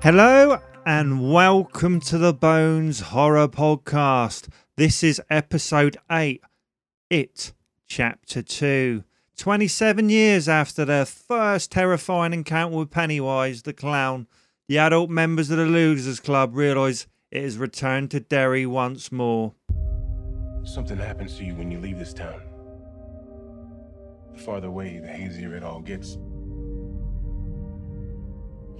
Hello 0.00 0.60
and 0.86 1.32
welcome 1.32 1.98
to 2.02 2.18
the 2.18 2.32
Bones 2.32 3.00
Horror 3.00 3.48
Podcast. 3.48 4.46
This 4.76 5.02
is 5.02 5.20
episode 5.28 5.96
8, 6.08 6.40
It, 7.10 7.52
Chapter 7.88 8.40
2. 8.40 9.02
27 9.36 10.08
years 10.08 10.48
after 10.48 10.84
their 10.84 11.04
first 11.04 11.72
terrifying 11.72 12.32
encounter 12.32 12.76
with 12.76 12.92
Pennywise 12.92 13.62
the 13.62 13.72
Clown, 13.72 14.28
the 14.68 14.78
adult 14.78 15.10
members 15.10 15.50
of 15.50 15.58
the 15.58 15.66
Losers 15.66 16.20
Club 16.20 16.54
realise 16.54 17.08
it 17.32 17.42
has 17.42 17.58
returned 17.58 18.12
to 18.12 18.20
Derry 18.20 18.66
once 18.66 19.10
more. 19.10 19.54
Something 20.62 20.98
happens 20.98 21.36
to 21.38 21.44
you 21.44 21.56
when 21.56 21.72
you 21.72 21.80
leave 21.80 21.98
this 21.98 22.14
town. 22.14 22.40
The 24.32 24.38
farther 24.38 24.68
away, 24.68 25.00
the 25.00 25.08
hazier 25.08 25.56
it 25.56 25.64
all 25.64 25.80
gets. 25.80 26.18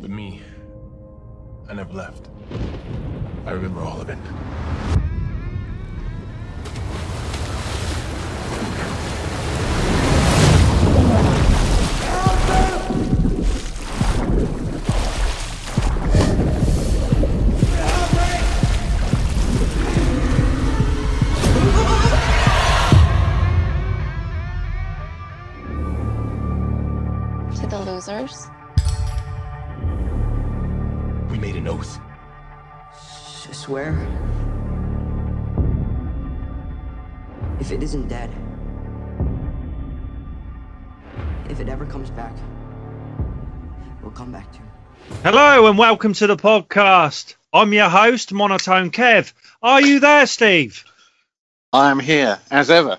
But 0.00 0.10
me, 0.10 0.40
I 1.70 1.74
never 1.74 1.92
left. 1.92 2.28
I 3.44 3.50
remember 3.50 3.82
all 3.82 4.00
of 4.00 4.08
it. 4.08 4.18
Hello 45.30 45.66
and 45.66 45.76
welcome 45.76 46.14
to 46.14 46.26
the 46.26 46.38
podcast. 46.38 47.34
I'm 47.52 47.74
your 47.74 47.90
host, 47.90 48.32
Monotone 48.32 48.90
Kev. 48.90 49.34
Are 49.60 49.82
you 49.82 50.00
there, 50.00 50.24
Steve? 50.24 50.86
I 51.70 51.90
am 51.90 52.00
here 52.00 52.38
as 52.50 52.70
ever. 52.70 52.98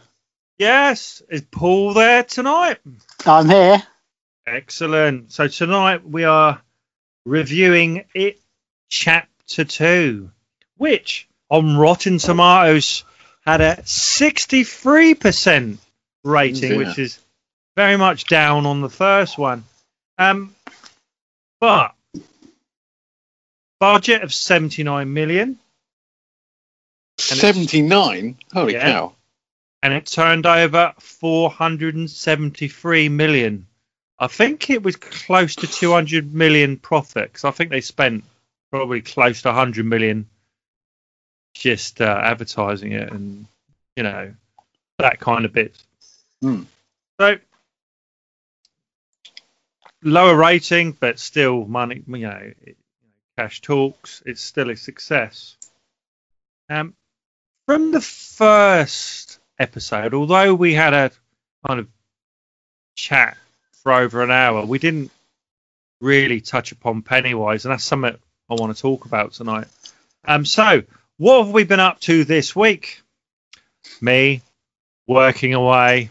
Yes. 0.59 1.23
Is 1.27 1.41
Paul 1.41 1.95
there 1.95 2.23
tonight? 2.23 2.77
I'm 3.25 3.49
here. 3.49 3.81
Excellent. 4.45 5.31
So 5.31 5.47
tonight 5.47 6.07
we 6.07 6.23
are 6.23 6.61
reviewing 7.25 8.05
it 8.13 8.39
chapter 8.89 9.65
2, 9.65 10.29
which 10.77 11.27
on 11.49 11.77
Rotten 11.77 12.19
Tomatoes 12.19 13.05
had 13.43 13.61
a 13.61 13.77
63% 13.77 15.79
rating, 16.23 16.71
Yeah. 16.73 16.77
which 16.77 16.99
is 16.99 17.17
very 17.75 17.97
much 17.97 18.25
down 18.25 18.67
on 18.67 18.81
the 18.81 18.89
first 18.91 19.39
one. 19.39 19.63
Um, 20.19 20.53
but 21.59 21.95
budget 23.79 24.23
of 24.23 24.33
79 24.33 25.13
million. 25.13 25.59
79? 27.19 28.37
Holy 28.53 28.73
Yeah. 28.73 28.91
cow. 28.91 29.15
and 29.81 29.93
it 29.93 30.05
turned 30.05 30.45
over 30.45 30.93
473 30.99 33.07
million. 33.07 33.65
I 34.19 34.27
think 34.27 34.69
it 34.69 34.83
was 34.83 34.97
close 34.97 35.55
to 35.55 35.67
200 35.67 36.33
million 36.33 36.75
profit 36.77 37.31
'cause 37.31 37.45
I 37.45 37.51
think 37.51 37.69
they 37.69 37.79
spent 37.79 38.25
probably 38.71 39.01
close 39.01 39.41
to 39.43 39.47
100 39.49 39.85
million 39.85 40.29
just 41.53 42.01
uh, 42.01 42.21
advertising 42.23 42.91
it 42.91 43.09
and 43.11 43.47
you 43.95 44.03
know 44.03 44.33
that 44.97 45.19
kind 45.21 45.45
of 45.45 45.53
bit. 45.53 45.81
Hmm. 46.41 46.63
So 47.19 47.39
lower 50.03 50.35
rating, 50.35 50.91
but 50.91 51.19
still 51.19 51.65
money. 51.65 52.03
You 52.05 52.17
know, 52.17 52.51
it, 52.63 52.75
cash 53.39 53.61
talks. 53.61 54.21
It's 54.25 54.41
still 54.41 54.69
a 54.69 54.75
success. 54.75 55.55
Um, 56.69 56.93
from 57.65 57.91
the 57.91 58.01
first 58.01 59.39
episode, 59.57 60.13
although 60.13 60.53
we 60.53 60.73
had 60.73 60.93
a 60.93 61.11
kind 61.65 61.79
of 61.79 61.87
chat 62.95 63.37
for 63.81 63.93
over 63.93 64.23
an 64.23 64.31
hour, 64.31 64.65
we 64.65 64.77
didn't 64.77 65.09
really 66.01 66.41
touch 66.41 66.73
upon 66.73 67.01
Pennywise, 67.01 67.63
and 67.63 67.71
that's 67.71 67.85
something 67.85 68.17
I 68.49 68.55
want 68.55 68.75
to 68.75 68.81
talk 68.81 69.05
about 69.05 69.31
tonight. 69.31 69.67
Um, 70.25 70.43
so 70.45 70.83
what 71.17 71.45
have 71.45 71.53
we 71.53 71.63
been 71.63 71.79
up 71.79 72.01
to 72.01 72.25
this 72.25 72.53
week? 72.53 73.01
Me 74.01 74.41
working 75.07 75.53
away. 75.53 76.09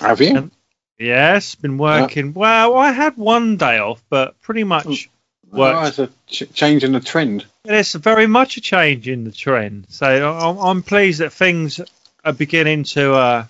Have 0.00 0.20
you? 0.22 0.34
Um, 0.36 0.52
Yes, 0.98 1.54
been 1.54 1.78
working. 1.78 2.32
Well, 2.34 2.76
I 2.76 2.90
had 2.90 3.16
one 3.16 3.56
day 3.56 3.78
off, 3.78 4.02
but 4.10 4.40
pretty 4.40 4.64
much 4.64 5.08
Worked. 5.50 5.88
it's 5.88 5.98
a 5.98 6.10
ch- 6.26 6.52
change 6.52 6.84
in 6.84 6.92
the 6.92 7.00
trend. 7.00 7.46
It's 7.64 7.94
very 7.94 8.26
much 8.26 8.56
a 8.56 8.60
change 8.60 9.08
in 9.08 9.24
the 9.24 9.32
trend. 9.32 9.86
So 9.88 10.32
I'm, 10.32 10.58
I'm 10.58 10.82
pleased 10.82 11.20
that 11.20 11.32
things 11.32 11.80
are 12.24 12.32
beginning 12.32 12.84
to 12.84 13.14
uh, 13.14 13.46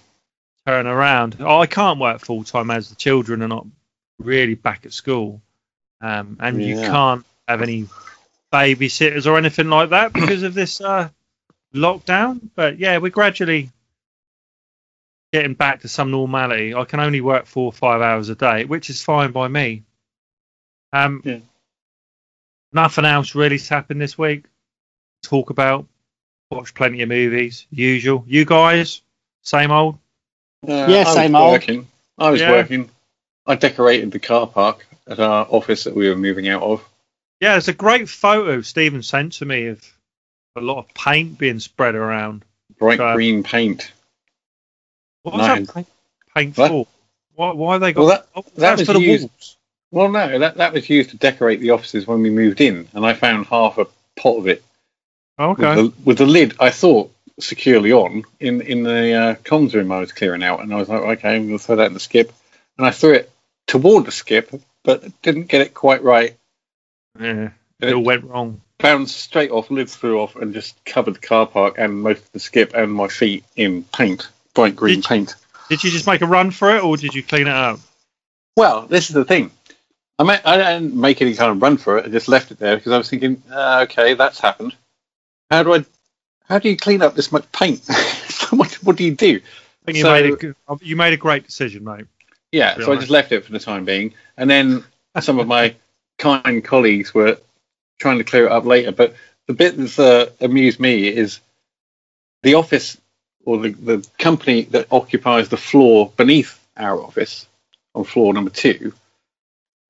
turn 0.67 0.87
around. 0.87 1.37
I 1.41 1.67
can't 1.67 1.99
work 1.99 2.21
full 2.21 2.45
time 2.45 2.71
as 2.71 2.89
the 2.89 2.97
children 2.97 3.43
are 3.43 3.49
not 3.49 3.67
really 4.19 4.55
back 4.55 4.87
at 4.87 4.93
school, 4.93 5.41
um, 6.01 6.37
and 6.41 6.63
you 6.63 6.77
can't 6.77 7.25
have 7.49 7.63
any 7.63 7.89
babysitters 8.53 9.27
or 9.27 9.37
anything 9.37 9.69
like 9.69 9.91
that 9.91 10.13
because 10.13 10.43
of 10.43 10.55
this 10.55 10.81
uh, 10.81 11.09
lockdown. 11.75 12.41
But 12.55 12.79
yeah, 12.79 12.99
we're 12.99 13.11
gradually 13.11 13.71
getting 15.33 15.55
back 15.55 15.81
to 15.81 15.89
some 15.89 16.11
normality. 16.11 16.75
I 16.75 16.85
can 16.85 17.01
only 17.01 17.21
work 17.21 17.47
four 17.47 17.67
or 17.67 17.73
five 17.73 18.01
hours 18.01 18.29
a 18.29 18.35
day, 18.35 18.65
which 18.65 18.89
is 18.89 19.03
fine 19.03 19.33
by 19.33 19.49
me. 19.49 19.83
Um, 20.93 21.23
Yeah. 21.25 21.39
Nothing 22.73 23.05
else 23.05 23.35
really's 23.35 23.69
happened 23.69 24.01
this 24.01 24.19
week. 24.19 24.45
Talk 25.23 25.51
about. 25.51 25.87
watch 26.51 26.73
plenty 26.73 27.03
of 27.03 27.09
movies. 27.11 27.67
Usual. 27.71 28.25
You 28.27 28.47
guys, 28.47 29.03
same 29.43 29.71
old. 29.71 29.99
Uh, 30.67 30.87
Yeah, 30.89 31.05
I 31.07 31.15
same 31.15 31.35
old. 31.35 31.53
working. 31.53 31.87
I 32.17 32.31
was 32.31 32.41
Yeah. 32.41 32.53
working. 32.53 32.89
I 33.47 33.55
decorated 33.57 34.13
the 34.13 34.19
car 34.19 34.47
park 34.47 34.87
at 35.07 35.21
our 35.21 35.47
office 35.51 35.85
that 35.85 35.95
we 35.95 36.09
were 36.09 36.17
moving 36.17 36.49
out 36.49 36.63
of. 36.63 36.83
Yeah, 37.41 37.59
it's 37.59 37.69
a 37.69 37.75
great 37.75 38.09
photo 38.09 38.63
Stephen 38.63 39.03
sent 39.03 39.35
to 39.35 39.45
me 39.45 39.67
of 39.67 39.85
a 40.57 40.63
lot 40.63 40.79
of 40.79 40.95
paint 40.95 41.37
being 41.37 41.61
spread 41.61 41.95
around. 41.95 42.47
Bright 42.79 42.99
Uh, 42.99 43.15
green 43.15 43.43
paint. 43.43 43.93
What 45.25 45.35
was 45.37 45.47
Nice. 45.47 45.67
that 45.67 45.75
paint, 45.75 45.89
paint 46.35 46.57
What? 46.57 46.69
for? 46.71 46.87
Why, 47.35 47.53
why 47.53 47.77
they 47.79 47.93
got? 47.93 48.01
Well, 48.01 48.09
that- 48.09 48.29
oh, 48.35 48.41
that 48.43 48.57
that's 48.57 48.79
was 48.81 48.87
for 48.89 48.93
the 48.95 49.01
used- 49.01 49.25
walls. 49.29 49.57
Well, 49.91 50.11
no, 50.11 50.39
that, 50.39 50.57
that 50.57 50.73
was 50.73 50.89
used 50.91 51.11
to 51.11 51.17
decorate 51.17 51.61
the 51.61 51.71
offices 51.71 52.07
when 52.07 52.23
we 52.23 52.31
moved 52.31 52.61
in, 52.61 52.89
and 52.93 53.07
I 53.07 53.15
found 53.15 53.47
half 53.47 53.79
a 53.79 53.87
pot 54.21 54.39
of 54.39 54.47
it 54.49 54.63
Okay. 55.39 55.77
with, 55.77 55.77
the, 55.97 56.03
with 56.05 56.19
the 56.19 56.27
lid, 56.27 56.55
I 56.61 56.71
thought, 56.71 57.13
securely 57.41 57.93
on 57.93 58.25
in, 58.41 58.61
in 58.61 58.83
the 58.83 59.13
uh, 59.15 59.35
comms 59.37 59.73
room 59.75 59.93
I 59.93 60.01
was 60.01 60.11
clearing 60.13 60.43
out. 60.43 60.61
And 60.61 60.73
I 60.75 60.77
was 60.77 60.89
like, 60.89 61.01
okay, 61.01 61.37
I'm 61.37 61.47
going 61.47 61.59
to 61.59 61.65
throw 61.65 61.77
that 61.77 61.87
in 61.87 61.95
the 61.95 62.01
skip. 62.01 62.33
And 62.77 62.87
I 62.87 62.91
threw 62.91 63.15
it 63.15 63.31
toward 63.69 64.07
the 64.07 64.11
skip, 64.13 64.51
but 64.85 65.05
didn't 65.23 65.47
get 65.47 65.61
it 65.61 65.73
quite 65.75 66.03
right. 66.03 66.37
Yeah, 67.19 67.51
it 67.81 67.93
all 67.95 68.03
went 68.03 68.25
wrong. 68.25 68.61
bounced 68.79 69.17
straight 69.17 69.51
off, 69.53 69.71
lid 69.71 69.89
flew 69.89 70.19
off, 70.19 70.37
and 70.37 70.53
just 70.53 70.85
covered 70.85 71.15
the 71.15 71.21
car 71.21 71.47
park 71.47 71.77
and 71.79 72.03
most 72.03 72.25
of 72.25 72.33
the 72.33 72.41
skip 72.41 72.75
and 72.75 72.93
my 72.93 73.09
feet 73.09 73.45
in 73.57 73.85
paint, 73.85 74.29
bright 74.55 74.77
green 74.77 74.97
Did- 75.01 75.05
paint. 75.05 75.35
Did 75.69 75.85
you 75.85 75.91
just 75.91 76.07
make 76.07 76.23
a 76.23 76.27
run 76.27 76.51
for 76.51 76.75
it, 76.77 76.83
or 76.83 76.97
did 76.97 77.15
you 77.15 77.23
clean 77.23 77.47
it 77.47 77.53
up? 77.53 77.79
Well, 78.57 78.87
this 78.87 79.11
is 79.11 79.15
the 79.15 79.25
thing. 79.25 79.51
I, 80.19 80.25
ma- 80.25 80.39
I 80.45 80.57
didn't 80.57 80.95
make 80.95 81.23
any 81.23 81.35
kind 81.35 81.51
of 81.53 81.63
run 81.63 81.77
for 81.77 81.99
it. 81.99 82.07
I 82.07 82.09
just 82.09 82.29
left 82.29 82.51
it 82.51 82.59
there 82.59 82.77
because 82.77 82.93
I 82.93 82.99
was 82.99 83.09
thinking, 83.09 83.43
uh, 83.51 83.87
okay, 83.89 84.15
that's 84.15 84.41
happened. 84.41 84.75
How 85.51 85.63
do 85.63 85.75
I? 85.75 85.85
How 86.45 86.59
do 86.59 86.69
you 86.69 86.77
clean 86.77 87.03
up 87.03 87.15
this 87.15 87.31
much 87.31 87.51
paint? 87.53 87.87
what, 88.51 88.73
what 88.83 88.97
do 88.97 89.05
you 89.05 89.15
do? 89.15 89.37
I 89.37 89.85
think 89.85 89.99
you 89.99 90.03
So- 90.03 90.13
made 90.13 90.33
a 90.45 90.77
you 90.83 90.97
made 90.97 91.13
a 91.13 91.17
great 91.17 91.45
decision, 91.45 91.85
mate. 91.85 92.07
Yeah, 92.51 92.77
so 92.77 92.93
I 92.93 92.97
just 92.97 93.11
left 93.11 93.31
it 93.33 93.45
for 93.45 93.53
the 93.53 93.59
time 93.59 93.85
being, 93.85 94.15
and 94.39 94.49
then 94.49 94.83
some 95.21 95.39
of 95.39 95.47
my 95.47 95.75
kind 96.19 96.65
colleagues 96.65 97.13
were 97.13 97.39
trying 97.99 98.19
to 98.19 98.25
clear 98.25 98.47
it 98.47 98.53
up 98.53 98.65
later. 98.65 98.91
But 98.91 99.15
the 99.47 99.53
bit 99.55 99.77
that's 99.77 99.99
uh, 99.99 100.31
amused 100.41 100.81
me 100.81 101.09
is 101.09 101.41
the 102.43 102.55
office 102.55 102.97
or 103.45 103.59
the, 103.59 103.71
the 103.71 104.09
company 104.19 104.63
that 104.63 104.87
occupies 104.91 105.49
the 105.51 105.57
floor 105.57 106.13
beneath 106.17 106.59
our 106.77 107.01
office 107.03 107.47
on 107.95 108.05
floor 108.05 108.33
number 108.33 108.51
two 108.51 108.93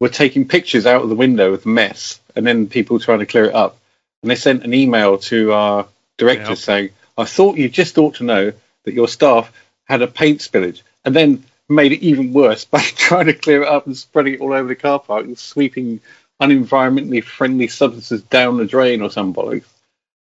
were 0.00 0.08
taking 0.08 0.46
pictures 0.46 0.86
out 0.86 1.02
of 1.02 1.08
the 1.08 1.14
window 1.14 1.52
of 1.52 1.62
the 1.62 1.68
mess, 1.68 2.20
and 2.36 2.46
then 2.46 2.66
people 2.68 2.98
trying 2.98 3.18
to 3.18 3.26
clear 3.26 3.46
it 3.46 3.54
up. 3.54 3.78
And 4.22 4.30
they 4.30 4.36
sent 4.36 4.64
an 4.64 4.74
email 4.74 5.18
to 5.18 5.52
our 5.52 5.88
director 6.18 6.50
Yeah. 6.50 6.54
saying, 6.54 6.90
"I 7.16 7.24
thought 7.24 7.56
you 7.58 7.68
just 7.68 7.98
ought 7.98 8.16
to 8.16 8.24
know 8.24 8.52
that 8.84 8.94
your 8.94 9.08
staff 9.08 9.52
had 9.84 10.02
a 10.02 10.06
paint 10.06 10.40
spillage," 10.40 10.82
and 11.04 11.14
then 11.14 11.44
made 11.68 11.92
it 11.92 12.02
even 12.02 12.32
worse 12.32 12.64
by 12.76 12.80
trying 12.80 13.26
to 13.26 13.34
clear 13.34 13.62
it 13.62 13.68
up 13.68 13.86
and 13.86 13.96
spreading 13.96 14.34
it 14.34 14.40
all 14.40 14.52
over 14.52 14.68
the 14.68 14.74
car 14.76 14.98
park 14.98 15.24
and 15.24 15.38
sweeping 15.38 16.00
unenvironmentally 16.40 17.22
friendly 17.22 17.66
substances 17.68 18.22
down 18.22 18.56
the 18.56 18.64
drain 18.64 19.02
or 19.02 19.10
some 19.10 19.34
bollocks, 19.34 19.64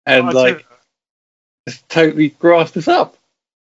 and 0.06 0.28
I'd 0.28 0.34
like 0.34 0.66
it's 1.66 1.82
totally 1.88 2.30
grassed 2.30 2.76
us 2.76 2.90
up. 2.90 3.18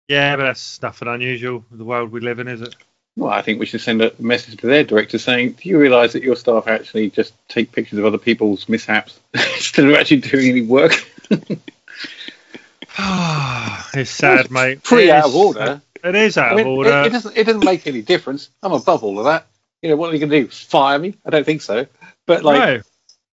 yeah, 0.09 0.35
but 0.35 0.43
that's 0.43 0.81
nothing 0.81 1.07
unusual 1.07 1.63
with 1.69 1.79
the 1.79 1.85
world 1.85 2.11
we 2.11 2.19
live 2.19 2.39
in, 2.39 2.47
is 2.49 2.61
it? 2.61 2.75
Well, 3.17 3.31
I 3.31 3.41
think 3.41 3.59
we 3.59 3.65
should 3.65 3.79
send 3.81 4.01
a 4.01 4.11
message 4.19 4.57
to 4.57 4.67
their 4.67 4.83
director 4.83 5.17
saying, 5.17 5.53
"Do 5.53 5.69
you 5.69 5.77
realise 5.79 6.13
that 6.13 6.23
your 6.23 6.35
staff 6.35 6.67
actually 6.67 7.09
just 7.09 7.33
take 7.47 7.71
pictures 7.71 7.97
of 7.99 8.05
other 8.05 8.17
people's 8.17 8.67
mishaps 8.67 9.17
instead 9.33 9.85
of 9.85 9.93
actually 9.95 10.17
doing 10.21 10.49
any 10.49 10.61
work? 10.61 10.91
it's 12.99 14.11
sad, 14.11 14.51
mate. 14.51 14.83
Pretty 14.83 15.07
It 15.09 15.11
out 15.11 15.25
is- 15.27 15.31
of 15.31 15.35
order. 15.35 15.81
It 16.03 16.13
is 16.13 16.37
out 16.37 16.51
I 16.51 16.55
mean, 16.55 16.67
of 16.67 16.67
it, 16.67 16.69
order. 16.77 16.89
it 17.07 17.11
doesn't. 17.11 17.35
It 17.37 17.43
doesn't 17.45 17.65
make 17.65 17.87
any 17.87 18.03
difference. 18.03 18.49
I'm 18.61 18.73
above 18.73 19.03
all 19.03 19.17
of 19.17 19.25
that. 19.25 19.47
You 19.81 19.89
know 19.89 19.95
what 19.95 20.11
are 20.11 20.13
you 20.13 20.19
going 20.19 20.29
to 20.29 20.41
do? 20.43 20.47
Fire 20.49 20.99
me? 20.99 21.15
I 21.25 21.31
don't 21.31 21.43
think 21.45 21.61
so. 21.63 21.87
But 22.27 22.43
like, 22.43 22.59
no, 22.59 22.81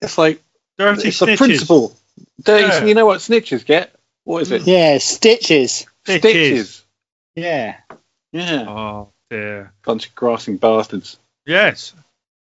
it's 0.01 0.19
like 0.19 0.43
dirty 0.77 1.09
it's 1.09 1.19
the 1.21 1.27
snitches. 1.27 1.37
principle. 1.37 1.97
Dirty, 2.43 2.67
Yeah. 2.67 2.85
You 2.85 2.95
know 2.95 3.07
what 3.07 3.21
snitches 3.21 3.65
get? 3.65 3.95
What 4.25 4.43
is 4.43 4.51
it? 4.51 4.63
Yeah, 4.67 4.99
stitches. 4.99 5.87
Stitches. 6.05 6.83
Yeah. 7.37 7.77
Yeah, 8.33 8.65
Oh 8.69 9.13
dear. 9.31 9.73
bunch 9.85 10.09
of 10.09 10.15
grassing 10.15 10.57
bastards. 10.57 11.19
Yes. 11.45 11.93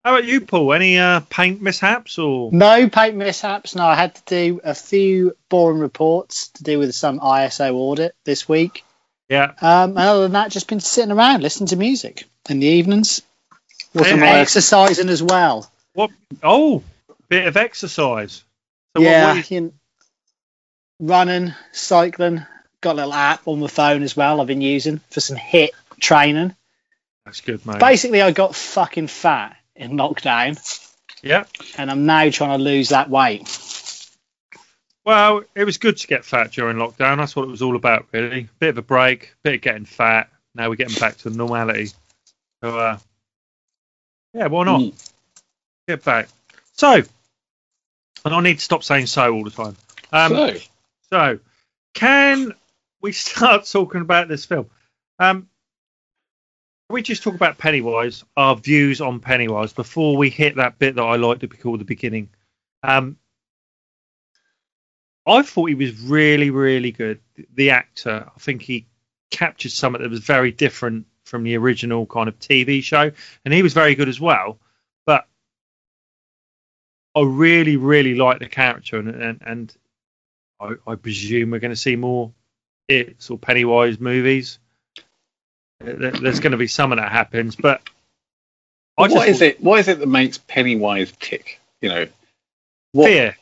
How 0.04 0.16
about 0.16 0.26
you, 0.26 0.42
Paul? 0.42 0.74
Any 0.74 0.98
uh, 0.98 1.20
paint 1.30 1.62
mishaps 1.62 2.18
or? 2.18 2.52
No 2.52 2.88
paint 2.90 3.16
mishaps. 3.16 3.76
No, 3.76 3.86
I 3.86 3.96
had 3.96 4.16
to 4.16 4.22
do 4.26 4.62
a 4.64 4.74
few 4.74 5.36
boring 5.50 5.80
reports 5.80 6.48
to 6.50 6.64
do 6.64 6.80
with 6.80 6.96
some 6.96 7.20
ISO 7.20 7.74
audit 7.74 8.16
this 8.24 8.48
week. 8.48 8.84
Yeah. 9.28 9.52
Um, 9.62 9.92
and 9.92 10.00
other 10.00 10.22
than 10.24 10.32
that, 10.34 10.52
just 10.52 10.68
been 10.70 10.80
sitting 10.80 11.12
around 11.12 11.42
listening 11.44 11.68
to 11.68 11.76
music 11.76 12.26
in 12.50 12.60
the 12.60 12.68
evenings. 12.68 13.22
What's 13.92 14.08
Hey, 14.10 14.16
the 14.16 14.22
my 14.22 14.40
Exercising 14.40 15.10
as 15.10 15.22
well. 15.22 15.70
What? 15.94 16.12
Oh, 16.42 16.84
bit 17.28 17.46
of 17.48 17.58
exercise. 17.58 18.44
So 18.96 19.04
yeah, 19.04 19.26
What, 19.28 19.36
what 19.36 19.52
you- 19.52 19.58
you 19.66 19.74
running, 21.00 21.54
cycling. 21.72 22.46
Got 22.82 22.94
a 22.94 22.96
little 22.96 23.14
app 23.14 23.48
on 23.48 23.60
my 23.60 23.68
phone 23.68 24.04
as 24.04 24.16
well. 24.16 24.40
I've 24.40 24.48
been 24.48 24.62
using 24.62 25.00
for 25.12 25.20
some 25.20 25.36
hit 25.36 25.72
training. 26.00 26.56
That's 27.30 27.42
good, 27.42 27.64
mate. 27.64 27.80
Basically, 27.80 28.24
I 28.24 28.32
got 28.32 28.56
fucking 28.56 29.06
fat 29.06 29.56
in 29.76 29.92
lockdown, 29.92 30.58
Yeah. 31.22 31.44
and 31.78 31.92
I'm 31.92 32.08
now 32.08 32.30
trying 32.32 32.58
to 32.58 32.64
lose 32.64 32.90
that 32.90 33.08
weight. 33.08 33.48
Well, 35.06 35.44
it 35.56 35.64
was 35.64 35.78
good 35.78 35.98
to 35.98 36.08
get 36.08 36.26
fat 36.26 36.52
during 36.52 36.78
lockdown. 36.78 37.18
That's 37.18 37.36
what 37.36 37.44
it 37.44 37.52
was 37.52 37.62
all 37.62 37.76
about, 37.76 38.08
really. 38.12 38.50
Bit 38.58 38.70
of 38.70 38.78
a 38.80 38.82
break, 38.82 39.34
bit 39.44 39.56
of 39.56 39.62
getting 39.62 39.86
fat. 39.86 40.32
Now 40.56 40.70
we're 40.70 40.76
getting 40.76 41.00
back 41.00 41.18
to 41.18 41.30
normality. 41.30 41.92
So, 42.64 42.78
uh, 42.80 42.98
yeah, 44.34 44.48
why 44.48 44.66
not? 44.66 44.82
Mm. 44.82 45.12
Get 45.88 46.04
back. 46.04 46.30
So, 46.74 46.94
and 48.26 48.34
I 48.34 48.42
need 48.42 48.56
to 48.58 48.64
stop 48.64 48.84
saying 48.84 49.06
so 49.06 49.34
all 49.34 49.44
the 49.44 49.52
time. 49.52 49.76
Um, 50.12 50.32
so, 50.32 50.56
So, 51.12 51.40
can 51.94 52.54
we 53.02 53.12
start 53.14 53.66
talking 53.66 54.02
about 54.02 54.28
this 54.28 54.46
film? 54.46 54.68
Um, 55.20 55.49
we 56.90 57.02
just 57.04 57.24
talk 57.24 57.36
about 57.36 57.58
Pennywise, 57.58 58.24
our 58.36 58.56
views 58.56 59.00
on 59.00 59.20
Pennywise, 59.20 59.74
before 59.74 60.18
we 60.18 60.30
hit 60.30 60.56
that 60.56 60.80
bit 60.80 60.96
that 60.96 61.04
I 61.04 61.18
like 61.18 61.40
to 61.40 61.48
be 61.48 61.58
called 61.58 61.80
the 61.80 61.86
beginning? 61.86 62.30
Um, 62.82 63.18
I 65.26 65.44
thought 65.44 65.70
he 65.70 65.76
was 65.76 66.00
really, 66.02 66.50
really 66.50 66.92
good. 66.92 67.20
The 67.54 67.72
actor, 67.72 68.30
I 68.36 68.40
think 68.40 68.64
he 68.64 68.88
captured 69.30 69.72
something 69.72 70.02
that 70.02 70.10
was 70.10 70.22
very 70.22 70.52
different 70.52 71.06
from 71.26 71.44
the 71.44 71.56
original 71.58 72.08
kind 72.08 72.28
of 72.28 72.40
TV 72.40 72.84
show, 72.84 73.12
and 73.46 73.54
he 73.54 73.62
was 73.62 73.74
very 73.74 73.94
good 73.94 74.10
as 74.10 74.20
well. 74.20 74.60
But 75.06 75.28
I 77.16 77.22
really, 77.22 77.78
really 77.78 78.16
like 78.16 78.40
the 78.40 78.50
character, 78.50 78.98
and 78.98 79.10
and, 79.10 79.42
and 79.46 79.78
I, 80.60 80.74
I 80.88 80.96
presume 80.96 81.52
we're 81.52 81.60
going 81.60 81.70
to 81.72 81.76
see 81.76 81.96
more 81.96 82.34
It's 82.88 83.30
or 83.30 83.38
Pennywise 83.38 84.00
movies. 84.00 84.58
There- 85.80 86.12
There's 86.12 86.40
going 86.40 86.52
to 86.52 86.58
be 86.58 86.68
some 86.68 86.92
of 86.92 86.98
that 86.98 87.12
happens, 87.12 87.56
but 87.56 87.82
I 88.98 89.04
what 89.04 89.12
just 89.12 89.28
is 89.30 89.42
it? 89.42 89.62
What 89.64 89.80
is 89.80 89.88
it 89.88 90.00
that 90.00 90.08
makes 90.08 90.38
Pennywise 90.38 91.14
tick? 91.20 91.60
You 91.82 91.90
know, 91.90 92.08
what? 92.92 93.06
fear. 93.08 93.38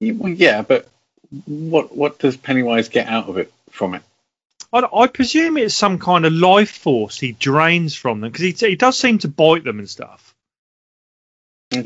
well, 0.00 0.32
yeah, 0.32 0.62
but 0.62 0.88
what 1.46 1.96
what 1.96 2.18
does 2.18 2.36
Pennywise 2.36 2.88
get 2.88 3.06
out 3.06 3.28
of 3.28 3.38
it 3.38 3.52
from 3.70 3.94
it? 3.94 4.02
I, 4.72 4.86
I 4.92 5.06
presume 5.06 5.56
it's 5.58 5.74
some 5.76 5.98
kind 5.98 6.24
of 6.24 6.32
life 6.32 6.70
force 6.72 7.18
he 7.18 7.32
drains 7.32 7.94
from 7.94 8.20
them 8.20 8.30
because 8.32 8.60
he, 8.60 8.68
he 8.68 8.76
does 8.76 8.98
seem 8.98 9.18
to 9.18 9.28
bite 9.28 9.62
them 9.64 9.78
and 9.78 9.88
stuff. 9.88 10.34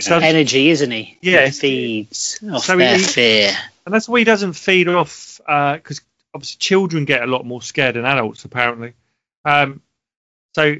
So- 0.00 0.18
Energy, 0.18 0.70
isn't 0.70 0.90
he? 0.90 1.18
Yeah. 1.20 1.44
He 1.46 1.50
feeds 1.50 2.38
off 2.50 2.64
So 2.64 2.76
their 2.78 2.96
he- 2.96 3.02
fear. 3.02 3.52
And 3.84 3.94
that's 3.94 4.08
why 4.08 4.20
he 4.20 4.24
doesn't 4.24 4.54
feed 4.54 4.88
off 4.88 5.42
uh, 5.46 5.74
because 5.74 6.00
obviously 6.32 6.56
children 6.58 7.04
get 7.04 7.22
a 7.22 7.26
lot 7.26 7.44
more 7.44 7.60
scared 7.60 7.96
than 7.96 8.06
adults 8.06 8.46
apparently. 8.46 8.94
Um, 9.44 9.82
so 10.54 10.76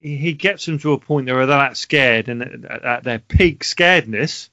he 0.00 0.32
gets 0.34 0.66
them 0.66 0.78
to 0.80 0.92
a 0.92 0.98
point 0.98 1.26
where 1.26 1.46
they're 1.46 1.58
that 1.58 1.76
scared 1.76 2.28
and 2.28 2.66
at, 2.66 3.04
their 3.04 3.18
peak 3.18 3.64
scaredness, 3.64 4.50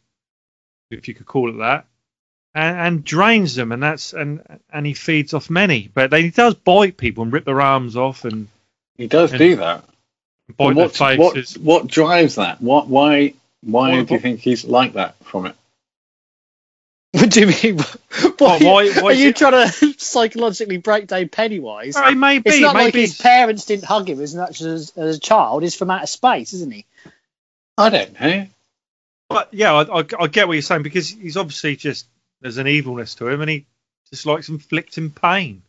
if 0.89 1.07
you 1.07 1.13
could 1.13 1.25
call 1.25 1.49
it 1.49 1.57
that, 1.57 1.85
and, 2.55 2.77
and 2.77 3.03
drains 3.03 3.55
them, 3.55 3.71
and 3.71 3.83
that's 3.83 4.13
and 4.13 4.41
and 4.71 4.85
he 4.85 4.93
feeds 4.93 5.33
off 5.33 5.49
many, 5.49 5.89
but 5.93 6.09
then 6.09 6.23
he 6.23 6.29
does 6.31 6.55
bite 6.55 6.97
people 6.97 7.23
and 7.23 7.33
rip 7.33 7.45
their 7.45 7.61
arms 7.61 7.95
off 7.97 8.25
and 8.25 8.47
He 8.97 9.07
does 9.07 9.31
And- 9.31 9.39
do 9.39 9.55
that. 9.57 9.83
bite 10.57 10.75
what, 10.75 10.93
their 10.93 11.17
what 11.17 11.49
what 11.61 11.87
drives 11.87 12.35
that? 12.35 12.61
What 12.61 12.87
why 12.87 13.33
why 13.61 13.97
What- 13.97 14.07
do 14.07 14.13
you 14.15 14.19
think 14.19 14.39
he's 14.39 14.65
like 14.65 14.93
that 14.93 15.15
from 15.23 15.45
it? 15.47 15.55
What 17.21 17.29
do 17.29 17.41
you 17.41 17.47
mean? 17.47 17.77
What, 17.77 18.61
Why- 18.61 18.89
why- 19.01 19.11
are 19.11 19.13
you 19.13 19.29
it- 19.29 19.35
trying 19.35 19.69
to 19.69 19.93
psychologically 19.97 20.77
break 20.77 21.07
down 21.07 21.27
Pennywise? 21.27 21.95
Well, 21.95 22.15
maybe 22.15 22.49
It's 22.49 22.59
not 22.61 22.73
like 22.75 22.93
his 22.93 23.17
parents 23.17 23.65
didn't 23.65 23.83
hug 23.83 24.09
him 24.09 24.21
as 24.21 24.33
much 24.33 24.61
as, 24.61 24.93
as 24.95 25.17
a 25.17 25.19
child. 25.19 25.63
He's 25.63 25.75
from 25.75 25.89
outer 25.91 26.07
space, 26.07 26.53
isn't 26.53 26.71
he? 26.71 26.85
I 27.77 27.89
don't 27.89 28.19
know. 28.19 28.47
But 29.27 29.49
yeah, 29.53 29.73
I, 29.73 29.99
I, 29.99 30.03
I 30.19 30.27
get 30.27 30.47
what 30.47 30.53
you're 30.53 30.61
saying 30.61 30.83
because 30.83 31.09
he's 31.09 31.35
obviously 31.37 31.75
just 31.75 32.05
there's 32.41 32.57
an 32.57 32.67
evilness 32.67 33.15
to 33.15 33.27
him, 33.27 33.41
and 33.41 33.49
he 33.49 33.65
just 34.09 34.25
likes 34.25 34.49
inflicting 34.49 35.09
pain. 35.09 35.61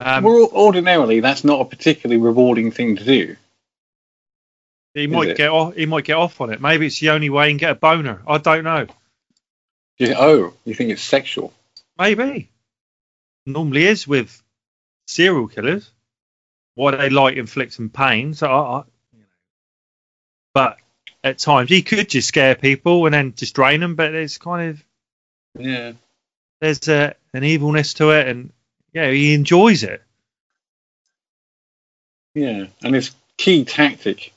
Um, 0.00 0.24
well, 0.24 0.48
ordinarily, 0.52 1.20
that's 1.20 1.44
not 1.44 1.60
a 1.60 1.64
particularly 1.66 2.20
rewarding 2.20 2.70
thing 2.70 2.96
to 2.96 3.04
do. 3.04 3.36
he 4.94 5.06
might 5.06 5.28
it? 5.28 5.36
get 5.36 5.50
off. 5.50 5.74
He 5.74 5.84
might 5.86 6.04
get 6.04 6.16
off 6.16 6.40
on 6.40 6.50
it. 6.50 6.60
Maybe 6.60 6.86
it's 6.86 6.98
the 7.00 7.10
only 7.10 7.28
way 7.30 7.46
he 7.46 7.50
can 7.52 7.58
get 7.58 7.70
a 7.72 7.74
boner. 7.74 8.22
I 8.26 8.38
don't 8.38 8.64
know. 8.64 8.86
You 10.00 10.06
think, 10.06 10.18
oh, 10.18 10.54
you 10.64 10.74
think 10.74 10.90
it's 10.90 11.02
sexual? 11.02 11.52
Maybe 11.98 12.48
normally 13.44 13.86
is 13.86 14.08
with 14.08 14.42
serial 15.06 15.46
killers. 15.46 15.90
Why 16.74 16.96
they 16.96 17.10
like 17.10 17.36
inflicting 17.36 17.90
pain. 17.90 18.32
So 18.32 18.46
I, 18.46 18.78
I 18.78 18.78
you 19.12 19.18
know, 19.18 19.26
but 20.54 20.78
at 21.22 21.38
times 21.38 21.68
he 21.68 21.82
could 21.82 22.08
just 22.08 22.28
scare 22.28 22.54
people 22.54 23.04
and 23.04 23.14
then 23.14 23.34
just 23.34 23.54
drain 23.54 23.80
them. 23.80 23.94
But 23.94 24.14
it's 24.14 24.38
kind 24.38 24.70
of 24.70 24.84
Yeah. 25.58 25.92
there's 26.62 26.88
a, 26.88 27.14
an 27.34 27.44
evilness 27.44 27.94
to 27.94 28.10
it, 28.12 28.26
and 28.26 28.52
yeah, 28.94 29.10
he 29.10 29.34
enjoys 29.34 29.82
it. 29.82 30.02
Yeah. 32.34 32.68
And 32.82 32.94
his 32.94 33.10
key 33.36 33.66
tactic 33.66 34.32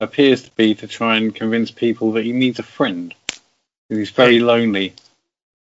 appears 0.00 0.42
to 0.44 0.50
be 0.52 0.74
to 0.76 0.86
try 0.86 1.16
and 1.16 1.34
convince 1.34 1.70
people 1.70 2.12
that 2.12 2.24
he 2.24 2.32
needs 2.32 2.58
a 2.58 2.62
friend. 2.62 3.14
'Cause 3.88 3.98
He's 3.98 4.10
very 4.10 4.40
lonely. 4.40 4.94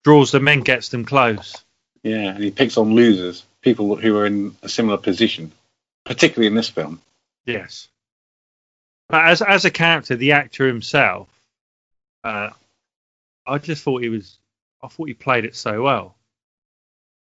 Draws 0.05 0.33
them 0.33 0.49
in, 0.49 0.61
gets 0.63 0.89
them 0.89 1.05
close. 1.05 1.65
Yeah. 2.03 2.35
And 2.35 2.43
he 2.43 2.51
picks 2.51 2.77
on 2.77 2.95
losers, 2.95 3.45
people 3.61 3.97
who 3.97 4.17
are 4.17 4.27
in 4.27 4.57
a 4.63 4.69
similar 4.69 4.99
position, 4.99 5.53
particularly 6.05 6.47
in 6.49 6.55
this 6.55 6.69
film. 6.69 7.01
Yes. 7.47 7.89
But 9.09 9.27
as 9.27 9.43
as 9.43 9.65
a 9.65 9.71
character, 9.71 10.17
the 10.17 10.33
actor 10.33 10.67
himself, 10.67 11.29
uh, 12.25 12.51
I 13.47 13.59
just 13.59 13.83
thought 13.83 14.03
he 14.03 14.09
was. 14.09 14.39
I 14.83 14.89
thought 14.89 15.09
he 15.09 15.15
played 15.15 15.45
it 15.45 15.55
so 15.55 15.83
well. 15.83 16.17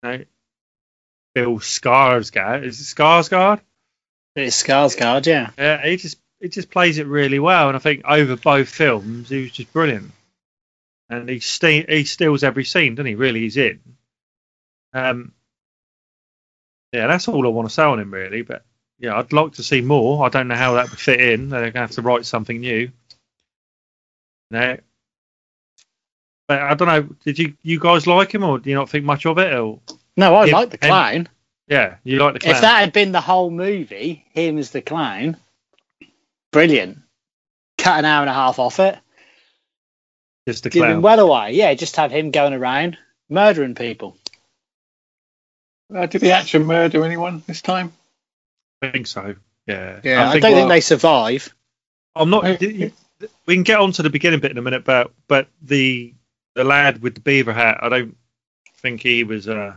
You 0.03 0.09
know, 0.11 0.25
Bill 1.35 1.59
Skarsgård 1.59 2.65
is 2.65 2.81
it 2.81 2.95
Skarsgård? 2.95 3.61
It's 4.37 4.63
Skarsgård, 4.63 5.27
yeah. 5.27 5.51
Yeah, 5.57 5.85
he 5.85 5.97
just 5.97 6.19
he 6.41 6.49
just 6.49 6.71
plays 6.71 6.99
it 6.99 7.07
really 7.07 7.39
well, 7.39 7.69
and 7.69 7.77
I 7.77 7.81
think 7.81 8.03
over 8.05 8.37
both 8.37 8.69
films 8.69 9.29
he 9.29 9.43
was 9.43 9.53
just 9.53 9.73
brilliant. 9.73 10.13
And 11.13 11.29
he 11.29 11.41
ste- 11.41 11.91
he 11.91 12.05
steals 12.05 12.43
every 12.43 12.65
scene, 12.65 12.95
doesn't 12.95 13.07
he? 13.07 13.15
Really, 13.15 13.41
he's 13.41 13.59
in. 13.59 13.81
Um, 14.95 15.33
yeah, 16.91 17.07
that's 17.07 17.29
all 17.29 17.47
I 17.47 17.51
want 17.51 17.69
to 17.69 17.75
say 17.75 17.83
on 17.83 18.01
him, 18.01 18.13
really. 18.13 18.41
But 18.43 18.65
yeah, 18.99 19.19
I'd 19.19 19.33
like 19.33 19.53
to 19.55 19.63
see 19.63 19.83
more. 19.83 20.25
I 20.25 20.31
don't 20.31 20.49
know 20.49 20.55
how 20.55 20.75
that 20.75 20.89
would 20.89 20.99
fit 20.99 21.21
in. 21.21 21.51
They're 21.51 21.61
going 21.61 21.73
to 21.75 21.81
have 21.81 21.91
to 21.93 22.03
write 22.03 22.25
something 22.25 22.59
new. 22.59 22.91
No. 24.51 24.79
But 26.49 26.63
I 26.63 26.75
don't 26.75 26.89
know. 26.89 27.03
Did 27.25 27.39
you 27.39 27.55
you 27.63 27.79
guys 27.79 28.07
like 28.07 28.35
him, 28.35 28.43
or 28.43 28.59
do 28.59 28.71
you 28.71 28.77
not 28.77 28.89
think 28.89 29.05
much 29.05 29.27
of 29.27 29.37
it? 29.39 29.53
Or 29.53 29.81
No, 30.17 30.35
I 30.35 30.47
like 30.47 30.71
the 30.71 30.79
clown. 30.79 31.29
yeah, 31.69 31.97
you 32.05 32.19
like 32.21 32.35
the 32.35 32.41
clown? 32.41 32.55
If 32.55 32.61
that 32.63 32.81
had 32.81 32.93
been 32.95 33.13
the 33.13 33.21
whole 33.21 33.51
movie, 33.51 34.25
him 34.33 34.57
as 34.57 34.71
the 34.71 34.81
clown, 34.81 35.37
brilliant. 36.53 37.01
Cut 37.77 37.99
an 37.99 38.05
hour 38.07 38.23
and 38.23 38.31
a 38.31 38.35
half 38.35 38.59
off 38.59 38.81
it. 38.81 38.99
Just 40.47 40.67
a 40.67 40.71
Give 40.71 40.83
him 40.83 40.91
clown. 40.91 41.03
well 41.03 41.21
away. 41.21 41.53
Yeah, 41.53 41.73
just 41.75 41.97
have 41.97 42.11
him 42.11 42.31
going 42.31 42.53
around 42.55 42.99
murdering 43.29 43.75
people. 43.75 44.17
Uh, 45.95 46.07
did 46.07 46.23
he 46.23 46.31
actually 46.33 46.65
murder 46.65 47.05
anyone 47.05 47.43
this 47.47 47.63
time? 47.63 47.93
I 48.81 48.91
think 48.91 49.07
so. 49.07 49.35
Yeah. 49.67 50.01
Yeah, 50.03 50.29
I, 50.29 50.33
think, 50.33 50.43
don't 50.43 50.53
well- 50.53 50.61
think 50.63 50.69
they 50.71 50.81
survive. 50.81 51.55
I'm 52.17 52.31
not. 52.31 52.45
I- 52.45 52.57
did 52.57 52.77
you- 52.77 52.93
we 53.47 53.55
can 53.55 53.63
get 53.63 53.79
on 53.79 53.93
to 53.93 54.03
the 54.03 54.11
beginning 54.11 54.41
bit 54.41 54.51
in 54.51 54.59
a 54.59 54.63
minute, 54.63 54.85
but 54.85 55.13
but 55.29 55.47
the 55.63 56.13
the 56.55 56.65
lad 56.65 57.01
with 57.03 57.15
the 57.15 57.21
beaver 57.21 57.53
hat, 57.53 57.79
I 57.81 57.89
don't 57.89 58.17
think 58.79 59.01
he 59.01 59.23
was. 59.23 59.49
Uh, 59.49 59.75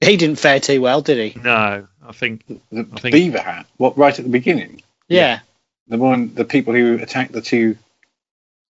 He 0.00 0.16
didn't 0.16 0.38
fare 0.38 0.60
too 0.60 0.80
well, 0.80 1.02
did 1.02 1.32
he? 1.34 1.40
no, 1.40 1.88
I 2.06 2.12
think 2.12 2.46
The 2.46 2.86
I 2.92 3.00
think- 3.00 3.12
beaver 3.14 3.40
hat. 3.40 3.66
What? 3.78 3.98
Right 3.98 4.16
at 4.16 4.24
the 4.24 4.30
beginning. 4.30 4.82
Yeah. 5.08 5.40
The 5.88 5.96
one, 5.98 6.34
the 6.34 6.44
people 6.44 6.72
who 6.74 6.98
attacked 7.02 7.32
the 7.32 7.40
two. 7.40 7.76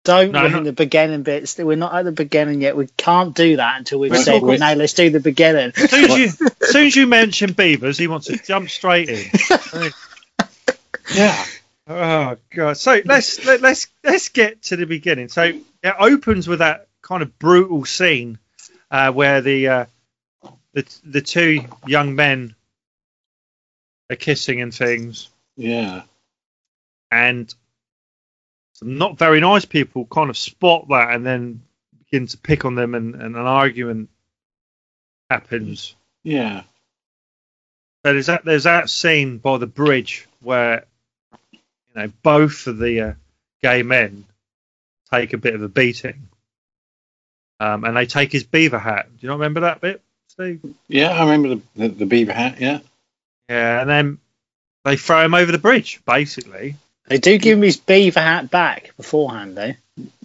Don't 0.08 0.32
No, 0.32 0.40
ruin 0.40 0.52
no. 0.52 0.62
the 0.64 0.72
beginning 0.72 1.22
bits. 1.22 1.58
We're 1.58 1.76
not 1.76 1.94
at 1.94 2.06
the 2.06 2.12
beginning 2.12 2.62
yet. 2.62 2.74
We 2.76 2.86
can't 2.96 3.34
do 3.36 3.56
that 3.56 3.76
until 3.76 3.98
we've 4.00 4.10
We're 4.10 4.22
said, 4.22 4.42
not- 4.42 4.58
"Now 4.58 4.72
let's 4.72 4.94
do 4.94 5.10
the 5.10 5.20
beginning." 5.20 5.72
as 5.76 5.90
soon 5.90 6.10
as 6.10 6.16
you 6.18 6.46
as 6.62 6.68
soon 6.70 6.86
as 6.86 6.96
you 6.96 7.06
mention 7.06 7.52
beavers, 7.52 7.98
he 7.98 8.06
wants 8.08 8.26
to 8.28 8.38
jump 8.38 8.70
straight 8.70 9.10
in. 9.10 9.90
Yeah. 11.14 11.44
Oh 11.86 12.36
god! 12.54 12.76
So 12.76 13.00
let's 13.04 13.44
let, 13.46 13.60
let's 13.62 13.86
let's 14.04 14.28
get 14.28 14.62
to 14.64 14.76
the 14.76 14.84
beginning. 14.86 15.28
So 15.28 15.42
it 15.82 15.94
opens 15.98 16.46
with 16.48 16.58
that 16.58 16.86
kind 17.02 17.22
of 17.22 17.38
brutal 17.38 17.84
scene 17.86 18.38
uh, 18.90 19.10
where 19.12 19.40
the 19.40 19.68
uh, 19.68 19.84
the 20.74 20.84
the 21.04 21.22
two 21.22 21.60
young 21.86 22.14
men 22.14 22.54
are 24.10 24.16
kissing 24.16 24.60
and 24.60 24.72
things, 24.74 25.28
Yeah. 25.56 26.02
and 27.10 27.54
some 28.78 28.96
not 28.96 29.18
very 29.18 29.40
nice 29.40 29.64
people 29.64 30.04
kind 30.06 30.30
of 30.30 30.38
spot 30.38 30.86
that 30.88 31.12
and 31.12 31.26
then 31.26 31.62
begin 32.04 32.28
to 32.28 32.38
pick 32.38 32.64
on 32.64 32.76
them, 32.76 32.94
and, 32.94 33.16
and 33.16 33.34
an 33.34 33.46
argument 33.46 34.08
happens. 35.28 35.96
Yeah. 36.22 36.62
So 38.04 38.12
there's 38.12 38.26
that 38.26 38.44
there's 38.44 38.64
that 38.64 38.88
scene 38.88 39.38
by 39.38 39.58
the 39.58 39.66
bridge 39.66 40.28
where 40.40 40.84
you 41.52 41.58
know 41.96 42.12
both 42.22 42.68
of 42.68 42.78
the 42.78 43.00
uh, 43.00 43.12
gay 43.62 43.82
men 43.82 44.24
take 45.12 45.32
a 45.32 45.38
bit 45.38 45.56
of 45.56 45.62
a 45.62 45.68
beating, 45.68 46.28
um, 47.58 47.84
and 47.84 47.96
they 47.96 48.06
take 48.06 48.30
his 48.30 48.44
beaver 48.44 48.78
hat. 48.78 49.06
Do 49.06 49.16
you 49.20 49.28
not 49.28 49.38
remember 49.38 49.60
that 49.60 49.80
bit, 49.80 50.00
Steve? 50.28 50.60
Yeah. 50.86 51.10
I 51.10 51.24
remember 51.24 51.48
the, 51.48 51.62
the, 51.74 51.88
the 51.88 52.06
beaver 52.06 52.32
hat. 52.32 52.60
Yeah. 52.60 52.78
Yeah, 53.48 53.80
and 53.80 53.90
then 53.90 54.18
they 54.84 54.96
throw 54.96 55.24
him 55.24 55.34
over 55.34 55.50
the 55.50 55.58
bridge, 55.58 56.00
basically. 56.06 56.76
They 57.08 57.18
do 57.18 57.38
give 57.38 57.58
him 57.58 57.62
his 57.62 57.76
beaver 57.76 58.20
hat 58.20 58.50
back 58.50 58.92
beforehand, 58.96 59.56
though. 59.56 59.72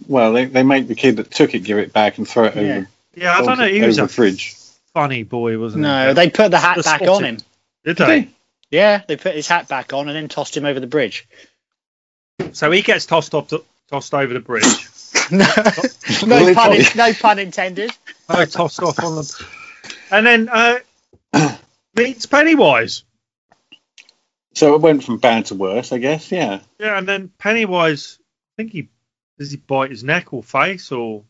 Well, 0.07 0.33
they, 0.33 0.45
they 0.45 0.63
make 0.63 0.87
the 0.87 0.95
kid 0.95 1.17
that 1.17 1.31
took 1.31 1.53
it 1.55 1.59
give 1.59 1.77
it 1.79 1.93
back 1.93 2.17
and 2.17 2.27
throw 2.27 2.45
it 2.45 2.55
Yeah. 2.55 2.61
over. 2.61 2.89
Yeah, 3.15 3.37
I 3.37 3.41
don't 3.45 3.57
know. 3.57 3.67
He 3.67 3.77
over 3.79 3.87
was 3.87 3.97
the 3.97 4.03
a 4.03 4.07
fridge. 4.07 4.55
funny 4.93 5.23
boy, 5.23 5.57
wasn't 5.59 5.83
No, 5.83 5.99
he? 6.01 6.05
No, 6.07 6.13
they 6.13 6.29
put 6.29 6.51
the 6.51 6.59
hat 6.59 6.77
The 6.77 6.83
back 6.83 6.99
spotted- 7.01 7.09
on 7.13 7.23
him. 7.23 7.37
Did 7.85 7.97
Did 7.97 7.97
they? 7.97 8.19
they? 8.21 8.29
Yeah, 8.71 9.01
they 9.07 9.17
put 9.17 9.35
his 9.35 9.47
hat 9.47 9.67
back 9.67 9.93
on 9.93 10.07
and 10.09 10.15
then 10.15 10.27
tossed 10.29 10.57
him 10.57 10.65
over 10.65 10.79
the 10.79 10.87
bridge. 10.87 11.27
So 12.53 12.71
he 12.71 12.81
gets 12.81 13.05
tossed 13.05 13.33
off, 13.35 13.51
tossed 13.89 14.13
over 14.13 14.33
the 14.33 14.39
bridge. 14.39 14.63
no, 15.31 15.45
no, 16.25 16.53
pun, 16.55 16.77
no 16.95 17.13
pun 17.13 17.39
intended. 17.39 17.91
oh, 18.29 18.45
tossed 18.45 18.81
off 18.81 18.99
on 19.03 19.15
the, 19.15 19.45
and 20.11 20.25
then 20.25 20.49
uh, 20.49 20.79
meets 21.95 22.25
Pennywise. 22.25 23.03
So 24.53 24.75
it 24.75 24.81
went 24.81 25.03
from 25.03 25.17
bad 25.17 25.47
to 25.47 25.55
worse, 25.55 25.91
I 25.91 25.97
guess. 25.97 26.31
Yeah. 26.31 26.59
Yeah, 26.79 26.97
and 26.97 27.07
then 27.07 27.31
Pennywise, 27.37 28.19
I 28.21 28.61
think 28.61 28.71
he 28.71 28.89
does 29.39 29.51
he 29.51 29.57
bite 29.57 29.89
his 29.91 30.03
neck 30.03 30.31
or 30.33 30.43
face 30.43 30.91
or 30.91 31.23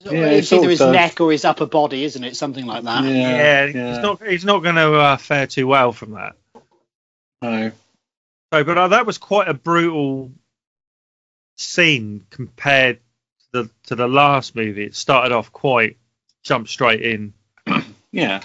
Yeah, 0.00 0.26
it's 0.26 0.50
it 0.50 0.56
either 0.56 0.70
his 0.70 0.78
does. 0.78 0.92
neck 0.92 1.20
or 1.20 1.30
his 1.32 1.44
upper 1.44 1.66
body, 1.66 2.04
isn't 2.04 2.24
it? 2.24 2.36
Something 2.36 2.66
like 2.66 2.84
that. 2.84 3.04
yeah, 3.04 3.66
he's 3.66 3.98
not 4.02 4.22
he's 4.26 4.44
not 4.44 4.62
going 4.62 4.76
to 4.76 4.94
uh, 4.94 5.16
fare 5.18 5.46
too 5.46 5.66
well 5.66 5.92
from 5.92 6.12
that. 6.12 6.36
No. 7.42 7.72
So, 8.52 8.64
but 8.64 8.76
uh, 8.78 8.88
that 8.88 9.06
was 9.06 9.18
quite 9.18 9.48
a 9.48 9.54
brutal 9.54 10.32
scene 11.56 12.24
compared 12.30 12.98
to 12.98 13.64
the 13.64 13.70
to 13.88 13.96
the 13.96 14.08
last 14.08 14.56
movie. 14.56 14.84
It 14.84 14.94
started 14.94 15.32
off 15.32 15.52
quite 15.52 15.98
jump 16.42 16.68
straight 16.68 17.02
in. 17.02 17.34
Yeah. 18.12 18.40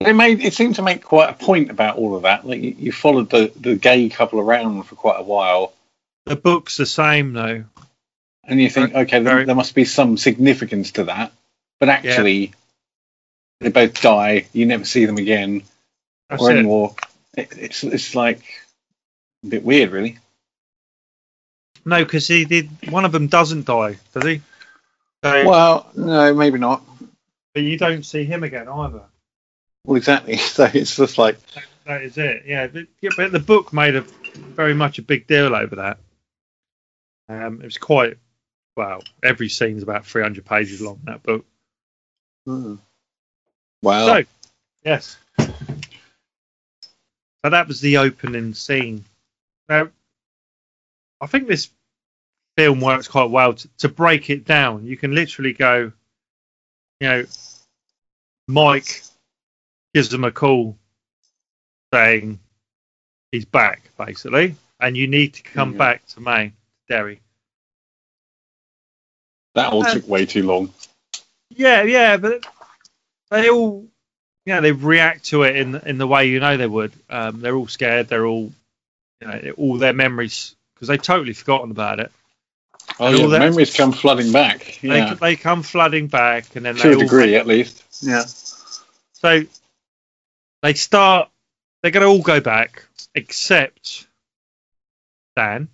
They 0.00 0.12
made 0.12 0.40
it 0.40 0.54
seemed 0.54 0.76
to 0.76 0.82
make 0.82 1.02
quite 1.02 1.30
a 1.30 1.32
point 1.32 1.70
about 1.70 1.96
all 1.96 2.14
of 2.16 2.22
that. 2.22 2.46
Like 2.46 2.62
you, 2.62 2.74
you 2.78 2.92
followed 2.92 3.30
the, 3.30 3.52
the 3.56 3.74
gay 3.76 4.08
couple 4.08 4.38
around 4.38 4.84
for 4.84 4.94
quite 4.94 5.18
a 5.18 5.24
while, 5.24 5.72
The 6.24 6.36
book's 6.36 6.76
the 6.76 6.86
same 6.86 7.32
though. 7.32 7.64
and 8.44 8.60
you 8.60 8.70
think, 8.70 8.94
okay, 8.94 9.20
there, 9.20 9.44
there 9.44 9.54
must 9.56 9.74
be 9.74 9.84
some 9.84 10.16
significance 10.16 10.92
to 10.92 11.04
that. 11.04 11.32
But 11.80 11.88
actually, 11.88 12.52
they 13.60 13.70
both 13.70 14.00
die. 14.00 14.46
You 14.52 14.66
never 14.66 14.84
see 14.84 15.04
them 15.04 15.16
again 15.16 15.62
That's 16.30 16.42
or 16.42 16.50
it. 16.52 16.54
anymore. 16.58 16.94
It, 17.36 17.48
it's 17.56 17.82
it's 17.84 18.14
like 18.14 18.42
a 19.44 19.48
bit 19.48 19.64
weird, 19.64 19.90
really. 19.90 20.18
No, 21.84 22.04
because 22.04 22.26
he 22.28 22.44
did. 22.44 22.68
One 22.90 23.04
of 23.04 23.12
them 23.12 23.26
doesn't 23.28 23.66
die, 23.66 23.96
does 24.14 24.24
he? 24.24 24.42
So, 25.24 25.48
Well, 25.48 25.90
no, 25.96 26.34
maybe 26.34 26.58
not. 26.58 26.82
but 27.54 27.62
you 27.64 27.76
don't 27.78 28.04
see 28.04 28.24
him 28.24 28.44
again 28.44 28.68
either. 28.68 29.02
Well, 29.88 29.96
exactly. 29.96 30.36
So 30.36 30.68
it's 30.72 30.96
just 30.96 31.16
like, 31.16 31.38
That 31.86 32.02
is 32.02 32.18
it. 32.18 32.42
Yeah, 32.44 32.66
but, 32.66 32.88
yeah, 33.00 33.08
but 33.16 33.32
the 33.32 33.38
book 33.38 33.72
made 33.72 33.96
a 33.96 34.02
very 34.34 34.74
much 34.74 34.98
a 34.98 35.02
big 35.02 35.26
deal 35.26 35.54
over 35.54 35.76
that. 35.76 35.98
Um, 37.30 37.62
it 37.62 37.64
was 37.64 37.78
quite 37.78 38.18
well. 38.76 39.02
Every 39.22 39.48
scene's 39.48 39.82
about 39.82 40.04
300 40.04 40.44
pages 40.44 40.82
long. 40.82 41.00
That 41.04 41.22
book. 41.22 41.46
hmm. 42.44 42.74
wow. 43.82 44.06
So, 44.06 44.24
yes. 44.84 45.16
So 45.38 45.48
that 47.50 47.66
was 47.66 47.80
the 47.80 47.96
opening 47.96 48.52
scene. 48.52 49.06
Now, 49.70 49.88
I 51.18 51.26
think 51.28 51.48
this 51.48 51.70
film 52.58 52.82
works 52.82 53.08
quite 53.08 53.30
well 53.30 53.54
to, 53.54 53.68
to 53.78 53.88
break 53.88 54.28
it 54.28 54.44
down. 54.44 54.84
You 54.84 54.98
can 54.98 55.14
literally 55.14 55.54
go, 55.54 55.92
you 57.00 57.08
know, 57.08 57.24
Mike 58.48 59.02
gives 59.94 60.08
them 60.08 60.24
a 60.24 60.32
call 60.32 60.76
saying 61.92 62.38
he's 63.32 63.44
back, 63.44 63.82
basically, 63.98 64.54
and 64.80 64.96
you 64.96 65.06
need 65.06 65.34
to 65.34 65.42
come 65.42 65.72
Yeah. 65.72 65.78
back 65.78 66.06
to 66.08 66.20
Maine, 66.20 66.52
Derry. 66.88 67.20
that 69.54 69.72
all 69.72 69.84
Uh, 69.84 69.94
took 69.94 70.06
way 70.06 70.24
too 70.24 70.44
long. 70.44 70.72
Yeah, 71.50 71.82
yeah, 71.82 72.16
but 72.16 72.46
they 73.30 73.48
all, 73.50 73.88
you 74.46 74.54
know, 74.54 74.60
they 74.60 74.70
react 74.70 75.24
to 75.26 75.42
it 75.42 75.56
in 75.56 75.74
in 75.74 75.98
the 75.98 76.06
way 76.06 76.28
you 76.28 76.38
know 76.38 76.56
they 76.56 76.66
would. 76.66 76.92
Um, 77.10 77.40
they're 77.40 77.56
all 77.56 77.66
scared. 77.66 78.06
They're 78.08 78.26
all, 78.26 78.52
you 79.20 79.26
know, 79.26 79.54
all 79.56 79.78
their 79.78 79.94
memories 79.94 80.54
because 80.74 80.86
they've 80.88 81.02
totally 81.02 81.32
forgotten 81.32 81.72
about 81.72 81.98
it. 81.98 82.12
Oh, 83.00 83.06
and 83.08 83.16
yeah, 83.18 83.24
all 83.24 83.30
that- 83.30 83.40
memories 83.40 83.74
come 83.74 83.90
flooding 83.92 84.30
back. 84.30 84.80
Yeah, 84.82 85.14
They 85.14 85.32
they 85.32 85.36
come 85.36 85.64
flooding 85.64 86.06
back, 86.06 86.54
and 86.54 86.64
then 86.64 86.76
to 86.76 86.82
they 86.82 86.90
a 86.90 86.94
all, 86.94 87.00
degree, 87.00 87.34
at 87.34 87.46
least. 87.48 87.82
Yeah. 88.00 88.24
So 89.14 89.44
they 90.62 90.74
start. 90.74 91.30
They're 91.82 91.90
going 91.92 92.02
to 92.04 92.08
all 92.08 92.22
go 92.22 92.40
back 92.40 92.84
except 93.14 94.06
Stan, 95.34 95.68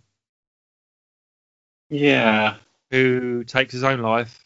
Yeah. 1.91 2.57
who 2.91 3.45
takes 3.45 3.73
his 3.73 3.85
own 3.85 4.01
life 4.01 4.39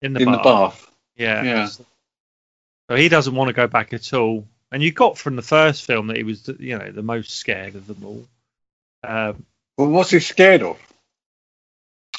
in 0.00 0.12
the 0.14 0.20
In 0.20 0.26
bar. 0.26 0.36
the 0.38 0.42
bath. 0.42 0.90
Yeah. 1.16 1.42
Yeah. 1.42 1.66
So 1.66 2.96
he 2.96 3.08
doesn't 3.08 3.34
want 3.34 3.48
to 3.48 3.52
go 3.54 3.66
back 3.66 3.92
at 3.92 4.12
all. 4.12 4.46
And 4.70 4.82
you 4.82 4.90
got 4.90 5.18
from 5.18 5.36
the 5.36 5.42
first 5.42 5.84
film 5.84 6.06
that 6.06 6.16
he 6.16 6.22
was, 6.22 6.48
you 6.58 6.78
know, 6.78 6.90
the 6.90 7.02
most 7.02 7.30
scared 7.32 7.74
of 7.74 7.86
them 7.86 8.04
all. 8.04 8.26
Um, 9.04 9.44
Well, 9.76 9.88
what's 9.88 10.10
he 10.10 10.20
scared 10.20 10.62
of? 10.62 10.78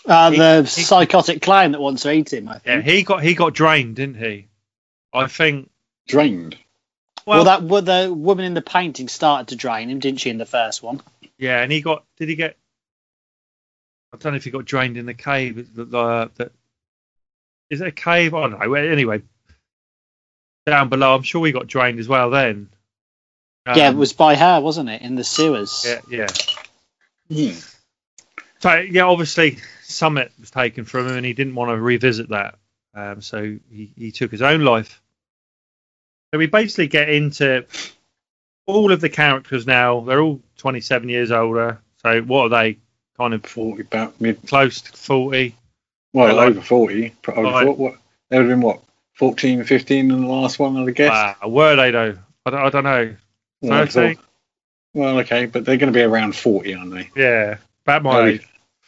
Uh, 0.06 0.32
He- 0.32 0.38
the 0.38 0.62
he- 0.62 0.68
psychotic 0.68 1.42
clown 1.42 1.72
that 1.72 1.82
wants 1.82 2.04
to 2.04 2.12
eat 2.12 2.32
him, 2.34 2.50
I 2.50 2.60
yeah, 2.66 2.82
he 2.82 3.04
got 3.04 3.24
he 3.24 3.34
got 3.36 3.54
drained, 3.54 3.96
didn't 3.96 4.18
he? 4.18 4.48
I 5.14 5.28
think. 5.28 5.70
Drained. 6.08 6.58
Well, 7.26 7.44
Well, 7.44 7.46
that 7.46 7.64
well, 7.64 7.82
the 7.82 8.14
woman 8.14 8.46
in 8.46 8.54
the 8.54 8.62
painting 8.62 9.08
started 9.08 9.50
to 9.50 9.56
drain 9.56 9.90
him, 9.90 10.00
didn't 10.00 10.20
she, 10.20 10.30
in 10.30 10.38
the 10.38 10.46
first 10.46 10.82
one? 10.84 11.02
yeah, 11.38 11.62
and 11.62 11.72
he 11.72 11.82
got. 11.82 12.04
Did 12.18 12.30
he 12.30 12.36
get? 12.36 12.58
I 14.14 14.18
don't 14.18 14.34
know 14.34 14.38
if 14.38 14.44
he 14.44 14.52
got 14.52 14.66
drained 14.66 14.98
in 14.98 15.06
the 15.08 15.14
cave. 15.16 15.74
The, 15.76 15.86
the, 15.86 16.32
the, 16.36 16.52
is 17.70 17.82
it 17.82 17.88
a 17.88 17.92
cave? 17.92 18.34
I 18.36 18.42
don't 18.48 18.52
know. 18.60 18.74
Anyway, 18.76 19.24
down 20.66 20.90
below, 20.90 21.16
I'm 21.16 21.24
sure 21.24 21.46
he 21.46 21.52
got 21.52 21.68
drained 21.68 22.00
as 22.00 22.08
well. 22.08 22.30
Then. 22.30 22.70
yeah, 23.66 23.88
it 23.88 23.94
Um, 23.94 23.98
was 23.98 24.14
by 24.14 24.36
her, 24.36 24.62
wasn't 24.62 24.90
it, 24.90 25.02
in 25.02 25.16
the 25.16 25.24
sewers? 25.24 25.84
Yeah, 25.88 26.28
yeah. 27.30 27.52
Hmm. 27.52 27.58
So 28.60 28.76
yeah, 28.76 29.04
obviously 29.04 29.58
Summit 29.82 30.32
was 30.40 30.52
taken 30.52 30.86
from 30.86 31.08
him, 31.08 31.18
and 31.18 31.26
he 31.26 31.34
didn't 31.34 31.56
want 31.56 31.70
to 31.72 31.82
revisit 31.82 32.30
that. 32.30 32.56
Um, 32.94 33.22
so 33.22 33.42
he, 33.72 33.92
he 33.98 34.12
took 34.12 34.30
his 34.32 34.42
own 34.44 34.62
life. 34.62 35.02
So 36.34 36.40
we 36.40 36.48
basically 36.48 36.88
get 36.88 37.10
into 37.10 37.64
all 38.66 38.92
of 38.92 39.00
the 39.02 39.10
characters 39.10 39.68
now. 39.68 40.00
They're 40.00 40.20
all 40.20 40.42
27 40.58 41.08
years 41.08 41.30
older. 41.32 41.80
So 42.02 42.24
what 42.24 42.46
are 42.46 42.50
they? 42.50 42.80
Kind 43.18 43.36
of 43.36 43.46
40 43.46 43.82
about 43.84 44.20
mid. 44.20 44.42
close 44.48 44.82
to 44.82 44.92
40. 44.94 45.56
Well, 46.12 46.36
Like- 46.36 46.48
over 46.50 46.62
40. 46.62 47.12
pro- 47.22 47.36
Over 47.36 47.52
Like- 47.52 47.66
four- 47.68 47.76
what? 47.76 47.96
They 48.30 48.38
would 48.40 48.50
have 48.50 48.58
been 48.60 48.66
what? 48.66 48.82
14, 49.14 49.64
15 49.64 50.10
in 50.10 50.22
the 50.22 50.28
last 50.28 50.58
one, 50.58 50.76
I'd 50.76 50.96
guess. 50.96 51.12
Wow, 51.12 51.50
were 51.50 51.76
they 51.76 51.92
though? 51.92 52.18
I 52.48 52.50
don't, 52.50 52.62
I 52.62 52.70
don't 52.72 52.84
know. 52.84 53.16
Well, 53.62 53.86
thought- 53.86 54.18
well, 54.96 55.20
okay, 55.20 55.46
but 55.46 55.66
they're 55.66 55.78
going 55.78 55.94
to 55.94 55.96
be 55.98 56.02
around 56.02 56.36
40, 56.36 56.74
aren't 56.74 56.92
they? 56.96 57.12
Yeah, 57.16 57.58
about 57.86 58.02
my 58.02 58.20
Early, 58.20 58.34
age. 58.34 58.48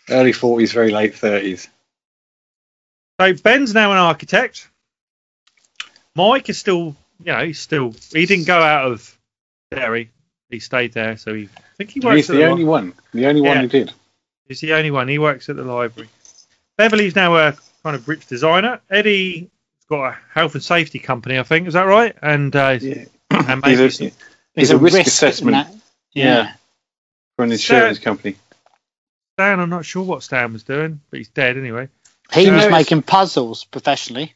early 0.10 0.32
40s, 0.34 0.74
very 0.74 0.90
late 0.90 1.14
30s. 1.14 1.68
So 3.22 3.34
Ben's 3.36 3.76
now 3.76 3.92
an 3.92 4.00
architect. 4.00 4.68
Mike 6.16 6.50
is 6.50 6.58
still, 6.58 6.96
you 7.24 7.32
know, 7.32 7.46
he's 7.46 7.60
still. 7.60 7.94
He 8.14 8.26
didn't 8.26 8.46
go 8.48 8.60
out 8.62 8.92
of 8.92 9.18
Derry. 9.72 10.12
He 10.50 10.60
stayed 10.60 10.94
there, 10.94 11.18
so 11.18 11.34
he. 11.34 11.44
I 11.56 11.62
think 11.78 11.90
he 11.92 12.00
works 12.00 12.16
He's 12.18 12.30
at 12.30 12.34
the 12.34 12.40
the 12.40 12.46
only 12.48 12.64
li- 12.64 12.70
one. 12.70 12.94
The 13.14 13.26
only 13.28 13.42
one 13.42 13.56
Yeah. 13.56 13.62
who 13.62 13.68
did. 13.68 13.92
He's 14.48 14.62
the 14.62 14.74
only 14.74 14.92
one. 14.92 15.08
He 15.08 15.18
works 15.20 15.50
at 15.50 15.56
the 15.56 15.64
library. 15.64 16.10
Beverly's 16.78 17.16
now 17.16 17.36
a 17.36 17.56
kind 17.84 17.96
of 17.96 18.08
rich 18.08 18.28
designer. 18.28 18.80
Eddie's 18.90 19.48
got 19.90 20.10
a 20.14 20.18
health 20.34 20.54
and 20.56 20.64
safety 20.64 21.00
company, 21.00 21.40
I 21.40 21.44
think. 21.44 21.68
Is 21.68 21.74
that 21.74 21.84
right? 21.84 22.16
And 22.22 22.56
uh, 22.56 22.78
Yeah. 22.82 23.06
and 23.32 23.66
He's 23.66 24.00
a, 24.02 24.12
he's 24.54 24.72
a 24.72 24.78
risk 24.78 24.96
isn't 24.98 25.08
assessment. 25.08 25.54
that? 25.56 25.74
Yeah. 26.14 26.54
for 27.36 27.44
an 27.44 27.52
insurance 27.52 28.00
company. 28.00 28.36
Stan. 29.34 29.60
I'm 29.60 29.70
not 29.70 29.86
sure 29.86 30.04
what 30.04 30.24
Stan 30.24 30.54
was 30.54 30.64
doing, 30.64 31.02
but 31.10 31.18
he's 31.18 31.28
dead 31.30 31.58
anyway. 31.58 31.90
He 32.34 32.44
Yeah, 32.46 32.56
was 32.56 32.66
it's- 32.66 32.72
making 32.72 33.02
puzzles 33.02 33.66
professionally. 33.66 34.34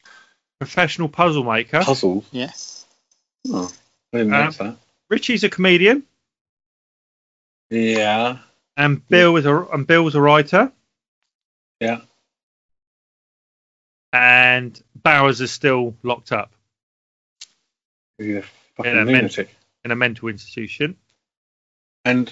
Professional 0.60 1.08
puzzle 1.08 1.42
maker. 1.44 1.80
Puzzles. 1.82 2.26
Yes. 2.32 2.84
Oh, 3.48 3.70
I 4.12 4.18
didn't 4.18 4.34
Um, 4.34 4.52
that. 4.52 4.76
Richie's 5.08 5.42
a 5.42 5.48
comedian, 5.48 6.04
Yeah. 7.70 8.38
and 8.76 9.06
Bill 9.08 9.36
is 9.36 9.46
a 9.46 9.56
and 9.72 9.86
Bill's 9.86 10.14
a 10.14 10.20
writer. 10.20 10.70
Yeah. 11.80 12.02
And 14.12 14.80
Bowers 14.94 15.40
is 15.40 15.50
still 15.52 15.96
locked 16.02 16.32
up 16.32 16.52
He's 18.18 18.36
a 18.36 18.42
fucking 18.76 18.92
Yeah, 18.96 19.04
men- 19.04 19.14
lunatic. 19.14 19.54
in 19.84 19.92
a 19.92 19.96
mental 19.96 20.28
institution. 20.28 20.96
And 22.04 22.30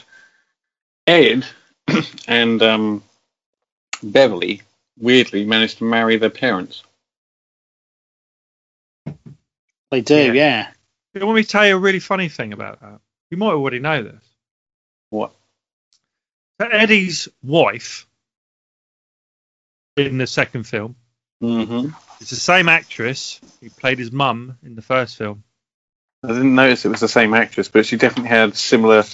Ed 1.06 1.47
and 2.28 2.61
um, 2.62 3.02
Beverly 4.02 4.61
weirdly 4.99 5.44
managed 5.47 5.78
to 5.78 5.85
marry 5.85 6.16
their 6.18 6.28
parents. 6.30 6.82
They 9.90 10.00
do, 10.00 10.14
Yeah. 10.14 10.32
yeah. 10.32 10.68
You 11.14 11.24
want 11.26 11.36
me 11.36 11.42
to 11.42 11.48
tell 11.48 11.66
you 11.66 11.74
a 11.76 11.78
really 11.78 12.00
funny 12.00 12.28
thing 12.28 12.52
about 12.52 12.80
that? 12.80 13.00
You 13.30 13.36
might 13.36 13.52
already 13.52 13.78
know 13.78 14.02
this. 14.02 14.24
What? 15.10 15.32
So 16.60 16.66
Eddie's 16.68 17.28
wife 17.42 18.06
in 19.96 20.18
the 20.18 20.26
second 20.26 20.64
film 20.64 20.96
Mm-hmm. 21.42 21.90
is 22.20 22.30
the 22.30 22.36
same 22.36 22.68
actress 22.68 23.40
who 23.60 23.70
played 23.70 23.98
his 24.00 24.10
mum 24.10 24.58
in 24.64 24.74
the 24.74 24.82
first 24.82 25.16
film. 25.16 25.44
I 26.24 26.28
didn't 26.28 26.56
notice 26.56 26.84
it 26.84 26.88
was 26.88 26.98
the 27.00 27.08
same 27.08 27.32
actress, 27.32 27.68
but 27.68 27.86
she 27.86 27.96
definitely 27.96 28.30
had 28.30 28.56
similar 28.56 29.04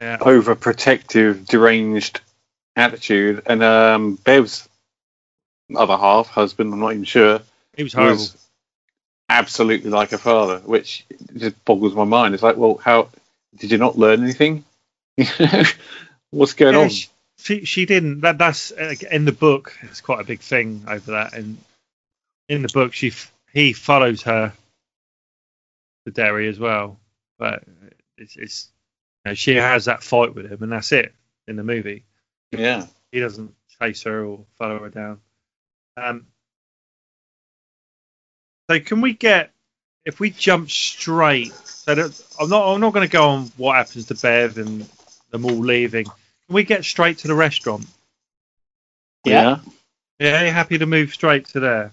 Yeah. 0.00 0.16
overprotective, 0.18 1.46
deranged 1.46 2.20
attitude. 2.74 3.42
And 3.46 3.62
um, 3.62 4.14
Bev's 4.16 4.66
other 5.76 5.96
half, 5.98 6.28
husband, 6.28 6.72
I'm 6.72 6.80
not 6.80 6.92
even 6.92 7.04
sure, 7.04 7.40
He 7.76 7.82
was 7.82 7.92
horrible. 7.92 8.16
was 8.16 8.47
absolutely 9.28 9.90
like 9.90 10.10
her 10.10 10.18
father, 10.18 10.58
which 10.58 11.04
just 11.36 11.64
boggles 11.64 11.94
my 11.94 12.04
mind. 12.04 12.34
It's 12.34 12.42
like, 12.42 12.56
well, 12.56 12.76
how 12.76 13.08
did 13.56 13.70
you 13.70 13.78
not 13.78 13.98
learn 13.98 14.22
anything? 14.22 14.64
What's 16.30 16.54
going 16.54 16.74
Yeah, 16.74 16.80
on? 16.82 16.88
she, 16.88 17.08
she, 17.38 17.64
she 17.64 17.86
didn't. 17.86 18.20
That 18.20 18.38
that's 18.38 18.72
uh, 18.72 18.94
in 19.10 19.24
the 19.24 19.32
book. 19.32 19.76
It's 19.82 20.00
quite 20.00 20.20
a 20.20 20.24
big 20.24 20.40
thing 20.40 20.84
over 20.88 21.12
that. 21.12 21.34
And 21.34 21.58
in 22.48 22.62
the 22.62 22.68
book, 22.68 22.92
she 22.94 23.12
he 23.52 23.72
follows 23.72 24.22
her 24.22 24.52
to 26.04 26.10
Derry 26.12 26.48
as 26.48 26.58
well. 26.58 26.98
But 27.38 27.64
it's, 28.16 28.36
it's 28.36 28.68
you 29.24 29.30
know, 29.30 29.34
she 29.34 29.54
has 29.56 29.86
that 29.86 30.02
fight 30.02 30.34
with 30.34 30.50
him, 30.50 30.62
and 30.62 30.72
that's 30.72 30.92
it 30.92 31.14
in 31.46 31.56
the 31.56 31.64
movie. 31.64 32.04
Yeah. 32.52 32.86
He 33.12 33.20
doesn't 33.20 33.54
chase 33.80 34.02
her 34.02 34.24
or 34.24 34.44
follow 34.58 34.78
her 34.80 34.90
down. 34.90 35.20
Um, 35.96 36.26
so 38.70 38.80
can 38.80 39.00
we 39.00 39.14
get 39.14 39.50
if 40.04 40.20
we 40.20 40.30
jump 40.30 40.70
straight? 40.70 41.52
So 41.54 41.94
that, 41.94 42.22
I'm 42.40 42.48
not 42.48 42.74
I'm 42.74 42.80
not 42.80 42.92
going 42.92 43.06
to 43.06 43.12
go 43.12 43.28
on 43.28 43.52
what 43.56 43.76
happens 43.76 44.06
to 44.06 44.14
Bev 44.14 44.58
and 44.58 44.88
them 45.30 45.44
all 45.44 45.52
leaving. 45.52 46.04
Can 46.04 46.54
we 46.54 46.64
get 46.64 46.84
straight 46.84 47.18
to 47.18 47.28
the 47.28 47.34
restaurant? 47.34 47.86
Yeah. 49.24 49.58
Yeah, 50.18 50.44
you 50.44 50.50
happy 50.50 50.78
to 50.78 50.86
move 50.86 51.12
straight 51.12 51.46
to 51.48 51.60
there? 51.60 51.92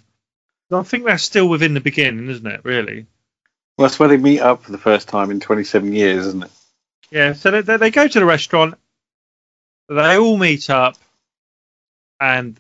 I 0.72 0.84
think 0.84 1.06
that's 1.06 1.24
still 1.24 1.48
within 1.48 1.76
the 1.76 1.80
beginning, 1.80 2.30
isn't 2.30 2.48
it? 2.48 2.62
Really? 2.64 3.06
Well, 3.78 3.88
that's 3.88 4.00
where 4.00 4.10
they 4.10 4.18
meet 4.18 4.40
up 4.40 4.64
for 4.64 4.72
the 4.72 4.78
first 4.78 5.08
time 5.08 5.32
in 5.32 5.40
27 5.40 5.94
years, 5.94 6.26
isn't 6.28 6.44
it? 6.44 6.52
Yeah. 7.12 7.34
So 7.34 7.52
they, 7.52 7.62
they, 7.62 7.78
they 7.78 7.92
go 7.92 8.08
to 8.08 8.20
the 8.20 8.26
restaurant. 8.26 8.76
They 9.88 10.18
all 10.18 10.38
meet 10.38 10.70
up, 10.72 10.98
and 12.20 12.60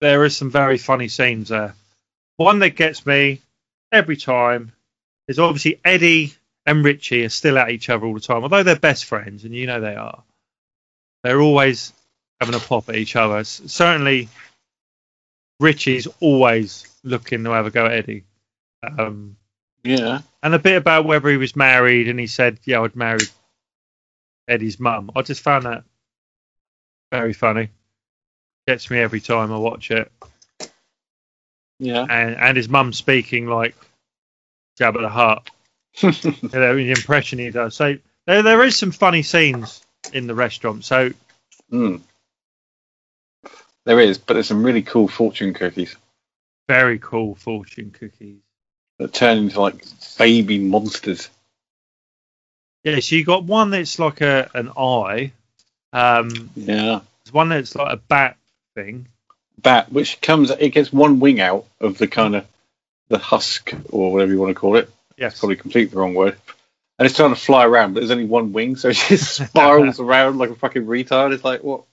there 0.00 0.24
is 0.24 0.36
some 0.36 0.50
very 0.50 0.78
funny 0.78 1.06
scenes 1.06 1.50
there. 1.50 1.74
One 2.36 2.58
that 2.60 2.70
gets 2.70 3.06
me 3.06 3.40
every 3.92 4.16
time 4.16 4.72
is 5.28 5.38
obviously 5.38 5.80
Eddie 5.84 6.34
and 6.66 6.84
Richie 6.84 7.24
are 7.24 7.28
still 7.30 7.58
at 7.58 7.70
each 7.70 7.88
other 7.88 8.06
all 8.06 8.14
the 8.14 8.20
time, 8.20 8.42
although 8.42 8.62
they're 8.62 8.76
best 8.76 9.04
friends, 9.04 9.44
and 9.44 9.54
you 9.54 9.66
know 9.66 9.80
they 9.80 9.94
are. 9.96 10.22
They're 11.22 11.40
always 11.40 11.92
having 12.40 12.54
a 12.54 12.58
pop 12.60 12.88
at 12.88 12.96
each 12.96 13.16
other. 13.16 13.42
Certainly, 13.44 14.28
Richie's 15.60 16.06
always 16.20 16.86
looking 17.02 17.44
to 17.44 17.50
have 17.50 17.66
a 17.66 17.70
go 17.70 17.86
at 17.86 17.92
Eddie. 17.92 18.24
Um, 18.82 19.36
Yeah. 19.82 20.20
and 20.42 20.54
a 20.54 20.58
bit 20.58 20.76
about 20.76 21.06
whether 21.06 21.28
he 21.30 21.36
was 21.36 21.56
married, 21.56 22.08
and 22.08 22.20
he 22.20 22.26
said, 22.26 22.58
"Yeah, 22.64 22.82
I'd 22.82 22.94
married 22.96 23.28
Eddie's 24.48 24.78
mum." 24.78 25.10
I 25.16 25.22
just 25.22 25.40
found 25.40 25.64
that 25.64 25.84
very 27.10 27.32
funny. 27.32 27.70
Gets 28.66 28.90
me 28.90 28.98
every 28.98 29.20
time 29.20 29.52
I 29.52 29.56
watch 29.56 29.90
it, 29.90 30.12
Yeah. 31.78 32.06
and 32.08 32.36
and 32.36 32.56
his 32.56 32.68
mum 32.68 32.92
speaking 32.92 33.46
like 33.46 33.74
Jabba 34.80 35.00
the 35.02 35.08
Hutt, 35.08 35.50
you 36.02 36.58
know, 36.58 36.74
the 36.76 36.90
impression 36.90 37.38
he 37.38 37.50
does. 37.50 37.74
So 37.74 37.96
there 38.26 38.42
there 38.42 38.62
is 38.64 38.76
some 38.76 38.92
funny 38.92 39.22
scenes 39.22 39.84
in 40.12 40.26
the 40.26 40.34
restaurant. 40.34 40.84
So 40.84 41.10
Mm. 41.72 42.00
There 43.84 43.98
is, 44.00 44.18
but 44.18 44.34
there's 44.34 44.46
some 44.48 44.62
really 44.64 44.82
cool 44.82 45.08
fortune 45.08 45.52
cookies 45.54 45.96
very 46.68 46.98
cool 46.98 47.34
fortune 47.34 47.90
cookies. 47.92 48.40
that 48.98 49.12
turn 49.12 49.38
into 49.38 49.60
like 49.60 49.84
baby 50.18 50.58
monsters. 50.58 51.28
Yeah, 52.84 53.00
so 53.00 53.16
you 53.16 53.24
got 53.24 53.44
one 53.44 53.70
that's 53.70 53.98
like 53.98 54.20
a 54.20 54.50
an 54.54 54.70
eye. 54.76 55.32
Um, 55.92 56.50
Yeah. 56.54 57.00
there's 57.24 57.32
one 57.32 57.48
that's 57.48 57.74
like 57.74 57.92
a 57.92 57.96
bat 57.96 58.36
thing. 58.74 59.08
Bat, 59.58 59.92
which 59.92 60.20
comes, 60.20 60.50
it 60.50 60.70
gets 60.70 60.92
one 60.92 61.20
wing 61.20 61.40
out 61.40 61.66
of 61.80 61.98
the 61.98 62.06
kind 62.06 62.36
of 62.36 62.46
the 63.08 63.18
husk 63.18 63.72
or 63.90 64.12
whatever 64.12 64.32
you 64.32 64.38
want 64.38 64.50
to 64.50 64.54
call 64.60 64.76
it. 64.76 64.90
Yes. 65.16 65.38
Probably 65.38 65.56
completely 65.56 65.92
the 65.94 65.98
wrong 65.98 66.14
word. 66.14 66.36
And 66.98 67.06
it's 67.06 67.16
trying 67.16 67.34
to 67.34 67.40
fly 67.40 67.64
around, 67.66 67.94
but 67.94 68.00
there's 68.00 68.10
only 68.10 68.24
one 68.24 68.52
wing, 68.52 68.76
so 68.76 68.88
it 68.88 68.96
just 68.96 69.46
spirals 69.48 70.00
around 70.00 70.38
like 70.38 70.50
a 70.50 70.54
fucking 70.54 70.86
retard. 70.86 71.32
It's 71.32 71.44
like, 71.44 71.62
what? 71.62 71.84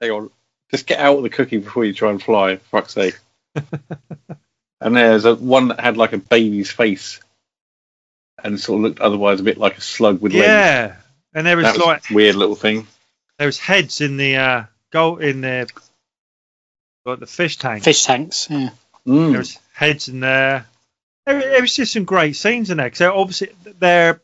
Hang 0.00 0.10
on. 0.10 0.30
Just 0.70 0.86
get 0.86 1.00
out 1.00 1.16
of 1.16 1.22
the 1.22 1.30
cookie 1.30 1.58
before 1.58 1.84
you 1.84 1.92
try 1.92 2.10
and 2.10 2.22
fly, 2.22 2.56
for 2.56 2.80
fuck's 2.80 2.94
sake. 2.94 3.18
and 4.80 4.96
there's 4.96 5.24
a 5.24 5.34
one 5.34 5.68
that 5.68 5.80
had 5.80 5.96
like 5.96 6.12
a 6.12 6.18
baby's 6.18 6.70
face 6.70 7.20
and 8.42 8.58
sort 8.60 8.78
of 8.78 8.82
looked 8.82 9.00
otherwise 9.00 9.40
a 9.40 9.42
bit 9.42 9.58
like 9.58 9.76
a 9.78 9.80
slug 9.80 10.20
with 10.20 10.32
legs. 10.32 10.46
Yeah, 10.46 10.96
and 11.34 11.46
there 11.46 11.56
was 11.56 11.66
That 11.66 11.76
was 11.76 11.86
like 11.86 12.10
a 12.10 12.14
weird 12.14 12.36
little 12.36 12.54
thing. 12.54 12.86
there 13.38 13.46
was 13.46 13.58
heads 13.58 14.00
in 14.00 14.16
the 14.16 14.36
uh 14.36 14.64
goal 14.90 15.18
in 15.18 15.40
the 15.40 15.68
like 17.10 17.20
the 17.20 17.26
fish 17.26 17.56
tank. 17.58 17.84
Fish 17.84 18.04
tanks. 18.04 18.48
Yeah. 18.50 18.70
Mm. 19.06 19.30
There 19.30 19.38
was 19.38 19.58
heads 19.72 20.08
in 20.08 20.20
there. 20.20 20.66
It 21.26 21.40
there 21.40 21.60
was 21.60 21.74
just 21.74 21.92
some 21.92 22.04
great 22.04 22.36
scenes 22.36 22.70
in 22.70 22.78
there 22.78 22.86
because 22.86 23.02
obviously 23.02 23.50
their 23.78 24.20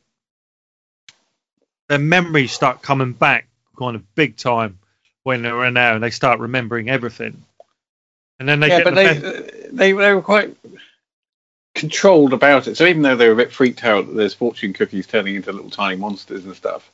their 1.88 1.99
memories 1.99 2.53
start 2.53 2.83
coming 2.83 3.12
back 3.12 3.49
kind 3.79 3.96
of 3.96 4.14
big 4.14 4.37
time 4.37 4.79
when 5.22 5.42
they're 5.42 5.64
in 5.64 5.75
there 5.75 5.94
and 5.94 6.03
they 6.03 6.11
start 6.11 6.40
remembering 6.40 6.88
everything. 6.88 7.42
And 8.38 8.49
then 8.49 8.61
they 8.61 8.68
yeah, 8.68 8.79
get 8.79 8.85
but 8.85 8.90
the 8.90 8.96
they, 8.96 9.20
best- 9.20 9.77
they 9.77 9.92
they 9.92 10.14
were 10.14 10.22
quite 10.22 10.57
controlled 11.75 12.33
about 12.33 12.68
it. 12.68 12.77
So 12.77 12.87
even 12.87 13.03
though 13.03 13.16
they 13.16 13.27
were 13.27 13.35
a 13.35 13.37
bit 13.37 13.53
freaked 13.53 13.85
out 13.85 14.07
that 14.07 14.14
there's 14.14 14.35
fortune 14.35 14.72
cookies 14.72 15.07
turning 15.07 15.37
into 15.37 15.53
little 15.53 15.70
tiny 15.70 15.96
monsters 15.96 16.44
and 16.44 16.57
stuff, 16.57 16.90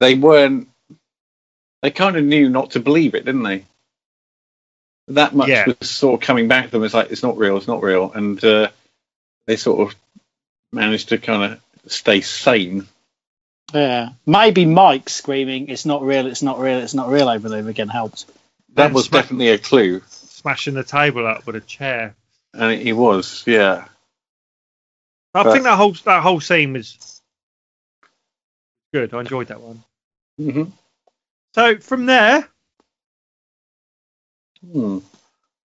they 0.00 0.14
weren't. 0.14 0.68
They 1.82 1.90
kind 1.90 2.16
of 2.16 2.24
knew 2.24 2.48
not 2.48 2.72
to 2.72 2.80
believe 2.80 3.14
it, 3.14 3.24
didn't 3.24 3.42
they? 3.42 3.64
That 5.08 5.34
much 5.34 5.48
Yeah. 5.48 5.66
was 5.80 5.90
sort 5.90 6.20
of 6.20 6.26
coming 6.26 6.48
back 6.48 6.66
to 6.66 6.70
them. 6.72 6.84
It's 6.84 6.94
like 6.94 7.10
it's 7.10 7.22
not 7.22 7.36
real, 7.36 7.56
it's 7.56 7.66
not 7.66 7.82
real, 7.82 8.12
and 8.12 8.42
uh, 8.44 8.70
they 9.46 9.56
sort 9.56 9.88
of 9.88 9.98
managed 10.72 11.08
to 11.10 11.18
kind 11.18 11.52
of 11.52 11.92
stay 11.92 12.20
sane. 12.20 12.86
Yeah. 13.74 14.10
Maybe 14.26 14.64
Mike 14.64 15.08
screaming, 15.08 15.68
it's 15.68 15.84
not 15.86 16.02
real, 16.02 16.26
it's 16.26 16.42
not 16.42 16.58
real, 16.60 16.78
it's 16.78 16.94
not 16.94 17.08
real 17.08 17.28
over 17.28 17.46
and 17.48 17.54
over 17.56 17.68
again 17.70 17.88
helped. 17.88 18.26
That 18.74 18.86
And 18.86 18.94
was 18.94 19.06
sma- 19.06 19.18
definitely 19.22 19.48
a 19.48 19.58
clue, 19.58 20.02
smashing 20.08 20.74
the 20.74 20.84
table 20.84 21.26
up 21.26 21.46
with 21.46 21.56
a 21.56 21.60
chair. 21.60 22.14
and 22.54 22.80
he 22.80 22.92
was, 22.92 23.42
yeah. 23.46 23.86
I 25.34 25.42
But- 25.42 25.52
think 25.52 25.64
that 25.64 25.76
whole 25.76 25.92
that 26.04 26.22
whole 26.22 26.40
scene 26.40 26.74
was 26.74 27.20
good. 28.92 29.12
I 29.14 29.20
enjoyed 29.20 29.48
that 29.48 29.60
one. 29.60 29.82
hmm 30.36 30.64
So 31.54 31.78
from 31.78 32.06
there, 32.06 32.46
Hmm. 34.70 34.98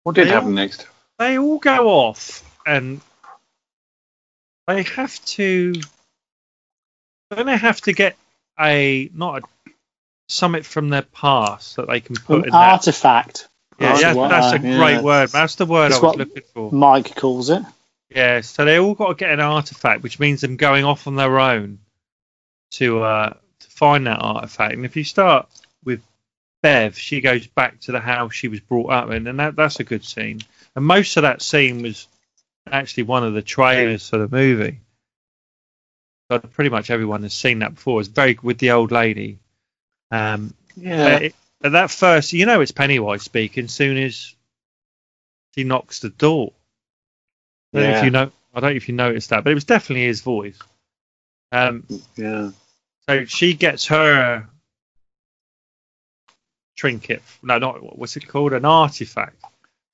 What 0.04 0.16
did 0.16 0.28
They 0.28 0.32
happen 0.32 0.50
all- 0.50 0.54
next? 0.54 0.88
they 1.20 1.38
all 1.38 1.58
go 1.60 1.88
off 1.90 2.44
and 2.66 3.02
they 4.68 4.84
have 4.84 5.24
to 5.26 5.74
don't 7.32 7.46
they 7.46 7.58
have 7.58 7.82
to 7.82 7.94
get 7.94 8.16
a 8.60 9.10
not 9.14 9.44
a 9.44 9.72
summit 10.30 10.66
from 10.66 10.90
their 10.90 11.02
past 11.02 11.76
that 11.78 11.88
they 11.88 12.00
can 12.02 12.16
put 12.16 12.40
An 12.40 12.46
in 12.46 12.50
that 12.52 12.72
artifact, 12.74 13.48
yeah, 13.80 13.90
That's 13.90 14.02
yeah 14.02 14.14
what, 14.14 14.28
that's 14.30 14.54
a 14.54 14.60
great 14.60 14.72
yeah. 14.72 15.02
word 15.02 15.30
that's 15.30 15.56
the 15.56 15.66
word 15.66 15.92
That's 15.92 16.04
i 16.04 16.06
was 16.06 16.18
what- 16.18 16.28
looking 16.28 16.44
for 16.54 16.72
Mike 16.72 17.16
calls 17.16 17.50
it. 17.50 17.64
yeah 18.10 18.42
so 18.42 18.64
they 18.66 18.80
all 18.80 18.94
got 18.94 19.08
to 19.10 19.16
get 19.16 19.32
an 19.32 19.40
artifact 19.40 20.04
which 20.04 20.20
means 20.20 20.42
them 20.42 20.56
going 20.58 20.84
off 20.86 21.08
on 21.08 21.16
their 21.16 21.40
own 21.40 21.80
to 22.72 23.02
uh 23.02 23.34
to 23.60 23.68
find 23.70 24.06
that 24.08 24.20
artifact 24.22 24.74
and 24.74 24.86
if 24.86 24.96
you 24.96 25.04
start 25.04 25.48
with 25.84 26.02
bev 26.64 26.98
she 26.98 27.22
goes 27.22 27.46
back 27.48 27.80
to 27.80 27.92
the 27.92 28.00
house 28.00 28.34
she 28.34 28.48
was 28.48 28.60
brought 28.60 28.90
up 28.92 29.12
in 29.12 29.28
and 29.28 29.40
that, 29.40 29.56
that's 29.56 29.80
a 29.80 29.84
good 29.84 30.04
scene 30.04 30.40
and 30.76 30.86
most 30.86 31.18
of 31.18 31.24
that 31.24 31.42
scene 31.42 31.82
was 31.82 32.08
actually 32.72 33.04
one 33.04 33.24
of 33.24 33.34
the 33.34 33.42
trailers 33.42 34.10
for 34.10 34.18
the 34.18 34.28
movie. 34.28 34.80
So 36.30 36.40
pretty 36.40 36.70
much 36.70 36.90
everyone 36.90 37.24
has 37.24 37.34
seen 37.34 37.60
that 37.60 37.76
before. 37.76 38.02
It's 38.02 38.10
very 38.10 38.38
with 38.42 38.58
the 38.58 38.72
old 38.72 38.92
lady. 38.92 39.40
Um, 40.12 40.54
Yeah. 40.76 41.18
it, 41.18 41.36
but 41.62 41.72
that 41.72 41.90
first, 41.90 42.34
you 42.34 42.46
know, 42.46 42.62
it's 42.62 42.72
Pennywise 42.72 43.24
speaking. 43.24 43.68
Soon 43.68 43.98
as 43.98 44.36
he 45.56 45.64
knocks 45.64 46.02
the 46.02 46.10
door. 46.10 46.52
I 47.74 47.78
don't 47.80 47.88
know 47.88 47.92
Yeah. 47.92 47.98
if 48.00 48.04
you 48.04 48.12
know. 48.12 48.32
I 48.54 48.60
don't 48.60 48.72
know 48.72 48.76
if 48.76 48.90
you 48.90 48.96
noticed 48.96 49.30
that, 49.30 49.44
but 49.44 49.52
it 49.52 49.56
was 49.56 49.66
definitely 49.66 50.06
his 50.06 50.22
voice. 50.22 50.58
Um, 51.52 51.86
yeah. 52.16 52.52
so 53.08 53.26
she 53.26 53.54
gets 53.54 53.88
her 53.88 54.50
trinket. 56.78 57.22
No, 57.44 57.58
not 57.58 57.98
what's 57.98 58.16
it 58.16 58.28
called? 58.28 58.54
An 58.54 58.64
artifact. 58.64 59.44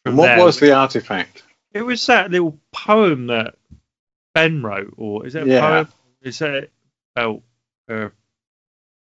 And 0.06 0.17
what 0.17 0.28
there. 0.28 0.46
was 0.46 0.60
the 0.60 0.74
artifact? 0.74 1.41
It 1.74 1.82
was 1.82 2.06
that 2.06 2.30
little 2.30 2.60
poem 2.72 3.28
that 3.28 3.56
Ben 4.36 4.62
wrote, 4.62 4.93
or 4.98 5.26
is 5.26 5.34
it 5.34 5.43
a 5.43 5.48
Yeah. 5.48 5.60
poem? 5.62 5.88
Is 6.22 6.41
it 6.41 6.72
about 7.15 7.41
her 7.88 8.13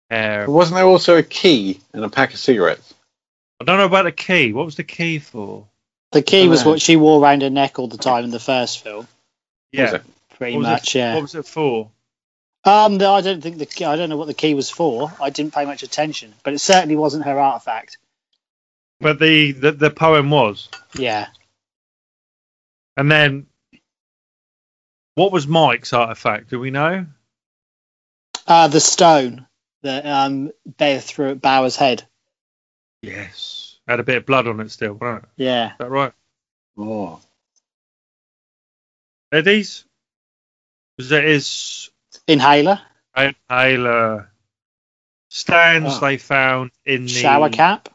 hair? 0.09 0.49
Wasn't 0.49 0.75
there 0.75 0.85
also 0.85 1.17
a 1.17 1.23
key 1.23 1.79
and 1.93 2.03
a 2.03 2.09
pack 2.09 2.33
of 2.33 2.39
cigarettes? 2.39 2.93
I 3.59 3.65
don't 3.65 3.77
know 3.77 3.85
about 3.85 4.03
the 4.03 4.11
key. 4.11 4.53
What 4.53 4.65
was 4.65 4.75
the 4.75 4.83
key 4.83 5.19
for? 5.19 5.67
The 6.11 6.21
key 6.21 6.47
was 6.47 6.63
what 6.63 6.81
she 6.81 6.95
wore 6.95 7.21
around 7.21 7.41
her 7.41 7.49
neck 7.49 7.79
all 7.79 7.87
the 7.87 7.97
time 7.97 8.23
in 8.23 8.31
the 8.31 8.39
first 8.39 8.81
film, 8.83 9.07
Yeah, 9.71 9.99
pretty 10.37 10.55
what 10.55 10.61
much. 10.63 10.95
it, 10.95 10.99
Yeah. 10.99 11.13
What 11.15 11.23
was 11.23 11.35
it 11.35 11.45
for? 11.45 11.91
Um, 12.63 12.97
no, 12.97 13.13
I 13.13 13.21
don't 13.21 13.41
think 13.41 13.57
the 13.59 13.65
key, 13.65 13.85
I 13.85 13.95
don't 13.95 14.09
know 14.09 14.17
what 14.17 14.27
the 14.27 14.33
key 14.33 14.53
was 14.53 14.69
for. 14.69 15.11
I 15.21 15.29
didn't 15.29 15.53
pay 15.53 15.65
much 15.65 15.83
attention, 15.83 16.33
but 16.43 16.53
it 16.53 16.59
certainly 16.59 16.95
wasn't 16.95 17.25
her 17.25 17.39
artifact. 17.39 17.97
But 18.99 19.19
the, 19.19 19.51
the 19.51 19.71
the 19.73 19.89
poem 19.91 20.29
was, 20.31 20.69
Yeah. 20.95 21.27
and 22.97 23.11
then 23.11 23.45
what 25.15 25.31
was 25.31 25.47
Mike's 25.47 25.93
artifact? 25.93 26.49
Do 26.49 26.59
we 26.59 26.71
know? 26.71 27.05
Uh, 28.47 28.67
the 28.69 28.79
stone 28.79 29.45
that 29.83 30.05
um 30.05 30.51
Bear 30.65 30.99
threw 30.99 31.29
at 31.29 31.41
Bowers' 31.41 31.75
head. 31.75 32.03
Yes, 33.03 33.77
had 33.87 33.99
a 33.99 34.03
bit 34.03 34.17
of 34.17 34.25
blood 34.25 34.47
on 34.47 34.59
it 34.61 34.71
still. 34.71 34.93
Right? 34.95 35.21
Yeah. 35.35 35.67
Is 35.67 35.69
Yeah. 35.69 35.73
that 35.77 35.89
right? 35.89 36.13
Oh. 36.77 37.21
Eddie's. 39.31 39.85
Was 40.97 41.11
it 41.11 41.23
his 41.23 41.91
Inhaler, 42.27 42.81
inhaler 43.15 44.31
stands 45.29 45.93
Oh. 45.93 45.97
Ah. 45.97 45.99
they 45.99 46.17
found 46.17 46.71
in 46.85 47.03
the 47.03 47.09
shower 47.09 47.49
cap. 47.49 47.89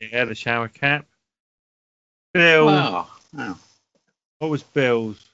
Yeah, 0.00 0.24
the 0.26 0.34
shower 0.34 0.68
cap. 0.68 1.06
Bill, 2.32 2.66
Wow. 2.66 3.08
wow. 3.32 3.58
what 4.38 4.50
was 4.50 4.62
Bill's? 4.62 5.24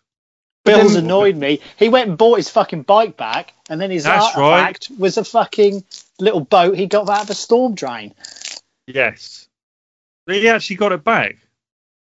Bill's 0.65 0.95
annoyed 0.95 1.37
me. 1.37 1.61
He 1.79 1.89
went 1.89 2.09
and 2.11 2.19
bought 2.19 2.37
his 2.37 2.51
fucking 2.51 2.83
bike 2.83 3.17
back, 3.17 3.55
and 3.71 3.81
then 3.81 3.91
his 3.91 4.05
That's 4.05 4.37
artifact 4.37 4.91
was 4.99 5.17
a 5.17 5.25
fucking 5.25 5.83
little 6.19 6.41
boat 6.45 6.77
he 6.77 6.87
got 6.87 7.09
out 7.09 7.23
of 7.25 7.31
a 7.31 7.35
storm 7.35 7.75
drain. 7.75 8.15
Yes, 8.87 9.49
he 10.27 10.49
actually 10.49 10.77
got 10.77 10.93
it 10.93 11.03
back. 11.03 11.37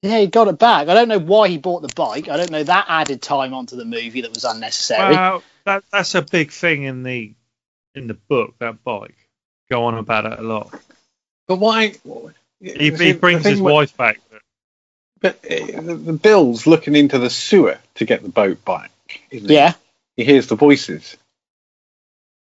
Yeah, 0.02 0.18
he 0.18 0.26
got 0.28 0.48
it 0.48 0.58
back. 0.58 0.88
I 0.88 0.94
don't 0.94 1.08
know 1.08 1.18
why 1.18 1.48
he 1.48 1.58
bought 1.58 1.82
the 1.82 1.92
bike. 1.94 2.28
I 2.28 2.36
don't 2.38 2.50
know 2.50 2.62
that 2.62 2.86
added 2.88 3.20
time 3.20 3.52
onto 3.52 3.76
the 3.76 3.84
movie 3.84 4.22
that 4.22 4.32
was 4.32 4.44
unnecessary. 4.44 5.14
Well, 5.14 5.42
that 5.64 5.84
that's 5.92 6.14
a 6.14 6.22
big 6.22 6.52
thing 6.52 6.84
in 6.84 7.02
the 7.02 7.34
in 7.94 8.06
the 8.06 8.14
book. 8.14 8.54
That 8.60 8.82
bike. 8.82 9.16
Go 9.70 9.84
on 9.84 9.94
about 9.98 10.26
it 10.26 10.38
a 10.38 10.42
lot. 10.42 10.74
But 11.46 11.56
why? 11.56 11.94
He, 12.60 12.90
he 12.90 13.12
brings 13.12 13.44
his 13.44 13.60
wife 13.60 13.96
back. 13.96 14.20
But 15.20 15.38
uh, 15.44 15.80
the, 15.82 15.94
the 15.94 16.12
Bill's 16.14 16.66
looking 16.66 16.96
into 16.96 17.18
the 17.18 17.30
sewer 17.30 17.78
to 17.96 18.04
get 18.04 18.22
the 18.22 18.28
boat 18.30 18.64
back. 18.64 18.90
Isn't 19.30 19.48
he? 19.48 19.54
yeah, 19.54 19.74
He 20.16 20.24
hears 20.24 20.46
the 20.46 20.56
voices, 20.56 21.16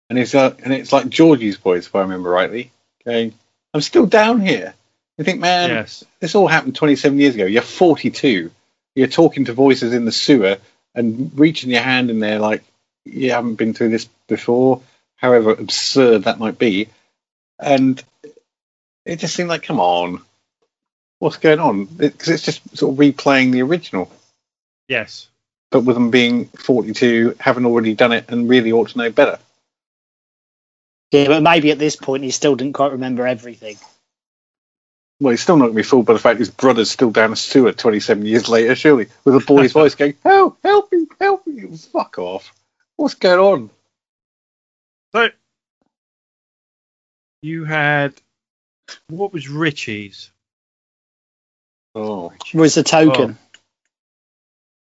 and 0.10 0.18
it's 0.18 0.34
uh, 0.34 0.56
and 0.64 0.72
it's 0.72 0.94
like 0.94 1.10
Georgie's 1.10 1.58
voice, 1.58 1.88
if 1.88 1.96
I 1.96 2.02
remember 2.02 2.30
rightly, 2.30 2.72
going, 3.06 3.34
"I'm 3.74 3.82
still 3.82 4.06
down 4.06 4.40
here." 4.40 4.74
You 5.18 5.24
think, 5.24 5.40
man, 5.40 5.70
yes, 5.70 6.04
this 6.20 6.36
all 6.36 6.48
happened 6.48 6.76
27 6.76 7.20
years 7.20 7.36
ago. 7.36 7.46
You're 7.46 7.62
42. 7.62 8.52
You're 8.96 9.08
talking 9.08 9.46
to 9.46 9.54
voices 9.54 9.94
in 9.94 10.06
the 10.06 10.12
sewer 10.12 10.58
and 10.96 11.32
reaching 11.38 11.72
your 11.72 11.82
hand 11.82 12.10
in 12.10 12.20
there 12.20 12.40
like 12.40 12.64
you 13.06 13.32
haven't 13.32 13.56
been 13.56 13.74
through 13.74 13.90
this 13.90 14.08
before, 14.28 14.82
however 15.16 15.52
absurd 15.52 16.24
that 16.24 16.40
might 16.40 16.58
be. 16.58 16.90
And 17.60 18.04
it 19.06 19.20
just 19.20 19.36
seemed 19.36 19.50
like, 19.50 19.64
come 19.64 19.80
on, 19.80 20.22
what's 21.20 21.38
going 21.38 21.60
on? 21.60 21.86
Because 21.86 22.30
it's 22.30 22.44
just 22.44 22.78
sort 22.78 22.94
of 22.94 22.98
replaying 22.98 23.52
the 23.52 23.62
original, 23.62 24.12
yes. 24.88 25.28
but 25.72 25.82
with 25.82 25.96
them 25.96 26.12
being 26.12 26.46
42, 26.46 27.36
having 27.40 27.66
already 27.66 27.96
done 27.96 28.12
it 28.12 28.26
and 28.30 28.50
really 28.50 28.72
ought 28.72 28.90
to 28.90 28.98
know 28.98 29.12
better. 29.12 29.40
yeah, 31.12 31.28
but 31.28 31.44
maybe 31.44 31.72
at 31.72 31.80
this 31.80 31.96
point 31.96 32.24
he 32.24 32.32
still 32.32 32.56
didn't 32.56 32.74
quite 32.74 32.94
remember 32.94 33.28
everything. 33.28 33.78
Well, 35.24 35.32
he's 35.32 35.42
still 35.42 35.56
not 35.56 35.68
going 35.68 35.76
to 35.76 35.78
be 35.78 35.84
fooled 35.84 36.06
by 36.06 36.12
the 36.14 36.20
fact 36.20 36.40
his 36.40 36.50
brother's 36.52 36.92
still 36.92 37.10
down 37.10 37.32
a 37.32 37.38
sewer 37.38 37.72
27 37.72 38.26
years 38.26 38.50
later, 38.50 38.76
surely, 38.76 39.08
with 39.24 39.36
a 39.36 39.40
boy's 39.40 39.72
voice 39.80 39.96
going, 39.96 40.16
"Help! 40.22 40.58
Help 40.62 40.92
me! 40.92 41.08
Help 41.18 41.48
me!" 41.48 41.78
Fuck 41.78 42.20
off! 42.20 42.52
What's 42.98 43.14
going 43.14 43.40
on? 43.40 43.70
So 45.14 45.30
you 47.42 47.64
had 47.64 48.14
what 49.08 49.32
was 49.32 49.48
Richie's? 49.48 50.30
Oh, 51.96 52.34
Was 52.54 52.76
the 52.76 52.84
token 52.84 53.38
oh. 53.40 53.60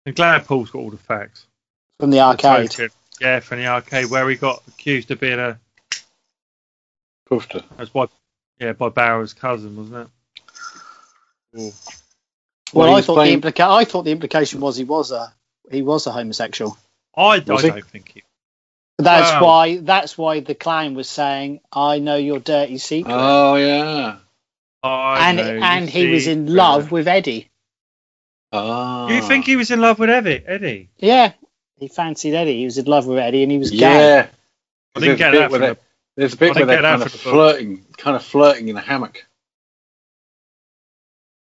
I'm 0.07 0.15
glad 0.15 0.45
Paul's 0.47 0.71
got 0.71 0.81
all 0.81 0.91
the 0.91 0.97
facts. 0.97 1.47
from 2.01 2.11
the 2.11 2.17
The 2.17 2.23
arcade? 2.23 2.71
token. 2.73 2.91
Yeah, 3.21 3.39
from 3.39 3.59
the 3.61 3.69
arcade 3.69 4.11
where 4.11 4.29
he 4.29 4.35
got 4.35 4.61
accused 4.67 5.09
of 5.13 5.21
being 5.21 5.39
a 5.39 5.61
Poofter. 7.31 7.63
that's 7.77 7.91
by 7.91 8.07
yeah 8.59 8.73
by 8.73 8.89
Bowers' 8.89 9.35
cousin, 9.35 9.77
wasn't 9.77 10.09
it? 10.09 10.13
Or- 11.55 11.61
Well, 11.61 11.73
Well, 12.89 12.97
I 12.97 13.03
thought 13.03 13.15
playing- 13.15 13.41
the 13.41 13.53
implica- 13.53 13.71
I 13.71 13.85
thought 13.85 14.03
the 14.05 14.13
implication 14.13 14.61
was 14.61 14.77
he 14.77 14.85
was 14.85 15.11
a 15.11 15.33
he 15.71 15.83
was 15.83 16.07
a 16.07 16.13
homosexual. 16.13 16.77
I, 17.17 17.23
I 17.23 17.39
don't 17.41 17.85
think 17.87 18.13
he. 18.15 18.23
That's 18.99 19.31
Wow. 19.33 19.45
why 19.45 19.77
that's 19.79 20.17
why 20.17 20.41
the 20.41 20.55
clown 20.55 20.95
was 20.95 21.09
saying, 21.09 21.61
"I 21.73 21.99
know 21.99 22.17
your 22.17 22.39
dirty 22.41 22.79
secret," 22.79 23.13
Oh 23.15 23.57
yeah. 23.57 24.17
I 24.83 25.29
and 25.29 25.37
know 25.37 25.45
and 25.63 25.85
you 25.87 26.07
he 26.07 26.13
was 26.13 26.27
in 26.27 26.55
love 26.55 26.91
with 26.91 27.07
Eddie. 27.09 27.51
Ah. 28.53 29.09
You 29.09 29.23
think 29.23 29.45
he 29.47 29.57
was 29.57 29.71
in 29.71 29.81
love 29.81 29.99
with 29.99 30.11
Eddie? 30.11 30.43
Eddie? 30.47 30.89
Yeah, 30.99 31.33
he 31.77 31.89
fancied 31.89 32.35
Eddie. 32.35 32.59
He 32.59 32.65
was 32.65 32.79
in 32.79 32.85
love 32.87 33.07
with 33.07 33.19
Eddie, 33.19 33.43
and 33.43 33.53
he 33.53 33.59
was 33.59 33.71
gay. 33.71 33.79
Yeah. 33.79 34.27
I 34.95 35.01
didn't 35.01 35.01
There's 35.01 35.15
a 35.15 35.19
get 35.19 35.31
that 35.33 35.51
where 35.51 35.61
from 35.61 35.69
they- 35.75 35.81
There's 36.17 36.35
a 36.35 36.37
bit 36.37 36.51
I 36.51 36.55
where 36.61 36.67
they're 36.67 36.83
that 36.83 36.91
kind 36.91 37.03
of 37.03 37.11
from 37.13 37.19
the 37.19 37.25
book. 37.25 37.33
flirting, 37.33 37.85
kind 37.97 38.17
of 38.17 38.25
flirting 38.25 38.69
in 38.69 38.77
a 38.77 38.81
hammock. 38.81 39.25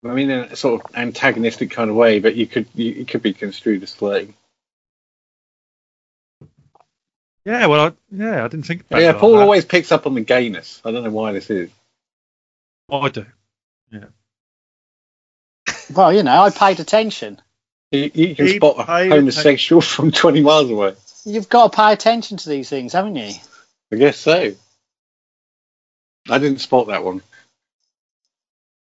I 0.04 0.14
mean, 0.14 0.30
in 0.30 0.40
a 0.40 0.56
sort 0.56 0.84
of 0.84 0.94
antagonistic 0.94 1.70
kind 1.70 1.90
of 1.90 1.96
way, 1.96 2.20
but 2.20 2.36
you 2.36 2.46
could 2.46 2.66
you, 2.74 2.92
it 2.92 3.08
could 3.08 3.22
be 3.22 3.32
construed 3.32 3.82
as 3.82 3.94
flirting. 3.94 4.34
Yeah, 7.44 7.66
well, 7.66 7.80
I, 7.80 7.92
yeah, 8.10 8.44
I 8.44 8.48
didn't 8.48 8.66
think 8.66 8.82
about 8.82 9.00
yeah, 9.00 9.10
it 9.10 9.12
like 9.12 9.20
Paul 9.20 9.32
that. 9.34 9.42
always 9.42 9.64
picks 9.64 9.92
up 9.92 10.06
on 10.06 10.14
the 10.14 10.20
gayness. 10.20 10.80
I 10.84 10.90
don't 10.90 11.04
know 11.04 11.10
why 11.10 11.32
this 11.32 11.48
is. 11.48 11.70
Oh, 12.88 13.00
I 13.00 13.08
do. 13.08 13.24
Yeah. 13.90 14.04
Well, 15.94 16.12
you 16.12 16.24
know, 16.24 16.42
I 16.42 16.50
paid 16.50 16.80
attention. 16.80 17.40
You, 17.92 18.10
you 18.12 18.34
can 18.34 18.46
He 18.46 18.56
spot 18.56 18.80
a 18.80 18.84
paid 18.84 19.10
homosexual 19.10 19.80
from 19.80 20.10
20 20.10 20.42
miles 20.42 20.70
away. 20.70 20.94
You've 21.24 21.48
got 21.48 21.72
to 21.72 21.76
pay 21.76 21.92
attention 21.92 22.36
to 22.38 22.48
these 22.48 22.68
things, 22.68 22.92
haven't 22.92 23.16
you? 23.16 23.32
I 23.92 23.96
guess 23.96 24.18
so. 24.18 24.54
I 26.28 26.38
didn't 26.38 26.58
spot 26.58 26.88
that 26.88 27.04
one. 27.04 27.22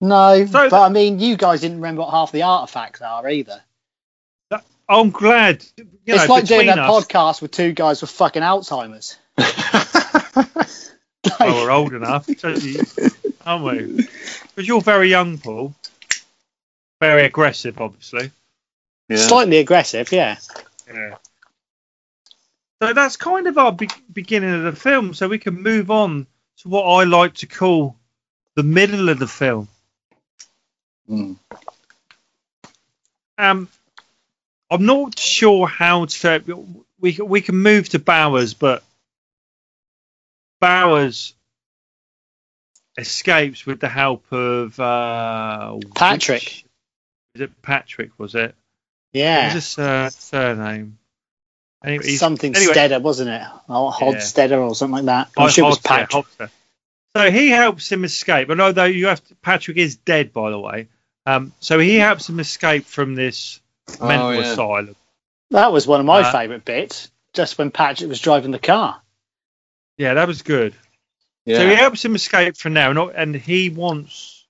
No, 0.02 0.46
So- 0.46 0.70
but 0.70 0.82
I 0.82 0.90
mean, 0.90 1.20
you 1.20 1.38
guys 1.38 1.62
didn't 1.62 1.78
remember 1.78 2.02
what 2.02 2.12
half 2.12 2.32
the 2.32 2.44
artifacts 2.44 3.02
are 3.02 3.28
either. 3.30 3.62
I'm 4.88 5.10
glad. 5.10 5.66
You 5.78 5.88
it's 6.06 6.28
know, 6.28 6.34
like 6.36 6.46
doing 6.46 6.70
a 6.70 6.74
us, 6.74 7.08
podcast 7.08 7.42
with 7.42 7.50
two 7.50 7.72
guys 7.72 8.02
with 8.02 8.12
fucking 8.12 8.44
Alzheimer's. 8.44 9.18
well, 11.40 11.66
we're 11.66 11.72
old 11.72 11.94
enough, 11.94 12.28
you- 12.28 12.84
aren't 13.44 13.64
we? 13.64 14.08
Because 14.56 14.68
you're 14.68 14.82
very 14.82 15.10
young, 15.10 15.40
Paul. 15.40 15.74
Very 17.02 17.26
aggressive, 17.26 17.82
obviously. 17.82 18.30
Yeah. 19.10 19.18
Slightly 19.18 19.58
aggressive, 19.58 20.12
yeah. 20.12 20.38
Yeah. 20.88 21.16
So 22.82 22.94
that's 22.94 23.18
kind 23.18 23.48
of 23.48 23.58
our 23.58 23.72
be- 23.72 23.90
beginning 24.14 24.54
of 24.54 24.64
the 24.64 24.80
film. 24.80 25.16
So 25.16 25.28
we 25.28 25.40
can 25.40 25.64
move 25.64 25.90
on 25.90 26.28
to 26.60 26.70
what 26.70 26.84
I 26.84 27.06
like 27.06 27.34
to 27.36 27.48
call 27.48 27.96
the 28.56 28.64
middle 28.64 29.10
of 29.10 29.18
the 29.18 29.28
film. 29.28 29.68
Mm. 31.10 31.38
Um, 33.38 33.70
I'm 34.72 34.86
not 34.86 35.18
sure 35.20 35.68
how 35.68 36.06
to. 36.06 36.66
We 37.00 37.14
we 37.22 37.42
can 37.42 37.58
move 37.58 37.90
to 37.90 38.00
Bowers, 38.00 38.54
but 38.54 38.84
Bowers 40.62 41.34
escapes 42.98 43.66
with 43.66 43.80
the 43.82 43.90
help 43.90 44.32
of 44.32 44.80
uh, 44.80 45.78
Patrick. 45.94 46.42
which- 46.44 46.66
is 47.36 47.42
it 47.42 47.62
Patrick? 47.62 48.12
Was 48.18 48.34
it? 48.34 48.56
What 48.56 48.56
Yeah. 49.12 49.46
was 49.46 49.54
his 49.56 49.78
uh, 49.78 50.10
surname? 50.10 50.98
Anyway, 51.84 52.06
he's- 52.06 52.20
Something 52.20 52.56
anyway, 52.56 52.74
Steader, 52.74 53.02
wasn't 53.02 53.30
it? 53.30 53.42
Oh, 53.68 53.88
Or 53.88 53.92
Hockstetter 53.92 54.58
or 54.58 54.74
something 54.74 55.06
like 55.06 55.06
that. 55.06 55.32
I'm 55.38 55.46
Oh, 55.46 55.50
sure 55.50 55.66
it 55.66 55.68
was 55.68 55.80
Patrick. 55.80 56.10
Hobster. 56.26 56.50
So 57.16 57.30
he 57.32 57.50
helps 57.50 57.92
him 57.92 58.06
escape. 58.06 58.50
And 58.50 58.62
although 58.62 58.86
you 58.86 59.08
have 59.08 59.22
to, 59.28 59.36
Patrick 59.36 59.76
is 59.78 59.98
dead, 59.98 60.32
by 60.32 60.50
the 60.50 60.60
way. 60.60 60.88
Um, 61.26 61.54
so 61.60 61.80
he 61.80 61.96
helps 61.96 62.30
him 62.30 62.40
escape 62.40 62.86
from 62.86 63.16
this 63.16 63.60
Oh, 64.00 64.08
mental 64.08 64.36
yeah. 64.36 64.42
asylum. 64.42 64.96
That 65.52 65.72
was 65.72 65.88
one 65.88 66.00
of 66.00 66.06
my 66.06 66.22
Uh, 66.22 66.32
favourite 66.32 66.66
bits, 66.66 67.10
just 67.34 67.58
when 67.58 67.72
Patrick 67.72 68.10
was 68.10 68.20
driving 68.20 68.52
the 68.52 68.60
car. 68.60 69.02
Yeah, 69.98 70.16
that 70.16 70.28
was 70.28 70.42
good. 70.42 70.76
Yeah. 71.46 71.60
So 71.60 71.70
he 71.70 71.76
helps 71.76 72.04
him 72.04 72.16
escape 72.16 72.58
from 72.58 72.74
now, 72.74 72.90
and, 72.90 73.00
and 73.16 73.36
he 73.36 73.70
wants 73.70 74.46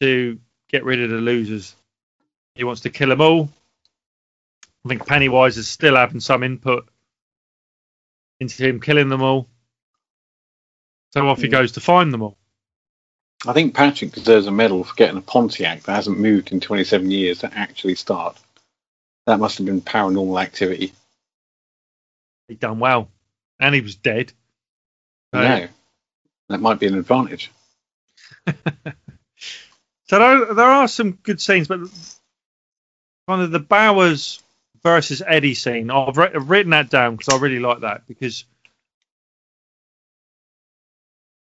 to 0.00 0.38
get 0.68 0.84
rid 0.84 1.00
of 1.02 1.10
the 1.10 1.16
losers. 1.16 1.74
He 2.54 2.64
wants 2.64 2.82
to 2.82 2.90
kill 2.90 3.08
them 3.10 3.20
all. 3.20 3.48
I 4.84 4.88
think 4.88 5.06
Pennywise 5.06 5.58
is 5.58 5.68
still 5.68 5.96
having 5.96 6.20
some 6.20 6.42
input 6.42 6.88
into 8.40 8.62
him 8.66 8.80
killing 8.80 9.08
them 9.08 9.22
all. 9.22 9.48
So 11.12 11.28
off 11.28 11.40
he 11.40 11.48
Mm. 11.48 11.52
goes 11.52 11.72
to 11.72 11.80
find 11.80 12.12
them 12.12 12.22
all. 12.22 12.36
I 13.46 13.52
think 13.52 13.74
Patrick 13.74 14.12
deserves 14.12 14.46
a 14.46 14.50
medal 14.52 14.84
for 14.84 14.94
getting 14.94 15.16
a 15.18 15.22
Pontiac 15.22 15.82
that 15.82 15.94
hasn't 15.94 16.18
moved 16.18 16.52
in 16.52 16.60
27 16.60 17.10
years 17.10 17.40
to 17.40 17.52
actually 17.52 17.96
start. 17.96 18.38
That 19.26 19.40
must 19.40 19.58
have 19.58 19.66
been 19.66 19.80
paranormal 19.80 20.40
activity. 20.40 20.92
He'd 22.48 22.60
done 22.60 22.78
well, 22.78 23.08
and 23.58 23.74
he 23.74 23.80
was 23.80 23.96
dead. 23.96 24.32
So- 25.34 25.40
No. 25.42 25.68
That 26.48 26.60
might 26.60 26.78
be 26.80 26.86
an 26.86 26.98
advantage. 26.98 27.50
So 30.08 30.18
there, 30.18 30.52
there 30.54 30.66
are 30.68 30.88
some 30.88 31.12
good 31.12 31.40
scenes, 31.40 31.68
but 31.68 31.80
kind 33.26 33.40
of 33.40 33.50
the 33.50 33.58
Bowers 33.60 34.42
versus 34.82 35.22
Eddie 35.26 35.54
scene, 35.54 35.90
I've, 35.90 36.18
writ- 36.18 36.36
I've 36.36 36.50
written 36.50 36.72
that 36.72 36.90
down 36.90 37.16
because 37.16 37.32
I 37.32 37.38
really 37.38 37.60
like 37.60 37.80
that 37.80 38.06
because 38.06 38.44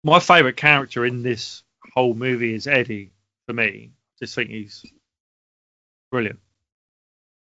my 0.03 0.19
favourite 0.19 0.57
character 0.57 1.05
in 1.07 1.23
this 1.23 1.63
whole 1.99 2.15
movie 2.15 2.55
is 2.55 2.67
Eddie 2.67 3.11
for 3.47 3.53
me. 3.53 3.91
Just 4.21 4.35
think 4.35 4.51
he's 4.51 4.85
brilliant, 6.11 6.39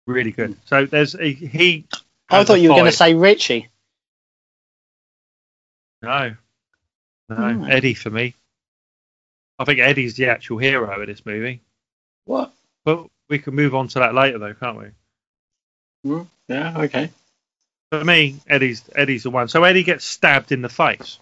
really 0.07 0.31
good. 0.31 0.57
So 0.65 0.85
there's 0.85 1.15
a, 1.15 1.31
he. 1.31 1.85
I 2.29 2.43
thought 2.43 2.61
you 2.61 2.69
were 2.69 2.75
going 2.75 2.85
to 2.91 2.97
say 2.97 3.13
Richie. 3.13 3.69
no, 6.01 6.35
no 7.29 7.53
Hmm. 7.53 7.69
Eddie 7.71 7.93
for 7.93 8.09
me. 8.09 8.33
I 9.59 9.65
think 9.65 9.79
Eddie's 9.79 10.15
the 10.15 10.27
actual 10.27 10.57
hero 10.57 10.99
of 10.99 11.07
this 11.07 11.25
movie. 11.25 11.61
What? 12.25 12.51
But 12.83 13.05
we 13.29 13.37
can 13.39 13.53
move 13.53 13.75
on 13.75 13.87
to 13.89 13.99
that 13.99 14.15
later, 14.15 14.39
though, 14.39 14.53
can't 14.55 14.77
we? 14.77 14.85
Mm, 16.09 16.27
Yeah, 16.47 16.79
okay. 16.81 17.11
For 17.91 18.03
me, 18.03 18.39
Eddie's 18.47 18.83
Eddie's 18.95 19.23
the 19.23 19.29
one. 19.29 19.47
So 19.49 19.63
Eddie 19.63 19.83
gets 19.83 20.03
stabbed 20.05 20.51
in 20.51 20.61
the 20.61 20.69
face. 20.69 21.19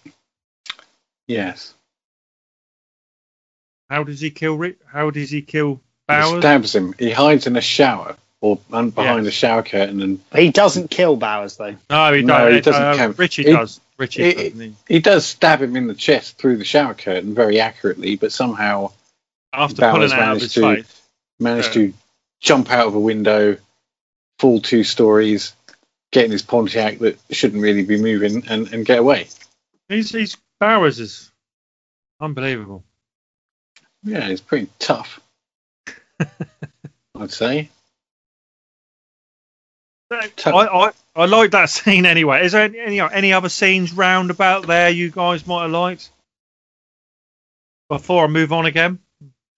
Yes. 1.26 1.74
How 3.90 4.04
does 4.04 4.20
he 4.20 4.30
kill? 4.30 4.54
Rick? 4.56 4.78
How 4.86 5.10
does 5.10 5.30
he 5.30 5.42
kill 5.42 5.80
Bowers? 6.06 6.30
He 6.34 6.38
stabs 6.40 6.74
him. 6.74 6.94
He 6.98 7.10
hides 7.10 7.46
in 7.46 7.56
a 7.56 7.60
shower 7.60 8.16
or 8.40 8.56
behind 8.56 8.94
Yes. 8.96 9.26
a 9.26 9.30
shower 9.32 9.62
curtain 9.62 10.00
and 10.00 10.20
He 10.34 10.50
doesn't 10.50 10.90
kill 10.90 11.16
Bowers, 11.16 11.56
though. 11.56 11.76
no, 11.90 12.12
he, 12.14 12.22
No, 12.22 12.50
he 12.50 12.60
doesn't 12.60 12.82
Uh, 12.82 12.96
count. 12.96 13.18
Richie 13.18 13.42
He- 13.44 13.52
does. 13.52 13.80
Richie 13.98 14.24
he- 14.24 14.32
doesn't 14.50 14.60
he? 14.60 14.74
he 14.94 15.00
does 15.00 15.26
stab 15.26 15.60
him 15.60 15.76
in 15.76 15.88
the 15.88 15.94
chest 15.94 16.38
through 16.38 16.56
the 16.56 16.64
shower 16.64 16.94
curtain 16.94 17.34
very 17.34 17.60
accurately, 17.60 18.16
but 18.16 18.32
somehow 18.32 18.92
After 19.52 19.82
Bowers 19.82 19.92
pulling 19.92 20.10
it 20.10 20.12
out 20.12 20.18
of 20.20 20.26
managed 20.26 20.42
his 20.44 20.52
to- 20.54 20.60
face. 20.76 21.02
managed 21.40 21.68
Yeah. 21.68 21.72
to 21.88 21.92
jump 22.40 22.70
out 22.70 22.86
of 22.86 22.94
a 22.94 23.00
window, 23.00 23.58
fall 24.38 24.60
two 24.62 24.84
stories, 24.84 25.52
get 26.12 26.24
in 26.24 26.30
his 26.30 26.42
Pontiac 26.42 26.98
that 27.00 27.18
shouldn't 27.30 27.60
really 27.62 27.84
be 27.84 28.00
moving, 28.00 28.44
and, 28.48 28.72
and 28.72 28.86
get 28.86 29.00
away. 29.00 29.26
He's, 29.88 30.10
he's 30.12 30.36
Bowers 30.60 30.98
is 31.00 31.30
unbelievable. 32.20 32.84
Yeah, 34.02 34.28
it's 34.28 34.40
pretty 34.40 34.68
tough. 34.78 35.20
I'd 37.18 37.30
say. 37.30 37.68
I, 40.10 40.30
I, 40.46 40.90
I 41.14 41.26
like 41.26 41.52
that 41.52 41.70
scene 41.70 42.06
anyway. 42.06 42.44
Is 42.44 42.52
there 42.52 42.62
any 42.62 42.78
any, 42.78 43.00
any 43.00 43.32
other 43.32 43.48
scenes 43.48 43.92
round 43.92 44.30
about 44.30 44.66
there 44.66 44.90
you 44.90 45.10
guys 45.10 45.46
might 45.46 45.62
have 45.62 45.70
liked? 45.70 46.10
Before 47.88 48.24
I 48.24 48.28
move 48.28 48.52
on 48.52 48.66
again. 48.66 48.98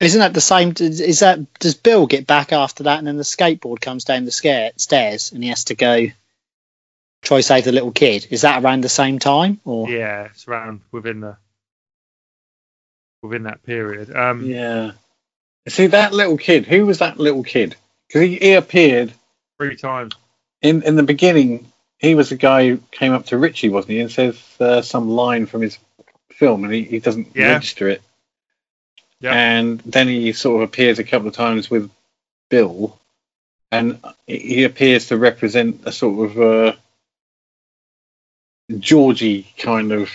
Isn't 0.00 0.20
that 0.20 0.35
the 0.35 0.40
same? 0.40 0.74
Is 0.78 1.20
that 1.20 1.59
does 1.61 1.74
Bill 1.74 2.07
get 2.07 2.26
back 2.26 2.52
after 2.52 2.85
that, 2.85 2.98
and 2.98 3.07
then 3.07 3.16
the 3.16 3.22
skateboard 3.22 3.81
comes 3.81 4.05
down 4.05 4.24
the 4.24 4.33
scare, 4.33 4.72
stairs, 4.76 5.31
and 5.33 5.42
he 5.42 5.50
has 5.50 5.64
to 5.64 5.74
go 5.76 6.07
try 7.22 7.40
save 7.40 7.64
the 7.64 7.72
little 7.72 7.92
kid? 7.92 8.26
Is 8.31 8.42
that 8.42 8.64
around 8.64 8.83
the 8.83 8.88
same 8.88 9.20
time, 9.20 9.61
or 9.64 9.88
Yeah, 9.88 10.24
it's 10.24 10.48
around 10.48 10.81
within 10.90 11.20
the 11.20 11.37
within 13.23 13.45
that 13.45 13.63
period. 13.63 14.15
Um, 14.15 14.45
Yeah. 14.45 14.93
See 15.69 15.87
that 15.89 16.13
little 16.13 16.37
kid. 16.37 16.67
Who 16.67 16.87
was 16.87 16.99
that 16.99 17.19
little 17.19 17.45
kid? 17.45 17.77
Because 18.09 18.23
he, 18.23 18.37
he 18.37 18.53
appeared 18.55 19.13
three 19.59 19.77
times. 19.77 20.13
in 20.61 20.83
in 20.83 20.97
the 20.97 21.03
beginning. 21.05 21.71
He 21.99 22.17
was 22.17 22.31
the 22.31 22.37
guy 22.37 22.69
who 22.69 22.79
came 22.91 23.13
up 23.13 23.27
to 23.27 23.39
Richie, 23.39 23.69
wasn't 23.69 23.93
he, 23.93 24.01
and 24.01 24.11
says 24.11 24.37
uh, 24.59 24.83
some 24.83 25.09
line 25.09 25.47
from 25.47 25.61
his 25.63 25.79
film, 26.33 26.65
and 26.65 26.73
he, 26.75 26.83
he 26.83 26.99
doesn't 26.99 27.29
Yeah. 27.37 27.53
register 27.53 27.89
it. 27.89 28.03
Yeah. 29.21 29.33
And 29.35 29.79
then 29.87 30.09
he 30.09 30.33
sort 30.33 30.57
of 30.65 30.69
appears 30.69 30.99
a 30.99 31.05
couple 31.05 31.29
of 31.29 31.35
times 31.35 31.71
with 31.71 31.89
Bill, 32.51 32.99
and 33.71 34.01
he- 34.27 34.65
appears 34.65 35.07
to 35.07 35.17
represent 35.17 35.83
a 35.87 35.93
sort 35.93 36.29
of 36.33 36.41
uh, 36.41 36.77
Georgie 38.79 39.47
kind 39.59 39.93
of 39.93 40.11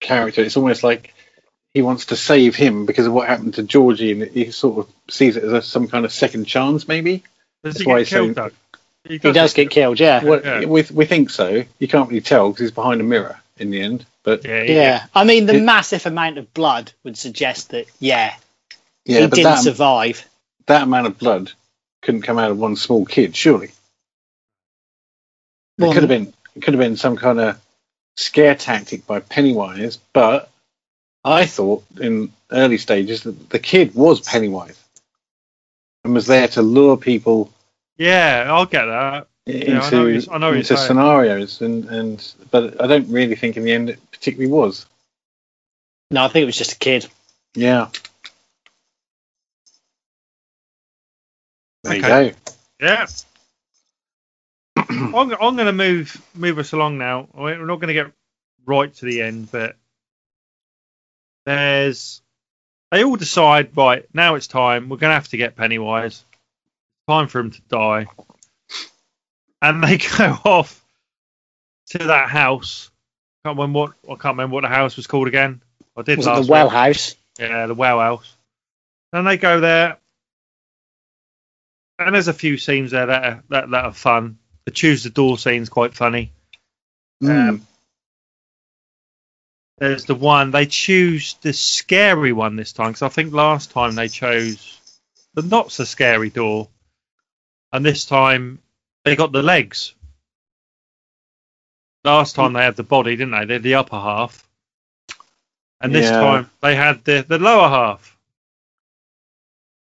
character. 0.00 0.42
It's 0.42 0.56
almost 0.56 0.84
like 0.84 1.13
he 1.74 1.82
wants 1.82 2.06
to 2.06 2.16
save 2.16 2.54
him 2.56 2.86
because 2.86 3.06
of 3.06 3.12
what 3.12 3.28
happened 3.28 3.54
to 3.54 3.62
Georgie, 3.62 4.12
and 4.12 4.30
he 4.30 4.50
sort 4.52 4.78
of 4.86 4.94
sees 5.12 5.36
it 5.36 5.44
as 5.44 5.52
a, 5.52 5.60
some 5.62 5.88
kind 5.88 6.04
of 6.04 6.12
second 6.12 6.44
chance, 6.46 6.86
maybe. 6.88 7.18
Does 7.64 7.74
That's 7.74 7.80
he 7.80 7.86
why 7.86 7.94
get 7.94 7.98
he's 7.98 8.10
so- 8.10 8.24
killed, 8.24 8.34
Doug? 8.36 8.52
he 9.06 9.18
does 9.18 9.52
get 9.52 9.70
killed? 9.70 10.00
Yeah, 10.00 10.24
Well, 10.24 10.40
Yeah. 10.42 10.64
we 10.64 10.82
we 10.92 11.04
think 11.04 11.28
so. 11.30 11.64
You 11.78 11.88
can't 11.88 12.08
really 12.08 12.22
tell 12.22 12.48
because 12.50 12.60
he's 12.62 12.70
behind 12.70 13.00
a 13.02 13.04
mirror 13.04 13.38
in 13.58 13.70
the 13.70 13.82
end. 13.82 14.06
But 14.22 14.44
Yeah, 14.46 14.62
yeah. 14.62 15.06
I 15.14 15.24
mean, 15.24 15.44
the 15.46 15.56
It- 15.56 15.62
massive 15.62 16.06
amount 16.06 16.38
of 16.38 16.54
blood 16.54 16.92
would 17.02 17.18
suggest 17.18 17.70
that 17.70 17.86
yeah, 18.00 18.34
yeah, 19.04 19.20
he 19.20 19.26
didn't 19.26 19.42
that, 19.42 19.62
survive. 19.62 20.24
that 20.66 20.84
amount 20.84 21.06
of 21.08 21.18
blood 21.18 21.52
couldn't 22.00 22.22
come 22.22 22.38
out 22.38 22.50
of 22.50 22.58
one 22.58 22.76
small 22.76 23.04
kid, 23.04 23.36
surely. 23.36 23.70
Well, 25.78 25.90
it 25.90 25.94
could 25.94 26.02
have 26.04 26.08
been 26.08 26.32
it 26.54 26.62
could 26.62 26.74
have 26.74 26.80
been 26.80 26.96
some 26.96 27.16
kind 27.16 27.40
of 27.40 27.60
scare 28.16 28.54
tactic 28.54 29.06
by 29.06 29.20
Pennywise, 29.20 29.98
but 30.12 30.48
I 31.24 31.46
thought 31.46 31.84
in 32.00 32.32
early 32.50 32.78
stages 32.78 33.22
that 33.22 33.50
the 33.50 33.58
kid 33.58 33.94
was 33.94 34.20
Pennywise 34.20 34.78
and 36.04 36.12
was 36.14 36.26
there 36.26 36.48
to 36.48 36.62
lure 36.62 36.96
people 36.96 37.50
Yeah, 37.96 38.44
I'll 38.48 38.66
get 38.66 38.84
that. 38.86 39.28
into 39.46 39.70
Yeah, 39.70 39.80
I 39.82 39.90
know 39.90 40.06
you're- 40.06 40.26
I 40.30 40.38
know 40.38 40.52
into 40.52 40.76
scenarios 40.76 41.60
and, 41.62 41.84
and 41.86 42.34
but 42.50 42.80
I 42.82 42.86
don't 42.86 43.08
really 43.10 43.36
think 43.36 43.56
in 43.56 43.64
the 43.64 43.72
end 43.72 43.90
it 43.90 44.10
particularly 44.10 44.52
was. 44.52 44.86
No, 46.10 46.24
I 46.24 46.28
think 46.28 46.42
it 46.42 46.46
was 46.46 46.58
just 46.58 46.72
a 46.72 46.78
kid. 46.78 47.08
Yeah. 47.54 47.88
There 51.84 51.96
Okay. 51.96 52.26
you 52.26 52.32
go. 52.32 52.36
Yeah. 52.80 53.06
I'm, 54.76 55.14
I'm 55.14 55.56
going 55.56 55.66
to 55.66 55.72
move 55.72 56.20
move 56.34 56.58
us 56.58 56.72
along 56.72 56.98
now. 56.98 57.28
We're 57.34 57.64
not 57.64 57.76
going 57.76 57.88
to 57.88 57.94
get 57.94 58.12
right 58.66 58.92
to 58.94 59.04
the 59.04 59.22
end, 59.22 59.50
but 59.50 59.76
there's 61.46 62.22
they 62.90 63.02
all 63.02 63.16
decide, 63.16 63.76
right, 63.76 64.06
now 64.14 64.36
it's 64.36 64.46
time. 64.46 64.88
We're 64.88 64.98
going 64.98 65.10
to 65.10 65.14
have 65.14 65.28
to 65.28 65.36
get 65.36 65.56
Pennywise. 65.56 66.24
Time 67.08 67.26
for 67.26 67.40
him 67.40 67.50
to 67.50 67.60
die. 67.62 68.06
And 69.60 69.82
they 69.82 69.98
go 70.18 70.38
off 70.44 70.84
to 71.90 71.98
that 71.98 72.28
house. 72.28 72.90
Can't 73.44 73.58
remember 73.58 73.80
what 73.80 73.92
I 74.04 74.14
can't 74.14 74.36
remember 74.36 74.54
what 74.54 74.62
the 74.62 74.68
house 74.68 74.96
was 74.96 75.06
called 75.06 75.26
again. 75.26 75.60
I 75.96 76.02
did 76.02 76.18
Was 76.18 76.26
it 76.26 76.46
the 76.46 76.50
well 76.50 76.68
house? 76.68 77.16
Yeah, 77.38 77.66
the 77.66 77.74
well 77.74 77.98
house. 77.98 78.36
And 79.12 79.26
they 79.26 79.36
go 79.36 79.60
there, 79.60 79.98
and 81.98 82.14
there's 82.14 82.28
a 82.28 82.32
few 82.32 82.58
scenes 82.58 82.92
there 82.92 83.06
that 83.06 83.24
are, 83.24 83.42
that, 83.50 83.70
that 83.70 83.84
are 83.84 83.92
fun. 83.92 84.38
The 84.66 84.70
choose 84.70 85.02
the 85.02 85.10
door 85.10 85.36
scene's 85.36 85.68
quite 85.68 85.94
funny. 85.94 86.32
Um, 87.22 87.66
there's 89.78 90.04
the 90.04 90.14
one 90.14 90.50
they 90.50 90.66
choose 90.66 91.34
the 91.42 91.52
scary 91.52 92.32
one 92.32 92.56
this 92.56 92.72
time 92.72 92.88
because 92.90 93.02
I 93.02 93.08
think 93.08 93.32
last 93.32 93.70
time 93.72 93.94
they 93.94 94.08
chose 94.08 94.80
the 95.34 95.42
not 95.42 95.72
so 95.72 95.84
scary 95.84 96.30
door, 96.30 96.68
and 97.72 97.84
this 97.84 98.04
time 98.04 98.60
they 99.04 99.16
got 99.16 99.32
the 99.32 99.42
legs. 99.42 99.94
Last 102.04 102.36
time 102.36 102.52
they 102.52 102.62
had 102.62 102.76
the 102.76 102.82
body, 102.82 103.16
didn't 103.16 103.32
they? 103.32 103.44
They 103.46 103.54
had 103.54 103.62
the 103.62 103.74
upper 103.76 103.96
half, 103.98 104.46
and 105.80 105.94
this 105.94 106.06
Yeah. 106.10 106.20
time 106.20 106.50
they 106.60 106.76
had 106.76 107.02
the 107.04 107.24
the 107.26 107.38
lower 107.38 107.68
half. 107.68 108.16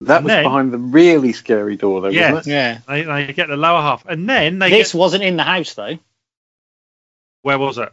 That 0.03 0.23
was 0.25 0.31
then- 0.31 0.43
behind 0.45 0.73
the 0.73 0.79
really 0.79 1.33
scary 1.33 1.77
door, 1.77 2.01
though, 2.01 2.09
Yeah. 2.09 2.33
wasn't 2.33 2.53
it? 2.55 2.57
Yeah. 2.57 2.79
They, 2.89 3.03
they 3.27 3.33
get 3.33 3.49
the 3.49 3.57
lower 3.57 3.81
half, 3.81 4.05
and 4.07 4.29
then 4.29 4.59
they 4.59 4.69
This 4.71 4.93
get 4.93 4.99
wasn't 4.99 5.23
in 5.25 5.37
the 5.37 5.45
house 5.45 5.75
though. 5.75 5.99
where 7.43 7.59
was 7.59 7.79
it? 7.79 7.93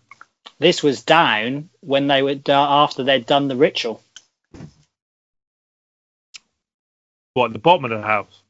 This 0.60 0.84
was 0.84 1.04
down 1.04 1.70
when 1.82 2.08
they 2.08 2.22
were 2.22 2.36
uh, 2.48 2.52
after 2.52 3.04
they'd 3.04 3.26
done 3.26 3.48
the 3.48 3.56
ritual. 3.56 4.02
What 7.34 7.48
at 7.48 7.54
the 7.54 7.60
bottom 7.60 7.86
of 7.86 7.92
the 7.92 8.02
house? 8.02 8.42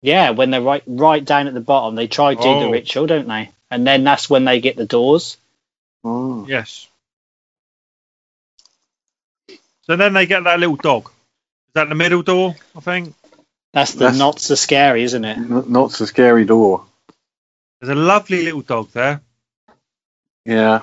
Yeah, 0.00 0.30
when 0.30 0.50
they're 0.50 0.62
right 0.62 0.82
right 0.86 1.24
down 1.24 1.48
at 1.48 1.54
the 1.54 1.60
bottom, 1.60 1.94
they 1.96 2.06
try 2.06 2.34
to 2.34 2.40
do 2.42 2.48
Oh. 2.48 2.60
the 2.60 2.70
ritual, 2.70 3.06
don't 3.06 3.28
they? 3.28 3.50
And 3.70 3.86
then 3.86 4.04
that's 4.04 4.30
when 4.30 4.44
they 4.44 4.60
get 4.60 4.76
the 4.76 4.86
doors. 4.86 5.36
Oh. 6.04 6.46
Yes. 6.48 6.86
So 9.82 9.96
then 9.96 10.12
they 10.12 10.26
get 10.26 10.44
that 10.44 10.60
little 10.60 10.76
dog. 10.76 11.06
Is 11.06 11.74
that 11.74 11.88
the 11.88 11.94
middle 11.94 12.22
door? 12.22 12.54
I 12.76 12.80
think 12.80 13.14
That's 13.74 13.92
the 13.92 13.98
That's- 14.00 14.18
not 14.18 14.40
so 14.40 14.54
scary, 14.54 15.02
isn't 15.02 15.24
it? 15.24 15.36
N- 15.36 15.64
Not 15.70 15.92
so 15.92 16.06
scary 16.06 16.44
door. 16.46 16.86
there's 17.80 17.90
a 17.90 18.00
lovely 18.00 18.42
little 18.44 18.62
dog 18.62 18.90
there, 18.92 19.20
Yeah. 20.44 20.82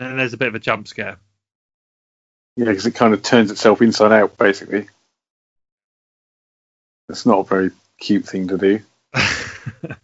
and 0.00 0.18
there's 0.18 0.32
a 0.32 0.36
bit 0.36 0.48
of 0.48 0.54
a 0.54 0.58
jump 0.58 0.88
scare. 0.88 1.18
Yeah, 2.56 2.66
because 2.66 2.86
it 2.86 2.94
kind 2.94 3.14
of 3.14 3.22
turns 3.22 3.50
itself 3.50 3.80
inside 3.80 4.12
out, 4.12 4.36
basically. 4.36 4.88
It's 7.08 7.26
not 7.26 7.40
a 7.40 7.44
very 7.44 7.70
cute 7.98 8.26
thing 8.26 8.48
to 8.48 8.58
do. 8.58 8.80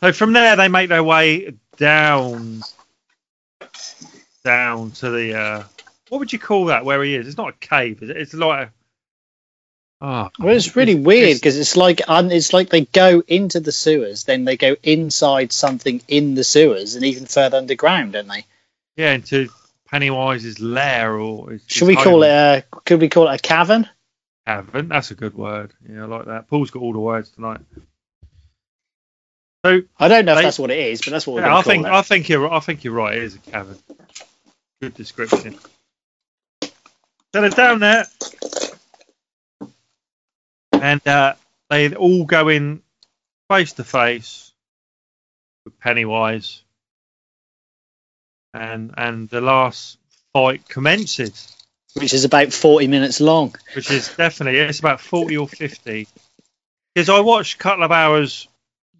so 0.00 0.12
from 0.12 0.32
there, 0.32 0.56
they 0.56 0.68
make 0.68 0.88
their 0.88 1.04
way 1.04 1.54
down, 1.76 2.62
down 4.44 4.90
to 4.92 5.10
the. 5.10 5.38
Uh, 5.38 5.64
what 6.08 6.18
would 6.18 6.32
you 6.32 6.38
call 6.38 6.66
that? 6.66 6.84
Where 6.84 7.02
he 7.02 7.14
is? 7.14 7.26
It's 7.26 7.36
not 7.36 7.50
a 7.50 7.66
cave. 7.66 8.02
Is 8.02 8.10
it? 8.10 8.16
It's 8.16 8.34
like. 8.34 8.68
A, 8.68 8.72
oh, 10.04 10.30
Well, 10.38 10.56
it's 10.56 10.76
really 10.76 10.94
weird 10.94 11.36
because 11.38 11.58
it's 11.58 11.76
like 11.76 12.00
un, 12.08 12.30
it's 12.30 12.52
like 12.52 12.68
they 12.70 12.82
go 12.84 13.22
into 13.26 13.60
the 13.60 13.72
sewers, 13.72 14.24
then 14.24 14.44
they 14.44 14.56
go 14.56 14.76
inside 14.82 15.52
something 15.52 16.02
in 16.08 16.34
the 16.34 16.44
sewers, 16.44 16.94
and 16.94 17.04
even 17.04 17.26
further 17.26 17.56
underground, 17.58 18.12
don't 18.12 18.28
they? 18.28 18.44
yeah, 18.96 19.12
into 19.14 19.48
Pennywise's 19.90 20.60
lair, 20.60 21.16
or 21.16 21.50
his- 21.50 21.62
Should 21.66 21.88
his 21.88 21.96
we 21.96 22.02
call 22.02 22.22
it 22.22 22.28
a? 22.28 22.64
Could 22.84 23.00
we 23.00 23.08
call 23.08 23.28
it 23.28 23.34
a 23.34 23.38
cavern? 23.38 23.88
Haven't. 24.46 24.88
That's 24.90 25.10
a 25.10 25.14
good 25.14 25.34
word. 25.34 25.72
Yeah, 25.88 26.02
I 26.02 26.06
like 26.06 26.26
that. 26.26 26.48
Paul's 26.48 26.70
got 26.70 26.82
all 26.82 26.92
the 26.92 26.98
words 27.00 27.30
tonight. 27.30 27.60
So 29.64 29.80
I 29.98 30.08
don't 30.08 30.26
know 30.26 30.36
if 30.36 30.42
that's 30.42 30.58
what 30.58 30.70
it 30.70 30.78
is, 30.78 31.00
but 31.00 31.12
that's 31.12 31.26
what 31.26 31.36
we're 31.36 31.40
yeah, 31.46 31.56
I 31.56 31.62
think 31.62 31.86
it. 31.86 31.92
I 31.92 32.02
think 32.02 32.28
you're 32.28 32.52
I 32.52 32.60
think 32.60 32.84
you're 32.84 32.92
right. 32.92 33.16
It 33.16 33.22
is 33.22 33.34
a 33.36 33.38
cavern. 33.38 33.78
Good 34.82 34.92
description. 34.94 35.56
So 36.62 36.70
they're 37.40 37.48
down 37.48 37.80
there, 37.80 38.04
and 40.82 41.06
uh, 41.06 41.34
they 41.70 41.94
all 41.94 42.24
go 42.24 42.48
in 42.48 42.82
face 43.50 43.72
to 43.74 43.84
face 43.84 44.52
with 45.64 45.78
Pennywise, 45.80 46.62
and 48.52 48.94
and 48.96 49.28
the 49.28 49.40
last 49.40 49.98
fight 50.32 50.68
commences. 50.68 51.50
Which 51.94 52.12
is 52.12 52.24
about 52.24 52.52
forty 52.52 52.88
minutes 52.88 53.20
long. 53.20 53.54
which 53.76 53.90
is 53.90 54.14
definitely 54.16 54.58
it's 54.58 54.80
about 54.80 55.00
forty 55.00 55.36
or 55.36 55.46
fifty. 55.46 56.08
Because 56.94 57.08
I 57.08 57.20
watched 57.20 57.54
a 57.54 57.58
couple 57.58 57.84
of 57.84 57.92
hours 57.92 58.48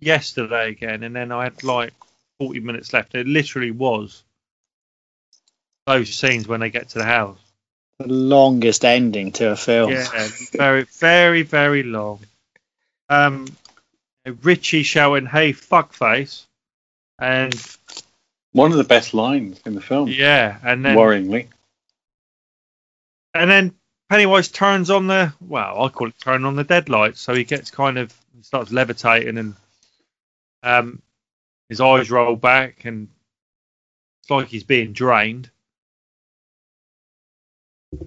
yesterday 0.00 0.68
again, 0.68 1.02
and 1.02 1.14
then 1.14 1.32
I 1.32 1.44
had 1.44 1.64
like 1.64 1.92
forty 2.38 2.60
minutes 2.60 2.92
left. 2.92 3.14
It 3.14 3.26
literally 3.26 3.72
was 3.72 4.22
those 5.87 6.14
scenes 6.14 6.46
when 6.48 6.60
they 6.60 6.70
get 6.70 6.90
to 6.90 6.98
the 6.98 7.04
house. 7.04 7.43
The 7.98 8.09
longest 8.09 8.85
ending 8.85 9.33
to 9.33 9.50
a 9.50 9.57
film. 9.57 9.92
Yeah, 9.92 10.28
very, 10.52 10.83
very, 10.83 11.42
very 11.42 11.83
long. 11.85 12.20
Um, 13.09 13.46
Richie 14.42 14.83
shouting, 14.83 15.26
"Hey, 15.26 15.52
fuckface," 15.52 16.44
and 17.18 17.54
One 18.52 18.72
of 18.72 18.78
the 18.78 18.85
best 18.85 19.14
lines 19.14 19.61
in 19.66 19.74
the 19.74 19.80
film, 19.80 20.09
yeah, 20.09 20.59
and 20.62 20.85
then 20.85 20.96
worryingly. 20.96 21.48
and 23.35 23.50
then 23.50 23.74
Pennywise 24.11 24.48
turns 24.48 24.90
on 24.90 25.07
the 25.07 25.33
well, 25.40 25.83
I 25.83 25.88
call 25.88 26.09
it 26.09 26.18
turn 26.18 26.44
on 26.44 26.57
the 26.57 26.64
deadlights, 26.64 27.20
so 27.20 27.35
he 27.35 27.44
gets 27.44 27.70
kind 27.70 27.98
of 27.98 28.12
he 28.37 28.42
starts 28.42 28.72
levitating 28.72 29.38
and 29.38 29.54
um 30.62 31.02
his 31.68 31.80
eyes 31.80 32.11
roll 32.11 32.37
back 32.37 32.85
and 32.85 33.09
it's 34.22 34.30
like 34.30 34.48
he's 34.48 34.64
being 34.64 34.92
drained. 34.92 35.50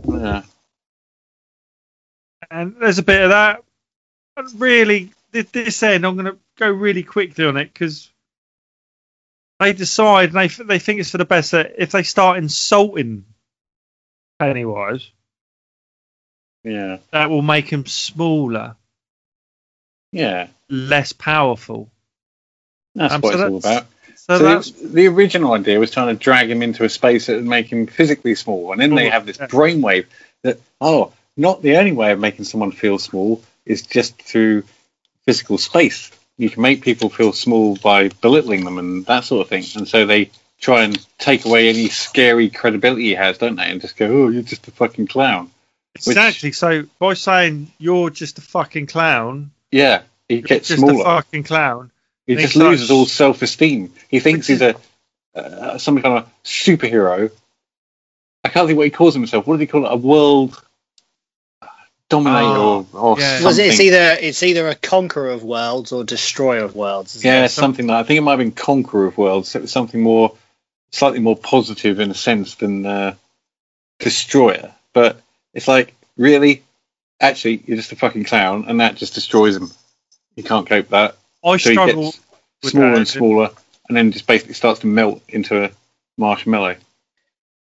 Yeah. 0.08 0.44
And 2.50 2.76
there's 2.80 3.00
a 3.00 3.04
bit 3.04 3.22
of 3.24 3.30
that. 3.30 3.64
But 4.36 4.46
really, 4.58 5.12
this 5.32 5.84
end, 5.84 6.06
I'm 6.06 6.16
going 6.16 6.26
to 6.28 6.38
go 6.58 6.70
really 6.72 7.04
quickly 7.04 7.46
on 7.46 7.58
it 7.58 7.74
because 7.74 8.10
they 9.60 9.74
decide 9.74 10.34
and 10.34 10.38
they 10.38 10.48
they 10.64 10.80
think 10.80 11.00
it's 11.00 11.10
for 11.12 11.18
the 11.18 11.26
best 11.26 11.52
that 11.52 11.74
if 11.78 11.92
they 11.92 12.04
start 12.04 12.38
insulting 12.38 13.26
Pennywise, 14.40 15.10
Yeah. 16.64 16.98
that 17.12 17.30
will 17.32 17.42
make 17.42 17.68
him 17.68 17.86
smaller. 17.86 18.76
Yeah. 20.12 20.48
less 20.70 21.12
powerful. 21.14 21.90
That's 22.96 23.14
Um, 23.14 23.22
what 23.22 23.34
so 23.34 23.40
it's 23.40 23.66
all 23.66 23.72
about. 23.74 23.88
So, 24.30 24.38
So 24.38 24.60
the, 24.82 24.88
the 24.88 25.08
original 25.08 25.54
idea 25.54 25.80
was 25.80 25.92
trying 25.92 26.16
to 26.18 26.22
drag 26.22 26.50
him 26.52 26.62
into 26.62 26.84
a 26.84 26.90
space 26.90 27.28
that 27.28 27.36
would 27.38 27.46
make 27.46 27.72
him 27.72 27.88
physically 27.88 28.36
small, 28.36 28.72
and 28.74 28.82
then 28.82 28.94
they 28.96 29.10
have 29.10 29.26
this 29.26 29.38
brainwave 29.38 30.06
that 30.44 30.60
oh, 30.82 31.14
not 31.38 31.62
the 31.62 31.78
only 31.78 31.94
way 31.94 32.12
of 32.12 32.20
making 32.20 32.46
someone 32.46 32.72
feel 32.72 32.98
small 33.00 33.42
is 33.66 33.84
just 33.84 34.22
through 34.22 34.64
physical 35.26 35.58
space. 35.58 36.12
You 36.38 36.50
can 36.50 36.62
make 36.62 36.82
people 36.82 37.10
feel 37.10 37.32
small 37.34 37.76
by 37.78 38.10
belittling 38.10 38.64
them 38.66 38.78
and 38.78 39.06
that 39.06 39.24
sort 39.24 39.42
of 39.46 39.50
thing, 39.50 39.64
and 39.76 39.88
so 39.88 40.06
they 40.06 40.32
try 40.60 40.84
and 40.84 40.98
take 41.20 41.46
away 41.46 41.70
any 41.70 41.88
scary 41.88 42.50
credibility 42.50 43.04
he 43.04 43.16
has, 43.16 43.38
don't 43.38 43.56
they? 43.56 43.70
And 43.70 43.80
just 43.80 43.96
go, 43.96 44.08
oh, 44.08 44.30
you're 44.30 44.42
just 44.42 44.68
a 44.68 44.72
fucking 44.72 45.08
clown. 45.08 45.52
exactly. 45.96 46.52
So 46.52 46.86
by 47.00 47.14
saying 47.14 47.72
you're 47.78 48.10
just 48.10 48.40
a 48.40 48.42
fucking 48.42 48.88
clown, 48.88 49.52
Yeah, 49.72 50.02
he 50.28 50.42
gets 50.42 50.68
just 50.70 50.80
smaller. 50.80 51.02
a 51.02 51.04
fucking 51.04 51.44
clown. 51.44 51.92
He 52.28 52.36
He 52.36 52.42
just 52.42 52.54
starts- 52.54 52.70
loses 52.70 52.92
all 52.92 53.06
self-esteem. 53.06 53.94
He 54.10 54.20
thinks 54.20 54.48
he's 54.48 54.62
a 54.62 54.76
uh, 55.34 55.78
some 55.78 56.02
kind 56.02 56.18
of 56.20 56.30
superhero. 56.44 57.32
I 58.44 58.50
can't 58.50 58.68
think 58.68 58.78
what 58.78 58.86
he 58.86 58.92
calls 58.92 59.14
himself. 59.14 59.46
What 59.48 59.56
did 59.58 59.62
he 59.62 59.68
call 59.68 59.86
it? 59.86 59.92
A 59.94 59.96
world 59.98 60.62
dominator 62.10 62.46
Oh, 62.48 62.88
or, 62.94 63.00
or 63.00 63.20
yeah. 63.20 63.28
something? 63.40 63.46
Was 63.46 63.58
it's 63.60 63.80
either 63.80 64.18
it's 64.20 64.44
either 64.44 64.68
a 64.68 64.76
conqueror 64.76 65.30
of 65.30 65.44
worlds 65.44 65.92
or 65.92 66.04
destroyer 66.04 66.64
of 66.64 66.76
worlds. 66.76 67.24
yeah, 67.24 67.46
it? 67.46 67.50
something 67.50 67.88
like. 67.88 68.04
I 68.06 68.08
think 68.08 68.18
it 68.18 68.22
might 68.22 68.32
have 68.32 68.40
been 68.40 68.52
conqueror 68.52 69.06
of 69.08 69.18
worlds. 69.18 69.50
So 69.50 69.60
it 69.60 69.64
was 69.64 69.72
something 69.72 70.02
more, 70.02 70.36
slightly 70.92 71.20
more 71.20 71.36
positive 71.38 72.00
in 72.00 72.10
a 72.12 72.16
sense 72.16 72.56
than 72.56 72.86
uh, 72.86 73.16
destroyer. 74.00 74.74
But 74.94 75.22
it's 75.54 75.68
like 75.68 75.94
really, 76.18 76.64
actually, 77.20 77.62
you're 77.66 77.78
just 77.78 77.92
a 77.92 77.96
fucking 77.96 78.24
clown, 78.24 78.66
and 78.68 78.80
that 78.80 78.96
just 78.96 79.14
destroys 79.14 79.56
him. 79.56 79.70
He 80.36 80.44
can't 80.44 80.68
cope 80.68 80.86
with 80.86 80.90
that. 80.92 81.17
I 81.44 81.58
So 81.58 81.70
he 81.70 81.76
struggle. 81.76 82.04
gets 82.04 82.20
with 82.64 82.72
smaller 82.72 82.90
that. 82.92 82.98
and 82.98 83.08
smaller, 83.08 83.50
and 83.88 83.98
then 83.98 84.12
just 84.12 84.28
basically 84.28 84.54
starts 84.56 84.82
to 84.82 84.88
melt 84.88 85.22
into 85.30 85.64
a 85.66 85.72
marshmallow. 86.18 86.76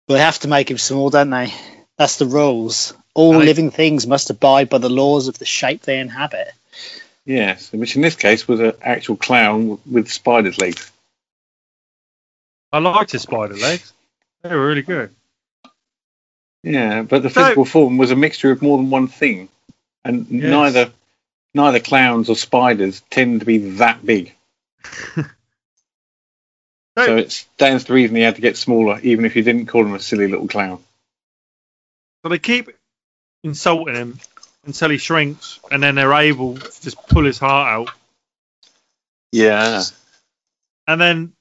Well, 0.09 0.19
they 0.19 0.25
have 0.25 0.39
to 0.41 0.49
make 0.49 0.71
him 0.71 0.79
small, 0.79 1.11
don't 1.11 1.31
they? 1.31 1.53
That's 1.97 2.17
the 2.17 2.27
rules. 2.27 2.93
All 3.15 3.35
And 3.35 3.43
I- 3.43 3.47
living 3.47 3.71
things 3.71 4.07
must 4.07 4.31
abide 4.31 4.69
by 4.69 4.79
the 4.79 4.89
laws 4.91 5.29
of 5.29 5.39
the 5.39 5.45
shape 5.45 5.83
they 5.83 5.99
inhabit. 5.99 6.49
Yes, 7.25 7.71
which 7.73 7.97
in 7.97 8.03
this 8.03 8.17
case 8.17 8.49
was 8.49 8.61
an 8.61 8.73
actual 8.83 9.17
clown 9.17 9.79
with 9.91 10.11
spider's 10.11 10.59
legs. 10.59 10.91
I 12.73 12.79
liked 12.79 13.13
his 13.13 13.23
spider 13.23 13.57
legs. 13.57 13.93
They 14.43 14.55
were 14.55 14.67
really 14.67 14.83
good. 14.83 15.15
Yeah, 16.63 17.03
but 17.03 17.23
the 17.23 17.31
So- 17.31 17.43
physical 17.43 17.65
form 17.65 17.99
was 17.99 18.11
a 18.11 18.17
mixture 18.17 18.51
of 18.51 18.63
more 18.63 18.79
than 18.79 18.91
one 18.91 19.09
thing, 19.09 19.49
and 20.05 20.27
Yes. 20.31 20.43
neither 20.51 20.93
neither 21.55 21.81
clowns 21.81 22.29
or 22.31 22.37
spiders 22.37 23.01
tend 23.11 23.41
to 23.41 23.47
be 23.47 23.59
that 23.77 24.05
big. 24.05 24.35
So- 26.99 27.07
So 27.07 27.17
it 27.19 27.31
stands 27.33 27.85
to 27.85 27.93
reason 27.95 28.17
he 28.17 28.23
had 28.23 28.35
to 28.35 28.41
get 28.43 28.57
smaller, 28.57 28.99
even 29.01 29.25
if 29.25 29.37
you 29.37 29.43
didn't 29.43 29.67
call 29.67 29.87
him 29.87 29.95
a 29.95 30.01
silly 30.01 30.27
little 30.27 30.49
clown. 30.49 30.83
So 32.23 32.29
they 32.29 32.39
keep 32.41 32.69
insulting 33.45 33.95
him 33.95 34.19
until 34.67 34.91
he 34.91 34.99
shrinks, 34.99 35.61
and 35.71 35.83
then 35.83 35.95
they're 35.95 36.13
able 36.13 36.57
to 36.59 36.83
just 36.83 36.99
pull 37.09 37.25
his 37.25 37.39
heart 37.39 37.69
out. 37.89 37.95
Yeah. 39.33 39.83
And 40.89 41.01
then, 41.01 41.33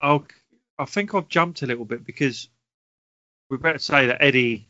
I'll, 0.00 0.26
I 0.78 0.84
think 0.84 1.14
I've 1.14 1.28
jumped 1.28 1.62
a 1.62 1.66
little 1.66 1.86
bit 1.86 2.04
because 2.04 2.48
we 3.50 3.56
better 3.56 3.78
say 3.78 4.06
that 4.08 4.22
Eddie 4.22 4.68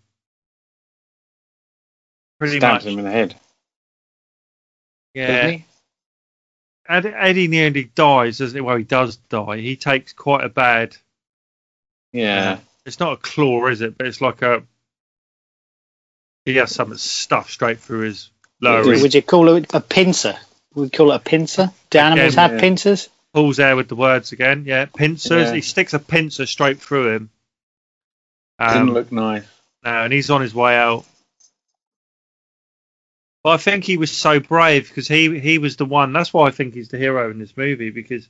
pretty 2.39 2.59
Stabs 2.59 2.85
much, 2.85 2.93
him 2.93 2.99
in 3.01 3.05
the 3.05 3.11
head. 3.11 3.35
Yeah. 5.19 5.27
doesn't 5.43 5.51
he? 5.59 5.65
Ed, 6.89 7.07
Eddie 7.07 7.49
nearly 7.49 7.85
dies, 7.85 8.39
doesn't 8.39 8.57
he? 8.57 8.61
Well, 8.63 8.77
he 8.77 8.85
does 8.85 9.17
die. 9.17 9.59
He 9.59 9.77
takes 9.77 10.13
quite 10.13 10.45
a 10.45 10.49
bad. 10.49 10.97
Yeah. 12.13 12.59
It's 12.87 12.99
not 13.01 13.13
a 13.13 13.17
claw, 13.17 13.67
is 13.67 13.81
it? 13.83 13.99
But 13.99 14.07
it's 14.07 14.21
like 14.21 14.41
a. 14.43 14.63
He 16.47 16.57
has 16.57 16.75
some 16.75 16.97
stuff 16.97 17.51
straight 17.51 17.81
through 17.81 18.01
his 18.07 18.31
lower. 18.63 18.79
It 18.79 18.83
is. 18.83 18.89
rib. 18.89 19.03
Would 19.03 19.15
you 19.15 19.23
call 19.23 19.55
it 19.57 19.75
a 19.75 19.81
pincer? 19.81 20.35
Would 20.75 20.83
we 20.83 20.89
call 20.91 21.13
it 21.13 21.17
a 21.17 21.19
pincer? 21.19 21.71
Do 21.91 21.99
animals 21.99 22.33
Again, 22.35 22.43
have 22.43 22.53
yeah. 22.55 22.61
pincers? 22.61 23.09
Paul's 23.35 23.59
there 23.59 23.77
with 23.77 23.89
the 23.89 23.97
words 23.97 24.33
again. 24.33 24.65
Yeah, 24.67 24.87
pincers. 24.87 25.49
Yeah. 25.49 25.55
He 25.55 25.61
sticks 25.61 25.93
a 25.93 25.99
pincer 25.99 26.47
straight 26.47 26.81
through 26.81 27.15
him. 27.15 27.31
Didn't 28.59 28.77
Um, 28.89 28.91
look 28.95 29.13
nice. 29.13 29.45
No, 29.85 29.91
and 30.05 30.13
he's 30.13 30.31
on 30.31 30.41
his 30.41 30.55
way 30.55 30.75
out. 30.77 31.05
But 33.45 33.51
I 33.51 33.57
think 33.57 33.85
he 33.85 33.97
was 33.97 34.11
so 34.11 34.41
brave 34.41 34.89
because 34.89 35.09
he 35.09 35.39
he 35.39 35.59
was 35.59 35.77
the 35.77 35.85
one. 35.85 36.13
That's 36.13 36.33
why 36.33 36.49
I 36.49 36.51
think 36.51 36.75
he's 36.75 36.89
the 36.89 36.99
hero 36.99 37.31
in 37.31 37.39
this 37.39 37.57
movie 37.57 37.91
because 37.91 38.29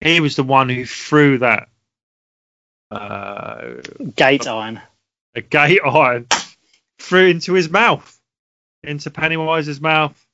he 0.00 0.20
was 0.20 0.36
the 0.36 0.42
one 0.42 0.68
who 0.68 0.84
threw 0.84 1.38
that 1.38 1.68
uh, 2.90 3.74
Gate 4.14 4.46
iron. 4.46 4.80
a 5.34 5.40
gate 5.40 5.80
iron 5.84 6.26
through 6.98 7.26
into 7.28 7.52
his 7.54 7.68
mouth, 7.68 8.18
into 8.82 9.10
Pennywise's 9.10 9.80
mouth. 9.80 10.26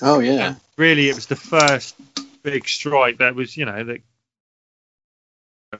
Oh 0.00 0.20
yeah. 0.20 0.48
And 0.48 0.56
really, 0.76 1.08
it 1.08 1.14
was 1.14 1.26
the 1.26 1.36
first 1.36 1.94
big 2.42 2.68
strike 2.68 3.18
that 3.18 3.34
was, 3.34 3.56
you 3.56 3.64
know, 3.64 3.84
that 3.84 4.00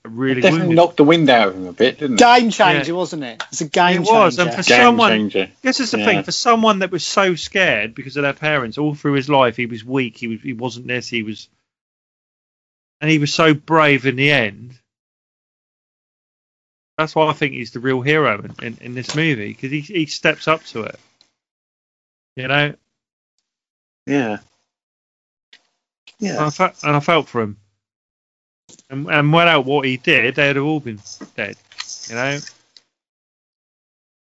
really 0.04 0.40
Definitely 0.40 0.60
wounded. 0.68 0.76
knocked 0.76 0.96
the 0.96 1.04
wind 1.04 1.30
out 1.30 1.48
of 1.48 1.54
him 1.56 1.66
a 1.68 1.72
bit, 1.72 1.98
didn't 1.98 2.14
it? 2.16 2.18
Game 2.24 2.50
changer, 2.50 2.94
wasn't 2.94 3.22
it? 3.24 3.42
It's 3.50 3.60
a 3.60 3.68
game 3.68 3.98
changer. 4.04 4.10
It 4.10 4.14
was, 4.14 4.38
and 4.38 4.50
for 4.50 4.62
Game 4.62 4.82
someone- 4.82 5.10
changer. 5.10 5.50
This 5.62 5.80
is 5.80 5.90
the 5.90 5.98
Yeah. 5.98 6.04
thing 6.06 6.22
for 6.24 6.32
someone 6.32 6.80
that 6.80 6.90
was 6.90 7.04
so 7.04 7.34
scared 7.34 7.94
because 7.94 8.16
of 8.16 8.22
their 8.22 8.32
parents 8.32 8.78
all 8.78 8.94
through 8.94 9.14
his 9.14 9.28
life. 9.28 9.56
He 9.56 9.66
was 9.66 9.84
weak. 9.84 10.18
He 10.18 10.26
was. 10.28 10.40
He 10.42 10.52
wasn't 10.52 10.86
this. 10.88 11.08
He 11.08 11.22
was, 11.22 11.48
and 13.00 13.10
he 13.10 13.18
was 13.18 13.32
so 13.32 13.54
brave 13.54 14.06
in 14.06 14.16
the 14.16 14.30
end. 14.32 14.78
That's 16.98 17.14
why 17.14 17.26
I 17.28 17.32
think 17.34 17.52
he's 17.52 17.72
the 17.72 17.80
real 17.80 18.00
hero 18.00 18.42
in, 18.42 18.66
in, 18.66 18.78
in 18.80 18.94
this 18.94 19.14
movie 19.14 19.48
because 19.48 19.70
he 19.70 19.80
he 19.80 20.06
steps 20.06 20.48
up 20.48 20.64
to 20.66 20.82
it. 20.84 20.98
You 22.36 22.48
know, 22.48 22.74
Yeah. 24.06 24.30
and, 24.32 24.40
Yeah. 26.18 26.44
I 26.46 26.50
felt, 26.50 26.82
and 26.82 26.96
I 26.96 27.00
felt 27.00 27.28
for 27.28 27.40
him. 27.42 27.58
And, 28.90 29.08
and 29.08 29.32
without 29.32 29.64
what 29.64 29.86
he 29.86 29.96
did, 29.96 30.34
they'd 30.34 30.56
have 30.56 30.64
all 30.64 30.80
been 30.80 31.00
dead. 31.36 31.56
You 32.08 32.14
know, 32.14 32.38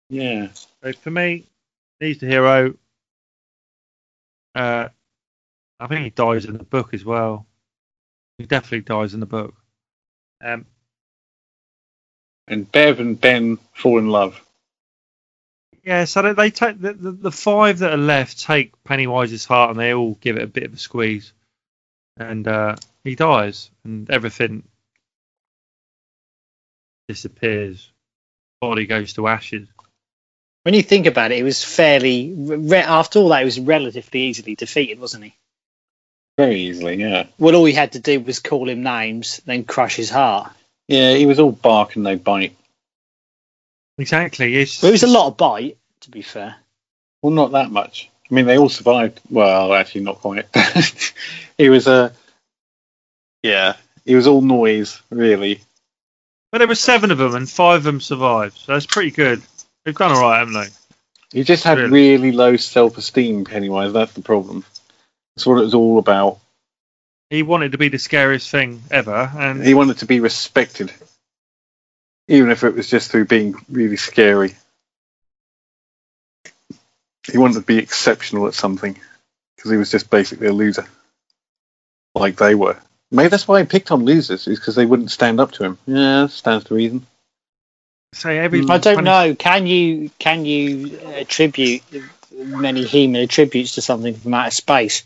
Yeah. 0.09 0.49
So 0.83 0.93
for 0.93 1.11
me, 1.11 1.45
he's 1.99 2.19
the 2.19 2.27
hero. 2.27 2.75
Uh, 4.55 4.89
I 5.79 5.87
think 5.87 6.03
he 6.03 6.09
dies 6.11 6.45
in 6.45 6.57
the 6.57 6.63
book 6.63 6.93
as 6.93 7.03
well. 7.03 7.45
He 8.37 8.45
definitely 8.45 8.81
dies 8.81 9.13
in 9.13 9.19
the 9.19 9.25
book. 9.25 9.53
Um, 10.43 10.65
And 12.47 12.71
Bev 12.71 12.99
and 12.99 13.19
Ben 13.19 13.57
fall 13.73 13.97
in 13.97 14.09
love. 14.09 14.39
yeah, 15.83 16.05
so 16.05 16.21
they, 16.21 16.33
they 16.33 16.51
take 16.51 16.79
the, 16.79 16.93
the, 16.93 17.11
the 17.11 17.31
five 17.31 17.79
that 17.79 17.93
are 17.93 17.97
left 17.97 18.39
take 18.39 18.71
Pennywise's 18.83 19.45
heart 19.45 19.71
and 19.71 19.79
they 19.79 19.93
all 19.93 20.15
give 20.21 20.37
it 20.37 20.43
a 20.43 20.47
bit 20.47 20.63
of 20.63 20.73
a 20.73 20.77
squeeze, 20.77 21.33
and 22.17 22.47
uh, 22.47 22.75
he 23.03 23.15
dies 23.15 23.69
and 23.83 24.09
everything 24.09 24.63
disappears. 27.07 27.89
Body 28.61 28.85
goes 28.85 29.13
to 29.13 29.27
ashes. 29.27 29.67
When 30.63 30.73
you 30.73 30.81
think 30.81 31.05
about 31.05 31.31
it, 31.31 31.39
it 31.39 31.43
was 31.43 31.63
fairly. 31.63 32.33
Re- 32.33 32.77
after 32.79 33.19
all 33.19 33.29
that, 33.29 33.41
it 33.41 33.45
was 33.45 33.59
relatively 33.59 34.21
easily 34.21 34.55
defeated, 34.55 34.99
wasn't 34.99 35.25
he? 35.25 35.35
Very 36.37 36.61
easily, 36.61 36.95
yeah. 36.95 37.27
Well, 37.37 37.55
all 37.55 37.65
he 37.65 37.73
had 37.73 37.91
to 37.91 37.99
do 37.99 38.19
was 38.21 38.39
call 38.39 38.69
him 38.69 38.81
names, 38.81 39.41
then 39.45 39.65
crush 39.65 39.97
his 39.97 40.09
heart. 40.09 40.51
Yeah, 40.87 41.13
he 41.13 41.25
was 41.25 41.39
all 41.39 41.51
bark 41.51 41.95
and 41.95 42.03
no 42.05 42.15
bite. 42.15 42.55
Exactly. 43.97 44.55
It's, 44.55 44.81
Well, 44.81 44.89
it 44.89 44.93
was 44.93 45.03
a 45.03 45.07
lot 45.07 45.27
of 45.27 45.37
bite, 45.37 45.77
to 46.01 46.09
be 46.09 46.21
fair. 46.21 46.55
Well, 47.21 47.33
not 47.33 47.51
that 47.51 47.71
much. 47.71 48.09
I 48.31 48.33
mean, 48.33 48.45
they 48.45 48.57
all 48.57 48.69
survived. 48.69 49.19
Well, 49.29 49.73
actually, 49.73 50.01
not 50.01 50.21
quite. 50.21 50.45
he 51.57 51.69
was 51.69 51.87
a. 51.87 52.13
yeah, 53.43 53.75
it 54.05 54.15
was 54.15 54.27
all 54.27 54.41
noise, 54.41 55.01
really. 55.09 55.61
But 56.51 56.59
there 56.59 56.67
were 56.67 56.75
seven 56.75 57.11
of 57.11 57.17
them, 57.17 57.35
and 57.35 57.49
five 57.49 57.77
of 57.77 57.83
them 57.83 58.01
survived. 58.01 58.57
So 58.57 58.73
that's 58.73 58.85
pretty 58.85 59.11
good. 59.11 59.41
They've 59.85 59.95
done 59.95 60.11
all 60.11 60.21
right, 60.21 60.39
haven't 60.39 60.53
they? 60.53 60.67
He 61.39 61.43
just 61.43 61.63
had 61.63 61.77
Really? 61.79 61.89
really 61.91 62.31
low 62.31 62.55
self-esteem, 62.57 63.45
Pennywise. 63.45 63.91
That's 63.91 64.13
the 64.13 64.21
problem. 64.21 64.63
That's 65.35 65.45
what 65.47 65.57
it 65.57 65.63
was 65.65 65.73
all 65.73 65.97
about. 65.97 66.39
He 67.31 67.41
wanted 67.41 67.71
to 67.71 67.79
be 67.79 67.89
the 67.89 67.97
scariest 67.97 68.49
thing 68.51 68.83
ever, 68.91 69.31
and 69.35 69.63
He 69.63 69.73
wanted 69.73 69.97
to 69.99 70.05
be 70.05 70.19
respected, 70.19 70.93
even 72.27 72.51
if 72.51 72.63
it 72.63 72.75
was 72.75 72.87
just 72.87 73.09
through 73.09 73.25
being 73.25 73.55
really 73.67 73.97
scary. 73.97 74.55
He 77.31 77.37
wanted 77.39 77.55
to 77.55 77.61
be 77.61 77.79
exceptional 77.79 78.47
at 78.47 78.53
something 78.53 78.99
because 79.55 79.71
he 79.71 79.77
was 79.77 79.89
just 79.89 80.11
basically 80.11 80.47
a 80.47 80.53
loser, 80.53 80.85
like 82.13 82.35
they 82.35 82.53
were. 82.53 82.77
Maybe 83.13 83.29
that's 83.29 83.47
why 83.47 83.59
he 83.59 83.65
picked 83.67 83.91
on 83.91 84.05
losers, 84.05 84.47
is 84.47 84.57
because 84.59 84.73
they 84.73 84.87
wouldn't 84.87 85.11
stand 85.11 85.39
up 85.39 85.51
to 85.53 85.63
him. 85.63 85.77
Yeah, 85.85 86.25
stands 86.25 86.65
to 86.65 86.73
reason. 86.73 87.05
say 88.13 88.39
every. 88.39 88.65
I 88.67 88.79
don't 88.79 88.95
when- 88.95 89.03
know. 89.05 89.35
Can 89.35 89.67
you 89.67 90.09
can 90.17 90.45
you 90.45 90.97
attribute 90.99 91.83
many 92.31 92.83
human 92.83 93.21
attributes 93.21 93.75
to 93.75 93.81
something 93.81 94.15
from 94.15 94.33
outer 94.33 94.49
space? 94.49 95.03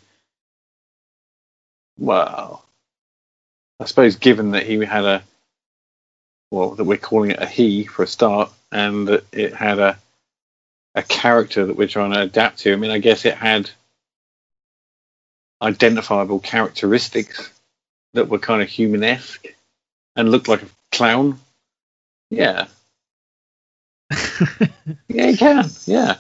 Well, 2.00 2.64
I 3.82 3.86
suppose 3.86 4.16
given 4.16 4.52
that 4.52 4.66
he 4.66 4.78
had 4.86 5.04
a, 5.04 5.24
well, 6.50 6.76
that 6.76 6.86
we're 6.86 6.98
calling 6.98 7.32
it 7.32 7.42
a 7.42 7.46
he 7.46 7.84
for 7.84 8.04
a 8.04 8.08
start, 8.08 8.54
and 8.72 9.10
that 9.10 9.26
it 9.34 9.54
had 9.54 9.80
a, 9.80 10.00
a 10.96 11.04
character 11.04 11.66
that 11.66 11.76
we're 11.76 11.88
trying 11.90 12.14
to 12.14 12.22
adapt 12.22 12.60
to. 12.60 12.72
I 12.72 12.78
mean, 12.78 12.92
I 12.92 13.00
guess 13.00 13.26
it 13.26 13.36
had 13.36 13.70
identifiable 15.62 16.40
characteristics 16.40 17.50
that 18.18 18.28
were 18.30 18.40
kind 18.40 18.62
of 18.62 18.68
human-esque 18.70 19.48
and 20.16 20.30
looked 20.30 20.48
like 20.48 20.62
a 20.64 20.68
clown. 20.92 21.40
Yeah, 22.30 22.68
yeah, 25.08 25.28
he 25.28 25.38
can. 25.38 25.66
Yeah, 25.86 26.16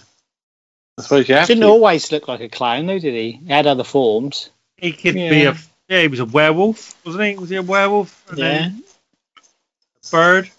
I 0.97 1.01
suppose 1.01 1.27
you 1.27 1.35
have 1.35 1.47
Didn't 1.47 1.61
to. 1.61 1.67
always 1.69 2.11
look 2.11 2.27
like 2.27 2.39
a 2.41 2.49
clown, 2.49 2.85
though, 2.87 2.99
did 2.99 3.13
he? 3.13 3.31
He 3.33 3.47
had 3.51 3.67
other 3.67 3.83
forms. 3.83 4.49
he 4.77 4.91
could 4.93 5.13
be 5.15 5.43
a. 5.45 5.55
Yeah, 5.89 6.01
he 6.01 6.07
was 6.09 6.19
a 6.19 6.25
werewolf, 6.25 6.95
wasn't 7.05 7.23
he? 7.25 7.35
Was 7.37 7.49
he 7.49 7.55
a 7.57 7.61
werewolf? 7.61 8.23
And 8.29 8.39
Yeah, 8.39 8.69
a 8.69 10.11
bird. 10.11 10.49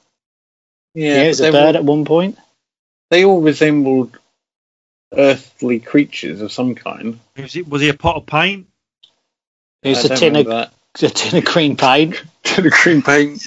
yeah, 0.94 1.22
he 1.22 1.28
was 1.28 1.40
a 1.40 1.44
they 1.44 1.50
were- 1.50 1.58
bird 1.58 1.76
at 1.76 1.84
one 1.84 2.04
point. 2.04 2.38
they 3.10 3.24
all 3.24 3.40
resembled 3.42 4.16
earthly 5.12 5.80
creatures 5.80 6.40
of 6.42 6.52
some 6.52 6.74
kind. 6.74 7.18
Was 7.36 7.52
he, 7.52 7.62
was 7.62 7.80
he 7.82 7.88
a 7.88 7.94
pot 7.94 8.16
of 8.16 8.26
paint? 8.26 8.66
He 9.82 9.90
was 9.90 10.10
I 10.10 10.14
a 10.14 10.16
tin 10.18 10.36
of 10.36 10.46
remember 10.46 10.70
a 11.02 11.10
tin 11.10 11.38
of 11.38 11.44
green 11.44 11.76
paint. 11.76 12.22
that. 12.44 12.62
the 12.62 12.70
green 12.82 13.02
paint. 13.02 13.46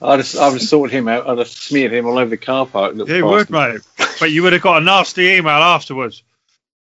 I'd 0.00 0.18
have, 0.20 0.36
I'd 0.36 0.52
have 0.52 0.62
sorted 0.62 0.94
him 0.96 1.08
out. 1.08 1.28
I'd 1.28 1.38
have 1.38 1.48
smeared 1.48 1.92
him 1.92 2.06
all 2.06 2.18
over 2.18 2.30
the 2.30 2.36
car 2.36 2.66
park. 2.66 2.94
little 2.94 3.14
He 3.14 3.22
would, 3.22 3.48
bastard. 3.48 3.84
mate. 3.98 4.16
But 4.20 4.30
you 4.30 4.42
would 4.42 4.52
have 4.52 4.62
got 4.62 4.82
a 4.82 4.84
nasty 4.84 5.30
email 5.30 5.50
afterwards. 5.50 6.22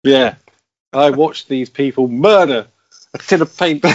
Yeah. 0.02 0.36
I 0.92 1.10
watched 1.10 1.48
these 1.48 1.68
people 1.68 2.08
murder 2.08 2.66
a 3.14 3.18
tin 3.18 3.42
of 3.42 3.56
paint. 3.56 3.82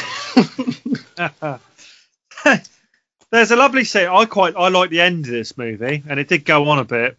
There's 3.31 3.51
a 3.51 3.55
lovely 3.55 3.83
scene. 3.83 4.07
I 4.09 4.25
quite 4.25 4.55
I 4.55 4.67
like 4.69 4.91
the 4.91 5.01
end 5.01 5.25
of 5.25 5.31
this 5.31 5.57
movie, 5.57 6.03
and 6.07 6.19
it 6.19 6.27
did 6.27 6.45
go 6.45 6.69
on 6.69 6.77
a 6.79 6.83
bit. 6.83 7.17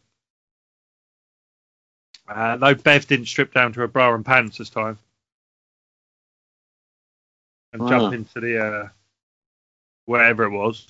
Uh, 2.29 2.57
though 2.57 2.75
Bev 2.75 3.07
didn't 3.07 3.27
strip 3.27 3.53
down 3.53 3.73
to 3.73 3.81
her 3.81 3.89
bra 3.89 4.15
and 4.15 4.25
pants 4.25 4.59
this 4.59 4.71
time, 4.71 4.99
and 7.75 7.83
Wow. 7.83 7.89
jump 7.89 8.15
into 8.15 8.41
the 8.41 8.65
uh, 8.65 8.89
wherever 10.07 10.45
it 10.45 10.51
was. 10.51 10.87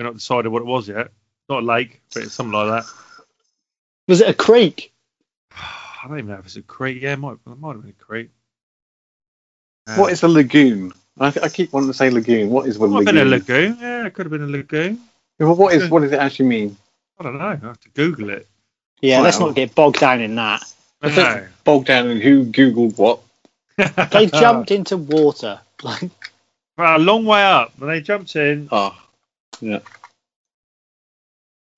We're 0.00 0.06
not 0.06 0.14
decided 0.14 0.48
what 0.48 0.62
it 0.62 0.66
was 0.66 0.88
yet. 0.88 1.10
not 1.48 1.62
a 1.62 1.66
lake, 1.66 2.00
but 2.12 2.24
it's 2.24 2.32
something 2.34 2.52
like 2.52 2.82
that. 2.84 2.92
Was 4.08 4.20
it 4.20 4.28
a 4.28 4.34
creek? 4.34 4.92
I 5.52 6.08
don't 6.08 6.18
even 6.18 6.30
know 6.30 6.38
if 6.38 6.46
it's 6.46 6.56
a 6.56 6.62
creek. 6.62 7.02
Yeah, 7.02 7.12
it 7.12 7.18
might, 7.18 7.34
it 7.46 7.58
might 7.58 7.72
have 7.74 7.82
been 7.82 7.90
a 8.00 8.04
creek. 8.04 8.30
Uh, 9.86 9.96
What 9.96 10.12
is 10.12 10.22
a 10.24 10.28
lagoon? 10.28 10.92
I, 11.20 11.26
I 11.42 11.48
keep 11.48 11.72
wanting 11.72 11.90
to 11.90 11.94
say 11.94 12.10
lagoon. 12.10 12.48
What 12.50 12.66
is 12.66 12.76
a 12.76 12.80
Might 12.80 12.86
have 12.86 12.92
lagoon? 12.92 13.14
been 13.14 13.26
a 13.26 13.30
lagoon. 13.30 13.76
Yeah, 13.80 14.06
it 14.06 14.14
could 14.14 14.26
have 14.26 14.30
been 14.32 14.42
a 14.42 14.46
lagoon. 14.46 15.00
Well, 15.38 15.54
what 15.54 15.74
is 15.74 15.88
what 15.90 16.00
does 16.02 16.12
it 16.12 16.18
actually 16.18 16.48
mean? 16.48 16.76
I 17.18 17.22
don't 17.24 17.38
know. 17.38 17.44
I 17.44 17.56
have 17.56 17.80
to 17.80 17.88
Google 17.90 18.30
it. 18.30 18.48
Yeah, 19.00 19.20
let's 19.20 19.38
not 19.38 19.54
get 19.54 19.74
bogged 19.74 19.98
down 20.00 20.20
in 20.20 20.34
that. 20.36 20.62
Let's 21.02 21.16
No. 21.16 21.22
not 21.22 21.64
bog 21.64 21.84
down 21.84 22.08
in 22.10 22.20
who 22.20 22.44
googled 22.46 22.96
what. 22.96 23.20
They 24.10 24.26
jumped 24.32 24.70
into 24.70 24.96
water. 24.96 25.60
Like, 25.82 26.10
a 26.78 26.98
long 26.98 27.24
way 27.24 27.42
up. 27.42 27.72
And 27.80 27.88
they 27.90 28.00
jumped 28.00 28.34
in, 28.36 28.68
Oh, 28.70 28.96
yeah. 29.60 29.80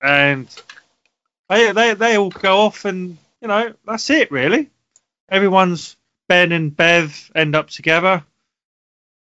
and 0.01 0.47
they 1.49 1.71
they 1.71 1.93
they 1.93 2.17
all 2.17 2.29
go 2.29 2.59
off, 2.59 2.85
and 2.85 3.17
you 3.41 3.47
know 3.47 3.73
that's 3.85 4.09
it 4.09 4.31
really. 4.31 4.69
Everyone's 5.29 5.95
Ben 6.27 6.51
and 6.51 6.75
Bev 6.75 7.31
end 7.35 7.55
up 7.55 7.69
together. 7.69 8.23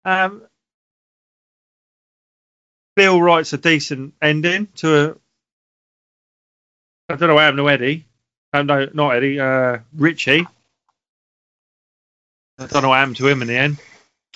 Um, 0.04 0.44
Bill 2.96 3.22
writes 3.22 3.54
a 3.54 3.58
decent 3.58 4.14
ending 4.22 4.68
to 4.78 4.96
a. 4.96 5.16
I 7.10 7.16
don't 7.18 7.28
know 7.28 7.36
what 7.36 7.42
happened 7.42 7.60
to 7.60 7.70
Eddie. 7.70 8.06
Uh, 8.54 8.64
no, 8.64 8.90
not 8.94 9.16
Eddie. 9.16 9.40
Uh, 9.40 9.80
Richie. 9.96 10.48
I 12.58 12.66
don't 12.68 12.84
know 12.84 12.90
what 12.90 13.00
happened 13.00 13.18
to 13.18 13.28
him 13.28 13.42
in 13.42 13.48
the 13.48 13.58
end. 13.58 13.78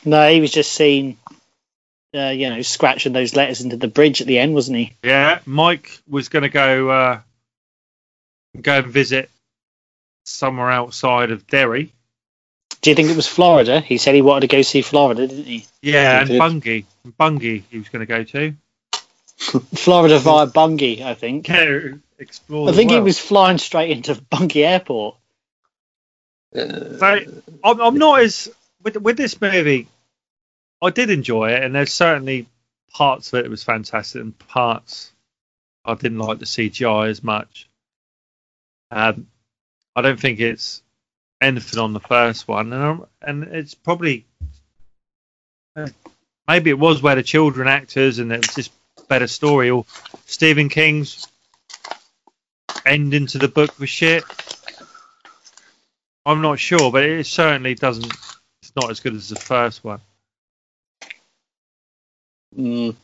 No, 0.05 0.29
he 0.29 0.41
was 0.41 0.51
just 0.51 0.71
seen, 0.71 1.17
uh, 2.13 2.29
you 2.29 2.49
know, 2.49 2.61
scratching 2.61 3.13
those 3.13 3.35
letters 3.35 3.61
into 3.61 3.77
the 3.77 3.87
bridge 3.87 4.21
at 4.21 4.27
the 4.27 4.39
end, 4.39 4.53
wasn't 4.53 4.77
he? 4.77 4.93
Yeah, 5.03 5.39
Mike 5.45 5.99
was 6.07 6.29
going 6.29 6.43
to 6.43 6.49
go 6.49 6.89
uh, 6.89 7.19
go 8.61 8.79
and 8.79 8.87
visit 8.87 9.29
somewhere 10.25 10.69
outside 10.69 11.31
of 11.31 11.47
Derry. 11.47 11.91
Do 12.81 12.89
you 12.89 12.95
think 12.95 13.09
it 13.09 13.15
was 13.15 13.27
Florida? 13.27 13.81
He 13.81 13.97
said 13.97 14.15
he 14.15 14.21
wanted 14.21 14.49
to 14.49 14.55
go 14.55 14.61
see 14.61 14.81
Florida, 14.81 15.27
didn't 15.27 15.45
he? 15.45 15.65
Yeah, 15.81 16.23
He 16.25 16.37
and 16.37 16.61
did. 16.63 16.63
Bungie, 16.63 16.85
Bungie, 17.19 17.63
he 17.69 17.77
was 17.77 17.89
going 17.89 18.05
to 18.05 18.05
go 18.05 18.23
to. 18.23 18.53
Florida 19.75 20.19
via 20.19 20.47
Bungie, 20.47 21.01
I 21.01 21.13
think. 21.13 21.49
Yeah, 21.49 21.79
explore. 22.17 22.67
I 22.67 22.71
the 22.71 22.77
think 22.77 22.91
he 22.91 22.99
was 22.99 23.19
flying 23.19 23.57
straight 23.57 23.91
into 23.91 24.15
Bungie 24.15 24.65
Airport. 24.65 25.15
So, 26.53 27.19
I'm, 27.63 27.79
I'm 27.81 27.97
not 27.97 28.21
as 28.21 28.49
with 28.83 28.97
with 28.97 29.17
this 29.17 29.39
movie. 29.39 29.87
I 30.81 30.91
did 30.91 31.09
enjoy 31.09 31.51
it, 31.51 31.63
and 31.63 31.75
there's 31.75 31.93
certainly 31.93 32.47
parts 32.93 33.33
of 33.33 33.39
it 33.39 33.43
that 33.43 33.49
was 33.49 33.63
fantastic, 33.63 34.21
and 34.21 34.37
parts 34.47 35.11
I 35.83 35.95
didn't 35.95 36.19
like 36.19 36.39
the 36.39 36.45
CGI 36.45 37.09
as 37.09 37.23
much. 37.23 37.67
Um, 38.91 39.27
I 39.95 40.01
don't 40.01 40.19
think 40.19 40.39
it's 40.39 40.81
anything 41.41 41.79
on 41.79 41.93
the 41.93 41.99
first 41.99 42.47
one, 42.47 42.71
and 42.71 42.83
I'm, 42.83 43.05
and 43.21 43.43
it's 43.43 43.75
probably 43.75 44.25
uh, 45.75 45.87
maybe 46.47 46.69
it 46.69 46.79
was 46.79 47.01
where 47.01 47.15
the 47.15 47.23
children 47.23 47.67
actors, 47.67 48.19
and 48.19 48.31
it 48.31 48.45
was 48.47 48.55
just 48.55 48.71
better 49.07 49.27
story, 49.27 49.69
or 49.69 49.85
Stephen 50.25 50.69
King's 50.69 51.27
ending 52.85 53.27
to 53.27 53.37
the 53.37 53.47
book 53.47 53.77
was 53.79 53.89
shit. 53.89 54.23
I'm 56.25 56.41
not 56.41 56.59
sure, 56.59 56.91
but 56.91 57.03
it 57.03 57.25
certainly 57.25 57.75
doesn't. 57.75 58.13
Not 58.79 58.91
as 58.91 58.99
good 58.99 59.15
as 59.15 59.29
the 59.29 59.35
first 59.35 59.83
one. 59.83 59.99
Mm. 62.57 62.95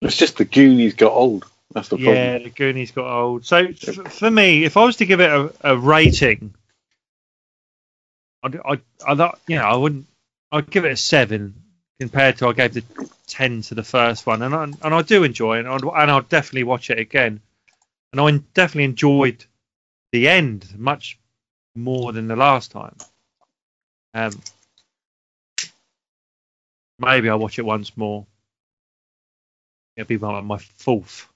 It's 0.00 0.16
just 0.16 0.38
the 0.38 0.44
Goonies 0.44 0.94
got 0.94 1.12
old. 1.12 1.44
That's 1.72 1.88
the 1.88 1.96
problem. 1.96 2.14
Yeah, 2.16 2.38
the 2.38 2.50
Goonies 2.50 2.92
got 2.92 3.06
old. 3.06 3.44
So 3.44 3.56
f- 3.58 4.12
for 4.12 4.30
me, 4.30 4.64
if 4.64 4.76
I 4.76 4.84
was 4.84 4.96
to 4.96 5.06
give 5.06 5.20
it 5.20 5.30
a, 5.30 5.52
a 5.62 5.76
rating, 5.76 6.54
I'd, 8.42 8.56
I'd, 8.64 8.80
I'd, 9.06 9.32
you 9.46 9.56
know, 9.56 9.64
I 9.64 9.76
wouldn't. 9.76 10.06
I'd 10.50 10.70
give 10.70 10.86
it 10.86 10.92
a 10.92 10.96
seven 10.96 11.62
compared 12.00 12.38
to 12.38 12.48
I 12.48 12.52
gave 12.54 12.72
the 12.72 12.84
ten 13.26 13.60
to 13.62 13.74
the 13.74 13.84
first 13.84 14.26
one, 14.26 14.40
and 14.40 14.54
I, 14.54 14.62
and 14.62 14.94
I 14.94 15.02
do 15.02 15.24
enjoy 15.24 15.58
it, 15.58 15.66
and 15.66 15.68
I'd, 15.68 15.82
and 15.82 16.10
I'll 16.10 16.22
definitely 16.22 16.64
watch 16.64 16.90
it 16.90 16.98
again. 16.98 17.40
And 18.12 18.20
I 18.20 18.30
definitely 18.54 18.84
enjoyed 18.84 19.44
the 20.12 20.28
end 20.28 20.66
much 20.78 21.18
more 21.74 22.12
than 22.12 22.28
the 22.28 22.36
last 22.36 22.70
time. 22.70 22.96
Um, 24.14 24.32
maybe 26.98 27.28
I'll 27.28 27.38
watch 27.38 27.58
it 27.58 27.64
once 27.64 27.96
more. 27.96 28.26
It'll 29.96 30.08
be 30.08 30.18
my, 30.18 30.40
my 30.40 30.58
fourth. 30.58 31.26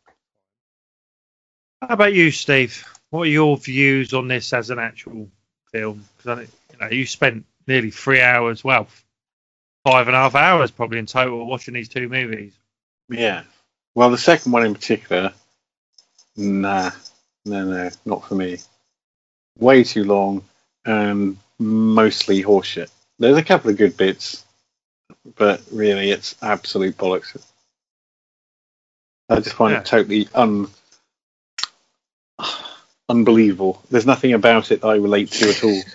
How 1.81 1.89
about 1.95 2.15
you, 2.15 2.31
Steve? 2.31 2.85
What 3.11 3.23
are 3.23 3.31
your 3.31 3.57
views 3.57 4.15
on 4.15 4.29
this 4.29 4.53
as 4.53 4.71
an 4.71 4.79
actual 4.79 5.29
film? 5.73 6.05
Because 6.17 6.49
you 6.73 6.79
know 6.81 6.89
you 6.89 7.07
spent 7.07 7.45
nearly 7.67 7.91
three 7.91 8.21
hours, 8.21 8.63
well, 8.63 8.87
five 9.85 10.07
and 10.07 10.17
a 10.17 10.21
half 10.21 10.35
hours 10.35 10.71
probably 10.71 10.99
in 10.99 11.07
total 11.07 11.45
watching 11.47 11.75
these 11.75 11.89
two 11.89 12.09
movies. 12.09 12.53
Yeah. 13.09 13.43
Well, 13.95 14.11
the 14.11 14.19
second 14.19 14.53
one 14.53 14.65
in 14.65 14.75
particular, 14.75 15.33
nah, 16.37 16.91
no, 17.45 17.65
no, 17.65 17.91
not 18.05 18.27
for 18.27 18.35
me. 18.35 18.59
Way 19.59 19.85
too 19.85 20.05
long 20.05 20.45
and 20.85 21.37
mostly 21.59 22.43
horseshit. 22.43 22.91
There's 23.19 23.37
a 23.37 23.45
couple 23.45 23.71
of 23.71 23.77
good 23.77 23.97
bits, 23.97 24.45
but 25.37 25.63
really, 25.71 26.11
it's 26.11 26.35
absolute 26.43 26.97
bollocks. 26.97 27.37
I 29.29 29.37
just 29.41 29.55
find 29.57 29.73
Yeah. 29.73 29.81
it 29.81 29.87
totally 29.87 30.29
un 30.35 30.69
unbelievable. 33.09 33.83
There's 33.91 34.07
nothing 34.07 34.33
about 34.33 34.71
it 34.71 34.81
that 34.81 34.87
I 34.89 34.97
relate 34.97 35.31
to 35.33 35.49
at 35.51 35.65
all. 35.65 35.83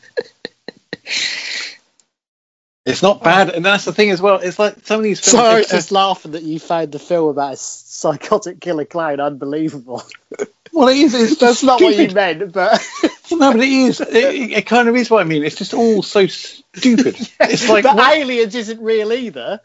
It's 2.85 3.01
not 3.03 3.21
bad, 3.21 3.49
and 3.49 3.65
that's 3.65 3.83
the 3.83 3.91
thing 3.91 4.11
as 4.11 4.21
well. 4.21 4.37
It's 4.37 4.57
like 4.57 4.85
some 4.85 4.99
of 5.01 5.03
these 5.03 5.19
films. 5.19 5.31
Sorry, 5.33 5.49
I 5.49 5.55
was 5.57 5.65
it's- 5.65 5.77
just 5.83 5.91
laughing 5.91 6.31
that 6.31 6.43
you 6.43 6.57
found 6.57 6.93
the 6.93 6.99
film 6.99 7.27
about 7.27 7.55
a 7.55 7.57
psychotic 7.57 8.61
killer 8.61 8.85
clown 8.85 9.19
unbelievable. 9.19 10.03
well, 10.77 10.89
it 10.89 10.97
is. 10.97 11.15
It's 11.15 11.39
That's 11.39 11.63
not 11.63 11.81
what 11.81 11.95
you 11.95 12.07
meant, 12.09 12.53
but 12.53 12.85
no, 13.31 13.51
but 13.51 13.61
it 13.61 13.67
is. 13.69 13.99
It, 13.99 14.13
it, 14.13 14.51
it 14.51 14.65
kind 14.67 14.87
of 14.87 14.95
is 14.95 15.09
what 15.09 15.21
I 15.21 15.23
mean. 15.23 15.43
It's 15.43 15.55
just 15.55 15.73
all 15.73 16.03
so 16.03 16.27
stupid. 16.27 17.15
It's 17.39 17.67
like 17.67 17.83
but 17.83 17.95
what- 17.95 18.15
Aliens 18.15 18.53
isn't 18.53 18.79
real 18.79 19.11
either. 19.11 19.59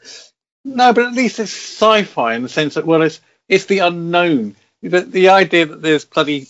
no, 0.64 0.92
but 0.94 1.04
at 1.04 1.12
least 1.12 1.38
it's 1.38 1.52
sci-fi 1.52 2.34
in 2.34 2.42
the 2.42 2.48
sense 2.48 2.74
that 2.74 2.86
well, 2.86 3.02
it's 3.02 3.20
it's 3.46 3.66
the 3.66 3.80
unknown. 3.80 4.56
The 4.82 5.02
the 5.02 5.28
idea 5.28 5.66
that 5.66 5.82
there's 5.82 6.06
bloody. 6.06 6.48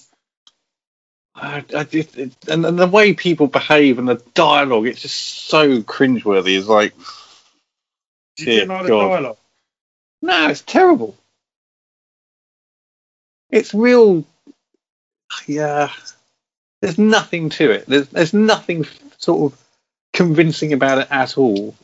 I, 1.35 1.65
I 1.75 1.83
just, 1.85 2.17
it, 2.17 2.33
and, 2.47 2.65
and 2.65 2.79
the 2.79 2.87
way 2.87 3.15
people 3.15 3.49
behave 3.49 3.99
and 3.99 4.07
the 4.07 4.23
dialogue, 4.35 4.87
it's 4.87 5.01
just 5.03 5.17
so 5.49 5.81
cringeworthy. 5.81 6.57
It's 6.57 6.69
like, 6.69 6.95
You 8.39 8.45
didn't 8.45 8.69
like 8.69 8.83
the 8.83 8.89
dialogue. 8.91 9.39
no, 10.21 10.49
it's 10.51 10.61
terrible. 10.61 11.17
It's 13.51 13.75
real. 13.75 14.25
Yeah, 15.47 15.91
there's 16.81 16.99
nothing 16.99 17.51
to 17.51 17.71
it. 17.71 17.87
There's 17.87 18.09
there's 18.09 18.35
nothing 18.35 18.87
sort 19.19 19.53
of 19.53 19.59
convincing 20.13 20.73
about 20.73 20.99
it 20.99 21.09
at 21.11 21.37
all, 21.39 21.75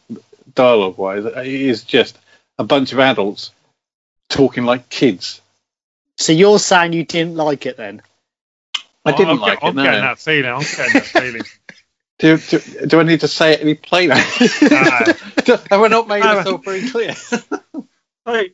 dialogue 0.54 0.98
wise. 0.98 1.24
Uh, 1.24 1.40
it 1.40 1.46
is 1.48 1.84
just 1.84 2.18
a 2.58 2.64
bunch 2.64 2.92
of 2.92 2.98
adults 3.00 3.50
talking 4.28 4.64
like 4.64 4.88
kids. 4.88 5.40
So 6.16 6.32
you're 6.32 6.58
saying 6.58 6.92
you 6.92 7.04
didn't 7.04 7.36
like 7.36 7.64
it 7.66 7.76
then? 7.76 8.02
I 9.04 9.12
didn't 9.12 9.30
I'm, 9.30 9.40
like 9.40 9.58
I'm 9.62 9.70
it. 9.70 9.74
No. 9.76 9.84
getting 9.84 10.00
that 10.00 10.18
feeling. 10.18 10.50
I'm 10.52 10.60
getting 10.60 10.92
that 10.94 11.04
feeling. 11.06 11.42
Do, 12.18 12.36
do, 12.36 12.86
do 12.86 13.00
I 13.00 13.04
need 13.04 13.20
to 13.20 13.28
say 13.28 13.52
it 13.52 13.60
any 13.60 13.74
plainer? 13.74 14.14
Do- 14.60 15.52
Have 15.70 15.80
I 15.80 15.88
not 15.88 16.08
made 16.08 16.20
No. 16.24 16.34
myself 16.34 16.64
very 16.64 16.90
clear? 16.90 17.14
hey, 18.26 18.52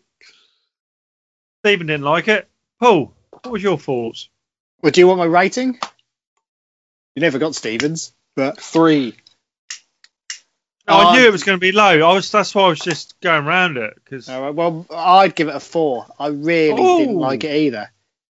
Stephen 1.65 1.87
didn't 1.87 2.05
like 2.05 2.29
it. 2.29 2.47
Paul, 2.79 3.13
what 3.31 3.51
was 3.51 3.63
your 3.63 3.79
thoughts? 3.79 4.29
Well, 4.85 4.91
do 4.91 5.01
you 5.01 5.07
want 5.07 5.19
my 5.19 5.25
rating? 5.25 5.79
You 7.17 7.23
never 7.23 7.39
got 7.39 7.55
Stevens, 7.55 8.13
but 8.37 8.61
Three. 8.61 9.17
No, 10.87 10.95
I 10.95 11.05
Um, 11.05 11.17
knew 11.17 11.27
it 11.27 11.33
was 11.33 11.43
going 11.43 11.57
to 11.57 11.61
be 11.61 11.73
low. 11.73 12.07
I 12.07 12.13
was. 12.13 12.31
That's 12.31 12.55
why 12.55 12.65
I 12.65 12.69
was 12.69 12.81
just 12.81 13.19
going 13.23 13.47
around 13.47 13.79
it 13.79 13.95
because 13.95 14.29
All 14.29 14.43
right, 14.43 14.55
well, 14.55 14.85
I'd 14.95 15.35
give 15.35 15.49
it 15.49 15.55
a 15.57 15.61
four. 15.61 16.05
I 16.19 16.27
really 16.27 16.77
didn't 16.99 17.17
like 17.17 17.45
it 17.45 17.57
either. 17.57 17.91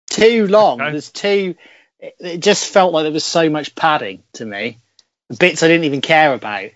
Too 0.08 0.46
long. 0.46 0.82
Okay. 0.82 0.90
There's 0.90 1.10
too. 1.10 1.54
It, 1.98 2.16
it 2.20 2.38
just 2.40 2.66
felt 2.70 2.92
like 2.92 3.04
there 3.04 3.12
was 3.12 3.24
so 3.24 3.48
much 3.48 3.74
padding 3.74 4.22
to 4.34 4.44
me. 4.44 4.76
Bits 5.38 5.62
I 5.62 5.68
didn't 5.68 5.84
even 5.84 6.02
care 6.02 6.34
about. 6.34 6.68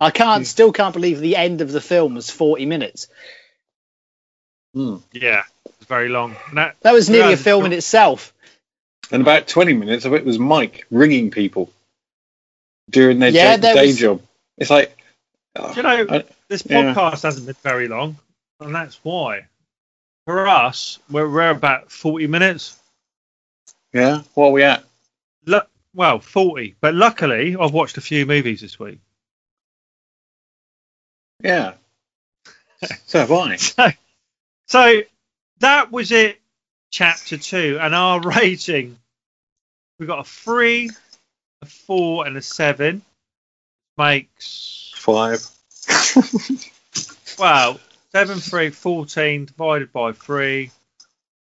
I 0.00 0.10
can't, 0.10 0.46
still 0.46 0.72
can't 0.72 0.94
believe 0.94 1.20
the 1.20 1.36
end 1.36 1.60
of 1.60 1.70
the 1.70 1.82
film 1.82 2.14
was 2.14 2.30
40 2.30 2.64
minutes. 2.64 3.08
yeah, 4.72 5.42
it 5.66 5.74
was 5.78 5.86
very 5.86 6.08
long. 6.08 6.34
That, 6.54 6.76
That 6.80 6.94
was 6.94 7.10
nearly 7.10 7.34
a 7.34 7.36
film 7.36 7.66
in 7.66 7.74
itself. 7.74 8.32
And 9.10 9.22
about 9.22 9.48
20 9.48 9.72
minutes 9.74 10.04
of 10.04 10.12
it 10.14 10.24
was 10.24 10.38
Mike 10.38 10.86
ringing 10.90 11.30
people 11.30 11.70
during 12.90 13.18
their 13.18 13.30
Yeah, 13.30 13.56
day, 13.56 13.74
day 13.74 13.86
was- 13.86 13.96
job. 13.98 14.22
It's 14.58 14.70
like, 14.70 14.96
oh, 15.56 15.72
you 15.74 15.82
know, 15.82 16.06
I- 16.08 16.24
this 16.48 16.64
yeah. 16.66 16.94
podcast 16.94 17.22
hasn't 17.22 17.46
been 17.46 17.56
very 17.62 17.88
long, 17.88 18.16
and 18.60 18.74
that's 18.74 18.98
why. 19.02 19.46
For 20.26 20.46
us, 20.46 20.98
we're, 21.10 21.28
we're 21.30 21.48
about 21.50 21.90
forty 21.90 22.26
minutes. 22.26 22.78
Yeah. 23.94 24.22
What 24.34 24.48
are 24.48 24.52
we 24.52 24.62
at? 24.62 24.84
Lu- 25.46 25.60
well, 25.94 26.18
40. 26.18 26.76
But 26.80 26.94
luckily, 26.94 27.56
I've 27.58 27.72
watched 27.72 27.96
a 27.96 28.02
few 28.02 28.26
movies 28.26 28.60
this 28.60 28.78
week. 28.78 28.98
Yeah. 31.42 31.74
so 33.06 33.20
have 33.20 33.32
I. 33.32 33.56
So, 33.56 33.88
so 34.66 35.00
that 35.60 35.90
was 35.90 36.12
it, 36.12 36.40
chapter 36.90 37.36
two. 37.36 37.78
And 37.80 37.94
our 37.94 38.20
rating 38.38 38.98
We've 39.98 40.08
got 40.08 40.20
a 40.20 40.24
three, 40.24 40.90
a 41.62 41.66
four, 41.66 42.26
and 42.26 42.36
a 42.36 42.42
seven. 42.42 43.02
Makes, 43.96 44.92
Five. 44.94 45.44
well, 47.38 47.80
seven, 48.12 48.38
three, 48.38 48.70
14 48.70 49.46
divided 49.46 49.92
by 49.92 50.12
three, 50.12 50.70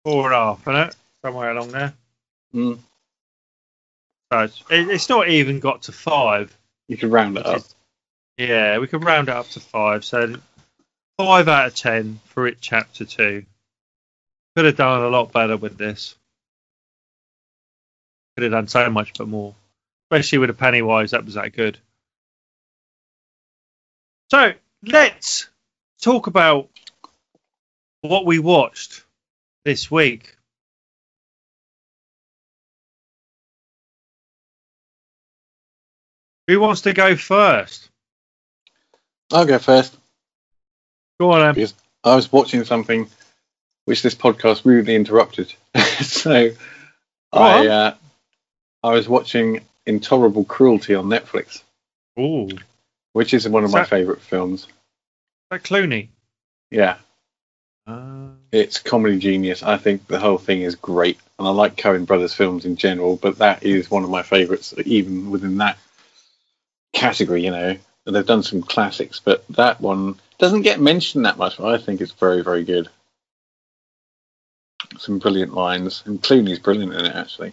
four 0.05 0.27
and 0.27 0.35
a 0.35 0.37
half, 0.37 0.61
isn't 0.63 0.77
it? 0.77 0.97
Somewhere 1.25 1.51
along 1.53 1.69
there. 1.71 1.95
Mm. 2.55 2.79
So 4.31 4.41
it's, 4.41 4.63
it, 4.71 4.91
it's 4.91 5.09
not 5.09 5.29
even 5.29 5.61
got 5.61 5.83
to 5.83 5.93
five. 5.93 6.55
You 6.89 6.99
can 6.99 7.11
round 7.11 7.39
it 7.39 7.47
up. 7.47 7.63
Yeah, 8.37 8.79
we 8.79 8.89
can 8.89 9.01
round 9.01 9.31
it 9.31 9.35
up 9.35 9.49
to 9.51 9.61
five. 9.61 10.05
So 10.05 10.35
five 11.17 11.49
out 11.49 11.69
of 11.69 11.75
ten 11.75 12.21
for 12.27 12.47
it, 12.47 12.59
chapter 12.61 13.07
two. 13.07 13.47
Could 14.57 14.67
have 14.67 14.77
done 14.77 15.03
a 15.03 15.09
lot 15.09 15.33
better 15.33 15.57
with 15.57 15.77
this. 15.77 16.15
Could 18.37 18.45
have 18.45 18.53
done 18.53 18.69
so 18.69 18.89
much 18.91 19.13
but 19.19 19.29
more. 19.29 19.55
Especially 20.11 20.39
with 20.39 20.51
a 20.51 20.55
Pennywise, 20.55 21.11
that 21.11 21.25
was 21.25 21.35
that 21.35 21.53
good. 21.53 21.79
So 24.31 24.53
let's 24.85 25.49
talk 26.03 26.27
about 26.27 26.69
what 28.03 28.27
we 28.27 28.39
watched 28.39 29.05
this 29.65 29.91
week. 29.91 30.37
Who 36.47 36.61
wants 36.61 36.83
to 36.83 36.93
go 36.93 37.17
first? 37.17 37.89
I'll 39.33 39.47
go 39.47 39.59
first. 39.59 39.97
Go 41.19 41.31
on, 41.33 41.43
Em. 41.43 41.55
Because 41.55 41.75
I 42.05 42.15
was 42.15 42.31
watching 42.31 42.65
something 42.65 43.09
which 43.85 44.03
this 44.03 44.15
podcast 44.15 44.65
rudely 44.65 44.95
interrupted. 44.95 45.53
so 46.01 46.51
Go 46.51 46.57
I 47.33 47.67
uh, 47.67 47.95
I 48.83 48.91
was 48.93 49.09
watching 49.09 49.61
Intolerable 49.87 50.45
Cruelty 50.45 50.95
on 50.95 51.07
Netflix, 51.07 51.63
Ooh, 52.19 52.49
which 53.13 53.35
is 53.35 53.49
one 53.49 53.65
of 53.65 53.69
Is 53.71 53.75
my 53.75 53.81
that- 53.81 53.89
favourite 53.89 54.21
films. 54.23 54.67
that 55.51 55.63
Clooney? 55.63 56.09
Yeah, 56.71 56.97
Uh, 57.87 58.31
it's 58.51 58.79
comedy 58.79 59.19
genius. 59.19 59.63
I 59.63 59.77
think 59.77 60.07
the 60.07 60.19
whole 60.19 60.39
thing 60.39 60.63
is 60.63 60.75
great, 60.75 61.19
and 61.39 61.47
I 61.47 61.51
like 61.51 61.77
Coen 61.77 62.07
Brothers 62.07 62.35
films 62.35 62.65
in 62.65 62.77
general, 62.77 63.17
but 63.17 63.39
that 63.39 63.63
is 63.63 63.91
one 63.91 64.05
of 64.05 64.11
my 64.11 64.23
favourites, 64.23 64.73
even 64.85 65.31
within 65.31 65.59
that 65.59 65.77
category. 66.93 67.45
You 67.45 67.51
know, 67.51 67.77
And 68.07 68.17
they've 68.17 68.27
done 68.27 68.43
some 68.43 68.63
classics, 68.63 69.21
but 69.25 69.45
that 69.51 69.81
one 69.81 70.19
doesn't 70.39 70.63
get 70.63 70.81
mentioned 70.81 71.27
that 71.27 71.39
much. 71.39 71.59
But 71.59 71.75
I 71.75 71.79
think 71.79 72.01
it's 72.01 72.13
very, 72.13 72.43
very 72.43 72.65
good. 72.65 72.89
Some 74.99 75.19
brilliant 75.19 75.55
lines, 75.55 76.03
and 76.07 76.23
Clooney's 76.23 76.59
brilliant 76.59 76.95
in 76.95 77.05
it. 77.07 77.15
Actually, 77.15 77.53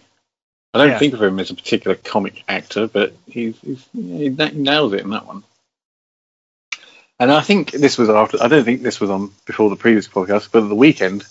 I 0.74 0.78
don't 0.78 0.90
Yeah. 0.90 0.98
think 0.98 1.14
of 1.14 1.22
him 1.22 1.38
as 1.40 1.50
a 1.50 1.54
particular 1.54 1.96
comic 1.96 2.44
actor, 2.48 2.86
but 2.86 3.14
he's, 3.26 3.58
he's 3.60 3.86
he 3.92 4.28
nails 4.28 4.92
it 4.92 5.00
in 5.00 5.10
that 5.10 5.26
one. 5.26 5.42
And 7.18 7.30
I 7.30 7.40
think 7.40 7.70
this 7.72 7.98
was 7.98 8.08
after. 8.08 8.42
I 8.42 8.48
don't 8.48 8.64
think 8.64 8.82
this 8.82 9.00
was 9.00 9.10
on 9.10 9.32
before 9.46 9.70
the 9.70 9.76
previous 9.76 10.08
podcast, 10.08 10.48
but 10.50 10.62
at 10.64 10.68
the 10.68 10.74
weekend, 10.74 11.24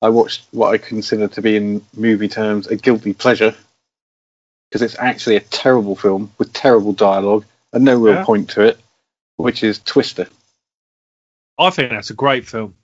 I 0.00 0.08
watched 0.10 0.46
what 0.52 0.72
I 0.72 0.78
consider 0.78 1.28
to 1.28 1.42
be, 1.42 1.56
in 1.56 1.84
movie 1.94 2.28
terms, 2.28 2.66
a 2.66 2.76
guilty 2.76 3.12
pleasure, 3.12 3.54
because 4.70 4.82
it's 4.82 4.98
actually 4.98 5.36
a 5.36 5.40
terrible 5.40 5.96
film 5.96 6.32
with 6.38 6.52
terrible 6.52 6.92
dialogue 6.92 7.44
and 7.72 7.84
no 7.84 7.96
real 7.98 8.14
Yeah. 8.14 8.24
point 8.24 8.50
to 8.50 8.62
it, 8.62 8.78
which 9.36 9.62
is 9.64 9.78
Twister. 9.80 10.28
I 11.58 11.70
think 11.70 11.90
that's 11.90 12.10
a 12.10 12.14
great 12.14 12.46
film. 12.46 12.74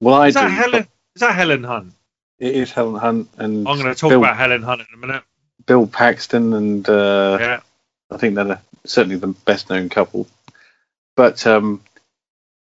Well, 0.00 0.14
I 0.14 0.28
Is 0.28 0.34
that 0.34 0.48
do. 0.48 0.54
Helen? 0.54 0.88
Is 1.14 1.20
that 1.20 1.34
Helen 1.34 1.64
Hunt? 1.64 1.94
It 2.38 2.54
is 2.54 2.70
Helen 2.72 2.96
Hunt 2.96 3.30
and 3.38 3.66
I'm 3.66 3.78
going 3.78 3.92
to 3.92 3.94
talk 3.94 4.10
Bill, 4.10 4.18
about 4.18 4.36
Helen 4.36 4.62
Hunt 4.62 4.82
in 4.82 4.86
a 4.94 4.96
minute. 5.06 5.22
Bill 5.64 5.86
Paxton, 5.86 6.52
and 6.52 6.88
uh, 6.88 7.38
Yeah, 7.40 7.60
I 8.10 8.16
think 8.18 8.34
they're 8.34 8.44
the, 8.44 8.60
certainly 8.84 9.16
the 9.16 9.28
best 9.28 9.70
known 9.70 9.88
couple. 9.88 10.28
But 11.16 11.46
um, 11.46 11.82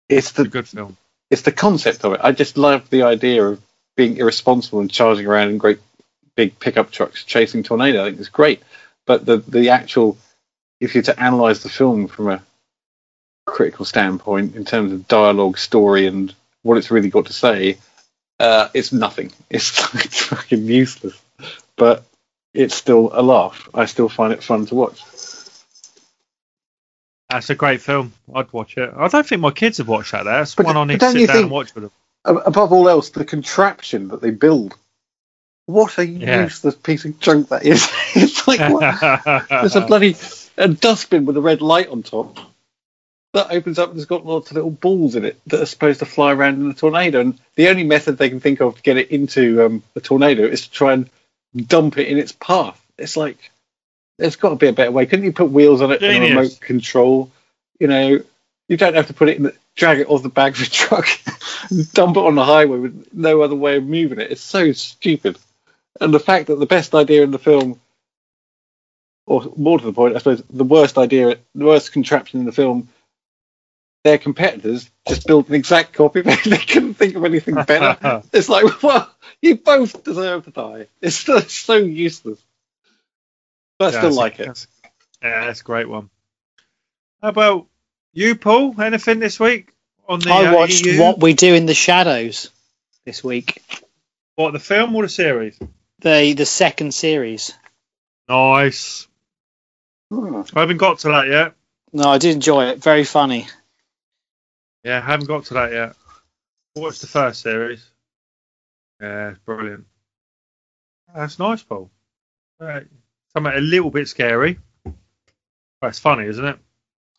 it's 0.10 0.28
it's 0.28 0.32
the 0.38 0.48
good 0.48 0.68
film. 0.68 0.96
it's 1.30 1.42
the 1.42 1.52
concept 1.52 2.06
of 2.06 2.14
it. 2.14 2.22
I 2.24 2.32
just 2.32 2.58
love 2.58 2.90
the 2.90 3.04
idea 3.04 3.46
of 3.46 3.62
being 3.96 4.18
irresponsible 4.18 4.80
and 4.80 4.92
charging 4.92 5.26
around 5.26 5.50
in 5.50 5.58
great 5.58 5.80
big 6.36 6.60
pickup 6.60 6.92
trucks 6.92 7.24
chasing 7.24 7.64
tornado. 7.64 8.04
I 8.04 8.10
think 8.10 8.20
it's 8.20 8.30
great. 8.30 8.62
But 9.06 9.26
the 9.26 9.38
the 9.38 9.70
actual, 9.72 10.18
if 10.80 10.94
you're 10.94 11.04
to 11.04 11.20
analyze 11.20 11.64
the 11.64 11.70
film 11.70 12.08
from 12.08 12.30
a 12.30 12.44
critical 13.46 13.86
standpoint 13.86 14.56
in 14.56 14.66
terms 14.66 14.92
of 14.92 15.08
dialogue, 15.08 15.58
story, 15.58 16.06
and 16.06 16.34
what 16.62 16.78
it's 16.78 16.92
really 16.92 17.10
got 17.10 17.26
to 17.26 17.34
say, 17.34 17.78
uh, 18.40 18.70
it's 18.74 18.92
nothing. 18.92 19.32
It's 19.50 19.94
like 19.94 20.12
fucking 20.12 20.66
useless. 20.66 21.20
But 21.76 22.04
it's 22.54 22.76
still 22.76 23.12
a 23.14 23.22
laugh. 23.22 23.70
I 23.74 23.86
still 23.86 24.10
find 24.10 24.34
it 24.34 24.44
fun 24.44 24.66
to 24.68 24.76
watch. 24.76 25.02
That's 27.30 27.50
a 27.50 27.56
great 27.56 27.82
film. 27.82 28.14
I'd 28.34 28.52
watch 28.54 28.78
it. 28.78 28.92
I 28.96 29.08
don't 29.10 29.28
think 29.28 29.42
my 29.42 29.52
kids 29.52 29.78
have 29.80 29.88
watched 29.88 30.14
that. 30.14 30.24
That's 30.24 30.56
But- 30.56 30.66
one 30.66 30.78
I 30.78 30.84
need 30.86 31.00
to 31.00 31.12
sit 31.12 31.18
down 31.28 31.28
think- 31.28 31.42
and 31.44 31.52
watch 31.52 31.76
with 31.76 31.84
them. 31.86 31.92
Above 32.26 32.74
all 32.74 32.90
else, 32.90 33.10
the 33.10 33.24
contraption 33.26 34.10
that 34.10 34.22
they 34.22 34.32
build. 34.32 34.76
What 35.66 35.98
a 35.98 36.06
Yeah. 36.06 36.44
useless 36.44 36.76
piece 36.76 37.06
of 37.06 37.20
junk 37.20 37.50
that 37.50 37.66
is. 37.66 37.88
it's 38.16 38.48
like 38.48 38.60
what? 38.72 39.48
There's 39.50 39.76
a 39.76 39.82
bloody 39.82 40.16
a 40.58 40.68
dustbin 40.68 41.26
with 41.26 41.38
a 41.38 41.42
red 41.42 41.62
light 41.62 41.88
on 41.90 42.04
top 42.04 42.38
that 43.34 43.52
opens 43.52 43.78
up 43.78 43.90
and 43.90 43.98
it's 43.98 44.06
got 44.06 44.26
lots 44.26 44.50
of 44.50 44.56
little 44.56 44.72
balls 44.72 45.16
in 45.16 45.26
it 45.26 45.40
that 45.48 45.62
are 45.62 45.66
supposed 45.66 46.00
to 46.00 46.06
fly 46.06 46.34
around 46.34 46.62
in 46.62 46.70
a 46.70 46.74
tornado. 46.74 47.20
And 47.20 47.40
the 47.56 47.70
only 47.70 47.84
method 47.84 48.18
they 48.18 48.30
can 48.30 48.40
think 48.40 48.62
of 48.62 48.76
to 48.76 48.82
get 48.82 48.98
it 48.98 49.12
into 49.12 49.66
um, 49.66 49.84
a 49.96 50.00
tornado 50.00 50.44
is 50.44 50.68
to 50.68 50.72
try 50.72 50.94
and 50.94 51.10
dump 51.56 51.98
it 51.98 52.08
in 52.08 52.18
its 52.18 52.32
path. 52.32 52.82
It's 52.98 53.18
like 53.18 53.52
there's 54.18 54.36
got 54.36 54.50
to 54.50 54.56
be 54.56 54.68
a 54.68 54.74
better 54.74 54.92
way. 54.92 55.06
Couldn't 55.06 55.26
you 55.26 55.34
put 55.34 55.52
wheels 55.52 55.82
on 55.82 55.92
it 55.92 56.02
and 56.02 56.24
a 56.24 56.30
remote 56.30 56.60
control? 56.60 57.32
You 57.80 57.88
know, 57.88 58.20
you 58.68 58.78
don't 58.78 58.96
have 58.96 59.08
to 59.08 59.14
put 59.14 59.30
it 59.30 59.38
in 59.38 59.44
the 59.44 59.56
drag 59.76 60.00
it 60.00 60.08
off 60.08 60.24
the 60.24 60.30
back 60.30 60.56
of 60.56 60.62
a 60.62 60.66
truck 60.70 61.08
and 61.70 61.92
dump 61.94 62.18
it 62.18 62.24
on 62.24 62.36
the 62.36 62.44
highway 62.44 62.80
with 62.80 63.10
no 63.14 63.42
other 63.42 63.56
way 63.56 63.78
of 63.78 63.86
moving 63.86 64.20
it. 64.20 64.32
It's 64.32 64.42
so 64.42 64.72
stupid. 64.72 65.38
And 66.02 66.14
the 66.14 66.20
fact 66.20 66.48
that 66.48 66.60
the 66.60 66.66
best 66.66 66.96
idea 66.96 67.24
in 67.24 67.32
the 67.32 67.40
film 67.40 67.80
or 69.26 69.52
more 69.58 69.78
to 69.78 69.86
the 69.86 69.94
point, 69.94 70.16
I 70.16 70.20
suppose 70.20 70.42
the 70.50 70.64
worst 70.64 70.98
idea, 70.98 71.38
the 71.54 71.66
worst 71.66 71.92
contraption 71.92 72.40
in 72.40 72.46
the 72.46 72.52
film, 72.52 72.90
their 74.08 74.18
competitors 74.18 74.90
just 75.08 75.28
built 75.28 75.50
an 75.50 75.56
exact 75.56 75.94
copy. 75.94 76.22
They, 76.22 76.36
they 76.46 76.58
couldn't 76.58 76.94
think 76.94 77.16
of 77.16 77.26
anything 77.26 77.56
better. 77.56 78.24
it's 78.34 78.48
like, 78.50 78.82
well, 78.84 79.12
you 79.42 79.58
both 79.58 80.04
deserve 80.04 80.46
to 80.46 80.52
die. 80.52 80.88
It's 81.02 81.18
so, 81.18 81.40
so 81.40 81.76
useless. 81.76 82.40
But 83.78 83.86
I 83.86 83.88
Yeah, 83.88 83.92
still 84.00 84.02
that's 84.10 84.16
a- 84.16 84.20
like 84.20 84.34
it. 84.36 84.38
that's- 84.46 84.68
Yeah, 85.22 85.46
that's 85.46 85.62
a 85.62 85.64
great 85.64 85.90
one. 85.90 86.10
How 87.22 87.30
about 87.30 87.68
you, 88.14 88.36
Paul? 88.36 88.80
Anything 88.82 89.20
this 89.20 89.40
week 89.40 89.74
on 90.08 90.20
the 90.20 90.32
I 90.32 90.46
uh, 90.48 90.56
watched 90.56 90.86
EU? 90.86 91.02
What 91.02 91.20
We 91.20 91.34
Do 91.34 91.54
in 91.54 91.66
the 91.66 91.74
Shadows 91.74 92.50
this 93.06 93.24
week. 93.24 93.62
What, 94.36 94.52
the 94.54 94.60
film 94.60 94.96
or 94.96 95.04
the 95.04 95.10
series? 95.10 95.58
The 96.00 96.34
the 96.34 96.46
second 96.46 96.94
series. 96.94 97.54
Nice. 98.30 99.08
Hmm. 100.12 100.44
I 100.56 100.60
haven't 100.62 100.78
got 100.78 101.00
to 101.00 101.08
that 101.10 101.28
yet. 101.28 101.54
No, 101.92 102.10
I 102.10 102.20
did 102.20 102.36
enjoy 102.36 102.66
it. 102.66 102.84
Very 102.84 103.04
funny. 103.04 103.48
Yeah, 104.88 105.00
I 105.00 105.02
haven't 105.02 105.28
got 105.28 105.44
to 105.46 105.54
that 105.56 105.74
yet. 105.74 105.96
Watched 106.78 107.02
the 107.02 107.08
first 107.08 107.42
series. 107.42 107.86
Yeah, 109.02 109.32
it's 109.32 109.40
brilliant. 109.40 109.86
That's 111.14 111.38
nice, 111.40 111.62
Paul. 111.62 111.90
Right. 112.58 112.88
Something 113.34 113.52
a 113.54 113.60
little 113.60 113.92
bit 113.92 114.08
scary. 114.08 114.60
But 114.86 115.88
it's 115.90 116.00
funny, 116.00 116.26
isn't 116.28 116.46
it? 116.46 116.58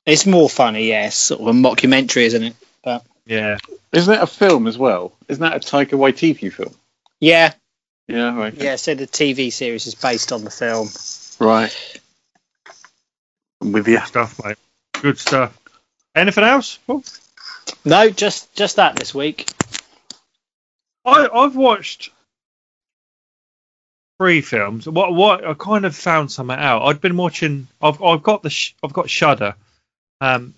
It's 0.07 0.25
more 0.25 0.49
funny, 0.49 0.89
yes. 0.89 1.15
Sort 1.15 1.43
of 1.43 1.49
a 1.49 1.53
mockumentary, 1.53 2.23
isn't 2.23 2.43
it? 2.43 2.57
Yeah. 3.27 3.59
Isn't 3.93 4.15
that 4.15 4.23
a 4.23 4.27
film 4.27 4.67
as 4.67 4.79
well? 4.79 5.13
Isn't 5.29 5.43
that 5.43 5.57
a 5.57 5.59
Taika 5.61 5.91
Waititi 5.91 6.51
film? 6.51 6.75
Yeah, 7.21 7.53
Yeah, 8.07 8.35
right. 8.35 8.55
yeah. 8.55 8.77
So 8.77 8.95
the 8.95 9.07
TV 9.07 9.53
series 9.53 9.87
is 9.87 9.95
based 9.95 10.33
on 10.33 10.43
the 10.43 10.51
film. 10.51 10.89
Right. 11.39 12.01
I'm 13.61 13.73
with 13.73 13.89
you. 13.89 13.99
Good 13.99 14.07
stuff, 14.07 14.41
mate. 14.43 14.57
Good 14.95 15.19
stuff. 15.19 15.59
Anything 16.15 16.45
else? 16.45 16.79
Paul? 16.87 17.05
No, 17.85 18.11
just 18.11 18.55
just 18.55 18.77
that 18.77 18.97
this 18.97 19.15
week. 19.15 19.49
I, 21.05 21.29
I've 21.33 21.57
watched 21.57 22.11
three 24.19 24.41
films. 24.41 24.89
What 24.89 25.15
what 25.15 25.45
I 25.47 25.55
kind 25.55 25.85
of 25.85 25.97
found 25.97 26.31
something 26.31 26.59
out. 26.59 26.83
I'd 26.83 27.01
been 27.01 27.17
watching. 27.17 27.69
I've 27.81 28.03
I've 28.03 28.23
got 28.23 28.43
the 28.43 28.51
sh- 28.51 28.75
I've 28.83 28.93
got 28.93 29.09
Shudder, 29.09 29.55
um, 30.21 30.55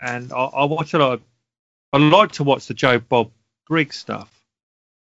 and 0.00 0.32
I, 0.32 0.44
I 0.44 0.64
watch 0.64 0.94
a 0.94 0.98
lot. 0.98 1.12
Of, 1.14 1.22
I 1.92 1.98
like 1.98 2.32
to 2.32 2.44
watch 2.44 2.66
the 2.66 2.74
Joe 2.74 2.98
Bob 2.98 3.30
Briggs 3.68 3.96
stuff, 3.96 4.28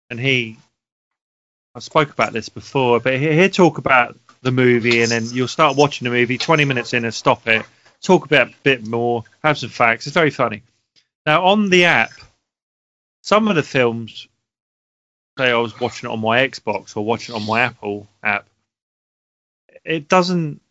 and 0.09 0.19
he 0.19 0.57
I 1.75 1.79
spoke 1.79 2.11
about 2.11 2.33
this 2.33 2.49
before, 2.49 2.99
but 2.99 3.17
here, 3.17 3.33
here 3.33 3.49
talk 3.49 3.77
about 3.77 4.17
the 4.41 4.51
movie, 4.51 5.01
and 5.01 5.11
then 5.11 5.25
you'll 5.31 5.47
start 5.47 5.77
watching 5.77 6.05
the 6.05 6.11
movie. 6.11 6.37
Twenty 6.37 6.65
minutes 6.65 6.93
in, 6.93 7.05
and 7.05 7.13
stop 7.13 7.47
it. 7.47 7.65
Talk 8.01 8.25
about 8.25 8.49
a 8.49 8.53
bit 8.63 8.85
more, 8.85 9.23
have 9.43 9.57
some 9.57 9.69
facts. 9.69 10.07
It's 10.07 10.13
very 10.15 10.31
funny. 10.31 10.63
Now 11.25 11.45
on 11.45 11.69
the 11.69 11.85
app, 11.85 12.11
some 13.21 13.47
of 13.47 13.55
the 13.55 13.63
films, 13.63 14.27
say 15.37 15.51
oh, 15.51 15.59
I 15.59 15.61
was 15.61 15.79
watching 15.79 16.09
it 16.09 16.13
on 16.13 16.19
my 16.19 16.47
Xbox 16.47 16.97
or 16.97 17.05
watching 17.05 17.35
it 17.35 17.39
on 17.39 17.47
my 17.47 17.61
Apple 17.61 18.07
app, 18.23 18.47
it 19.83 20.07
doesn't 20.07 20.61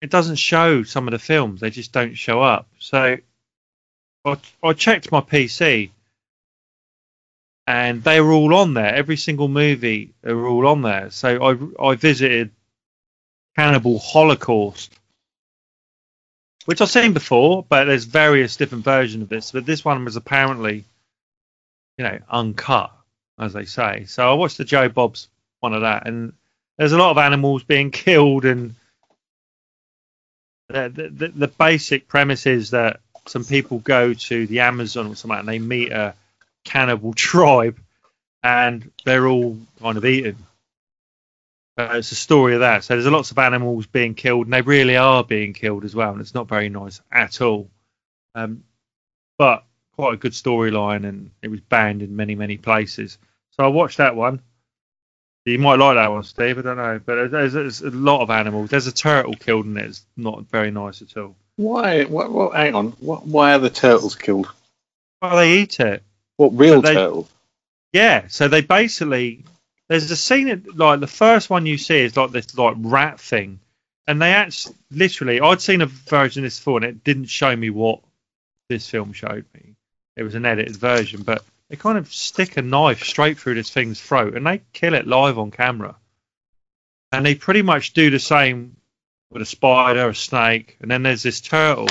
it 0.00 0.10
doesn't 0.10 0.36
show 0.36 0.82
some 0.82 1.08
of 1.08 1.12
the 1.12 1.18
films. 1.18 1.60
They 1.60 1.70
just 1.70 1.92
don't 1.92 2.14
show 2.14 2.42
up. 2.42 2.68
So 2.78 3.16
I, 4.24 4.36
I 4.62 4.72
checked 4.74 5.10
my 5.10 5.20
PC 5.20 5.90
and 7.66 8.04
they 8.04 8.20
were 8.20 8.32
all 8.32 8.54
on 8.54 8.74
there. 8.74 8.94
Every 8.94 9.16
single 9.16 9.48
movie, 9.48 10.12
they 10.22 10.32
were 10.34 10.46
all 10.46 10.66
on 10.66 10.82
there. 10.82 11.10
So 11.10 11.42
I, 11.42 11.88
I 11.90 11.94
visited 11.94 12.50
Cannibal 13.56 13.98
Holocaust, 13.98 14.92
which 16.64 16.80
I've 16.80 16.90
seen 16.90 17.12
before, 17.12 17.64
but 17.68 17.84
there's 17.84 18.04
various 18.04 18.56
different 18.56 18.84
versions 18.84 19.22
of 19.22 19.28
this. 19.28 19.52
But 19.52 19.66
this 19.66 19.84
one 19.84 20.04
was 20.04 20.16
apparently, 20.16 20.84
you 21.98 22.04
know, 22.04 22.18
uncut, 22.28 22.92
as 23.38 23.52
they 23.52 23.64
say. 23.64 24.04
So 24.06 24.28
I 24.28 24.34
watched 24.34 24.58
the 24.58 24.64
Joe 24.64 24.88
Bob's 24.88 25.28
one 25.60 25.74
of 25.74 25.82
that, 25.82 26.06
and 26.06 26.32
there's 26.78 26.92
a 26.92 26.98
lot 26.98 27.10
of 27.10 27.18
animals 27.18 27.62
being 27.62 27.90
killed, 27.92 28.44
and 28.44 28.74
the, 30.68 31.10
the, 31.12 31.28
the 31.28 31.48
basic 31.48 32.08
premise 32.08 32.46
is 32.46 32.70
that 32.70 33.00
some 33.26 33.44
people 33.44 33.78
go 33.78 34.14
to 34.14 34.46
the 34.46 34.60
Amazon 34.60 35.06
or 35.06 35.14
something 35.14 35.38
and 35.38 35.48
they 35.48 35.58
meet 35.58 35.92
a 35.92 36.14
cannibal 36.64 37.14
tribe 37.14 37.78
and 38.42 38.90
they're 39.04 39.26
all 39.26 39.58
kind 39.80 39.96
of 39.96 40.04
eaten. 40.04 40.36
Uh, 41.76 41.94
it's 41.94 42.12
a 42.12 42.16
story 42.16 42.54
of 42.54 42.60
that. 42.60 42.84
So 42.84 42.94
there's 42.94 43.06
lots 43.10 43.32
of 43.32 43.38
animals 43.38 43.86
being 43.86 44.14
killed 44.14 44.46
and 44.46 44.52
they 44.52 44.62
really 44.62 44.96
are 44.96 45.24
being 45.24 45.52
killed 45.52 45.84
as 45.84 45.94
well. 45.94 46.12
And 46.12 46.20
it's 46.20 46.34
not 46.34 46.48
very 46.48 46.68
nice 46.68 47.00
at 47.10 47.40
all. 47.40 47.68
Um, 48.34 48.64
but 49.38 49.64
quite 49.96 50.14
a 50.14 50.16
good 50.16 50.32
storyline 50.32 51.04
and 51.04 51.30
it 51.42 51.48
was 51.48 51.60
banned 51.60 52.02
in 52.02 52.14
many, 52.14 52.34
many 52.36 52.56
places. 52.58 53.18
So 53.52 53.64
I 53.64 53.68
watched 53.68 53.98
that 53.98 54.14
one. 54.14 54.40
You 55.44 55.58
might 55.58 55.78
like 55.78 55.96
that 55.96 56.10
one, 56.10 56.22
Steve. 56.22 56.58
I 56.58 56.62
don't 56.62 56.76
know, 56.76 57.00
but 57.04 57.30
there's, 57.30 57.52
there's 57.52 57.82
a 57.82 57.90
lot 57.90 58.22
of 58.22 58.30
animals. 58.30 58.70
There's 58.70 58.86
a 58.86 58.92
turtle 58.92 59.34
killed 59.34 59.66
in 59.66 59.76
it. 59.76 59.86
It's 59.86 60.06
not 60.16 60.46
very 60.48 60.70
nice 60.70 61.02
at 61.02 61.16
all. 61.16 61.36
Why? 61.56 62.04
What, 62.04 62.32
what, 62.32 62.54
hang 62.54 62.74
on. 62.74 62.92
What, 62.92 63.26
why 63.26 63.52
are 63.54 63.58
the 63.58 63.68
turtles 63.68 64.14
killed? 64.14 64.48
Well, 65.20 65.36
they 65.36 65.58
eat 65.58 65.80
it. 65.80 66.02
What 66.36 66.56
real 66.56 66.80
they- 66.80 66.94
turtles? 66.94 67.30
Yeah. 67.92 68.28
So 68.28 68.48
they 68.48 68.62
basically 68.62 69.44
there's 69.88 70.10
a 70.10 70.16
scene 70.16 70.48
that, 70.48 70.76
like 70.76 71.00
the 71.00 71.06
first 71.06 71.50
one 71.50 71.66
you 71.66 71.78
see 71.78 72.00
is 72.00 72.16
like 72.16 72.30
this 72.30 72.56
like 72.56 72.76
rat 72.78 73.20
thing, 73.20 73.60
and 74.06 74.20
they 74.20 74.32
actually 74.32 74.76
literally 74.90 75.40
I'd 75.40 75.60
seen 75.60 75.82
a 75.82 75.86
version 75.86 76.42
of 76.42 76.46
this 76.46 76.58
before 76.58 76.78
and 76.78 76.86
it 76.86 77.04
didn't 77.04 77.26
show 77.26 77.54
me 77.54 77.70
what 77.70 78.00
this 78.68 78.88
film 78.88 79.12
showed 79.12 79.44
me. 79.54 79.74
It 80.16 80.22
was 80.22 80.34
an 80.34 80.46
edited 80.46 80.76
version, 80.76 81.22
but 81.22 81.44
they 81.68 81.76
kind 81.76 81.98
of 81.98 82.12
stick 82.12 82.56
a 82.56 82.62
knife 82.62 83.02
straight 83.02 83.38
through 83.38 83.54
this 83.54 83.70
thing's 83.70 84.00
throat 84.00 84.36
and 84.36 84.46
they 84.46 84.62
kill 84.72 84.94
it 84.94 85.06
live 85.06 85.38
on 85.38 85.50
camera. 85.50 85.96
And 87.12 87.24
they 87.24 87.34
pretty 87.34 87.62
much 87.62 87.92
do 87.92 88.10
the 88.10 88.18
same 88.18 88.76
with 89.30 89.42
a 89.42 89.46
spider, 89.46 90.08
a 90.08 90.14
snake, 90.14 90.76
and 90.80 90.90
then 90.90 91.02
there's 91.02 91.22
this 91.22 91.40
turtle. 91.40 91.88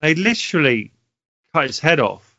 They 0.00 0.14
literally 0.14 0.92
cut 1.54 1.64
its 1.64 1.78
head 1.78 2.00
off, 2.00 2.36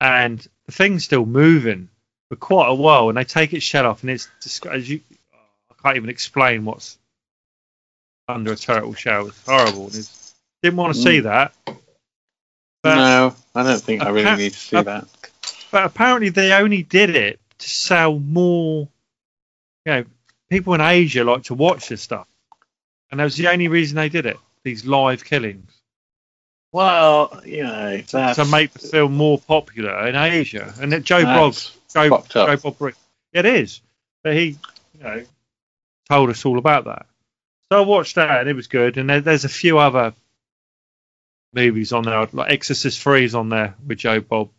and 0.00 0.46
the 0.66 0.72
thing's 0.72 1.04
still 1.04 1.26
moving 1.26 1.88
for 2.28 2.36
quite 2.36 2.68
a 2.68 2.74
while. 2.74 3.08
And 3.08 3.18
they 3.18 3.24
take 3.24 3.52
its 3.52 3.64
shell 3.64 3.86
off, 3.86 4.02
and 4.02 4.10
it's 4.10 4.28
just, 4.42 4.66
as 4.66 4.88
you, 4.88 5.00
I 5.70 5.74
can't 5.82 5.96
even 5.96 6.10
explain 6.10 6.64
what's 6.64 6.98
under 8.28 8.52
a 8.52 8.56
turtle 8.56 8.94
shell. 8.94 9.28
It's 9.28 9.46
horrible. 9.46 9.86
And 9.86 9.94
it's, 9.94 10.34
didn't 10.62 10.76
want 10.76 10.94
to 10.94 11.02
see 11.02 11.20
mm. 11.20 11.24
that. 11.24 11.54
But, 12.82 12.96
no, 12.96 13.34
I 13.54 13.62
don't 13.62 13.80
think 13.80 14.02
I 14.02 14.10
really 14.10 14.36
need 14.36 14.52
to 14.52 14.58
see 14.58 14.82
that. 14.82 15.06
but 15.70 15.84
apparently 15.84 16.28
they 16.28 16.52
only 16.52 16.82
did 16.82 17.10
it 17.10 17.40
to 17.58 17.68
sell 17.68 18.18
more. 18.18 18.88
You 19.86 19.92
know, 19.92 20.04
people 20.50 20.74
in 20.74 20.80
Asia 20.80 21.24
like 21.24 21.44
to 21.44 21.54
watch 21.54 21.88
this 21.88 22.02
stuff, 22.02 22.28
and 23.10 23.20
that 23.20 23.24
was 23.24 23.36
the 23.36 23.48
only 23.48 23.68
reason 23.68 23.96
they 23.96 24.08
did 24.08 24.26
it. 24.26 24.36
These 24.64 24.86
live 24.86 25.24
killings 25.24 25.70
Well, 26.74 27.40
you 27.46 27.62
know, 27.62 27.98
that's, 27.98 28.34
to 28.34 28.44
make 28.44 28.72
the 28.72 28.80
film 28.80 29.16
more 29.16 29.38
popular 29.38 30.08
in 30.08 30.16
Asia. 30.16 30.74
And 30.80 30.90
that 30.90 31.04
Joe 31.04 31.22
Broggs, 31.22 31.70
Joe. 31.94 32.24
Joe 32.28 32.56
Bob 32.56 32.78
Brick, 32.78 32.96
it 33.32 33.46
is. 33.46 33.80
But 34.24 34.34
he, 34.34 34.58
you 34.98 35.04
know, 35.04 35.24
told 36.10 36.30
us 36.30 36.44
all 36.44 36.58
about 36.58 36.86
that. 36.86 37.06
So 37.68 37.78
I 37.78 37.86
watched 37.86 38.16
that 38.16 38.40
and 38.40 38.48
it 38.48 38.56
was 38.56 38.66
good. 38.66 38.98
And 38.98 39.08
there, 39.08 39.20
there's 39.20 39.44
a 39.44 39.48
few 39.48 39.78
other 39.78 40.14
movies 41.52 41.92
on 41.92 42.02
there, 42.02 42.26
like 42.32 42.50
Exorcist 42.50 43.00
Three 43.00 43.24
is 43.24 43.36
on 43.36 43.50
there 43.50 43.76
with 43.86 43.98
Joe 43.98 44.18
Bob, 44.18 44.50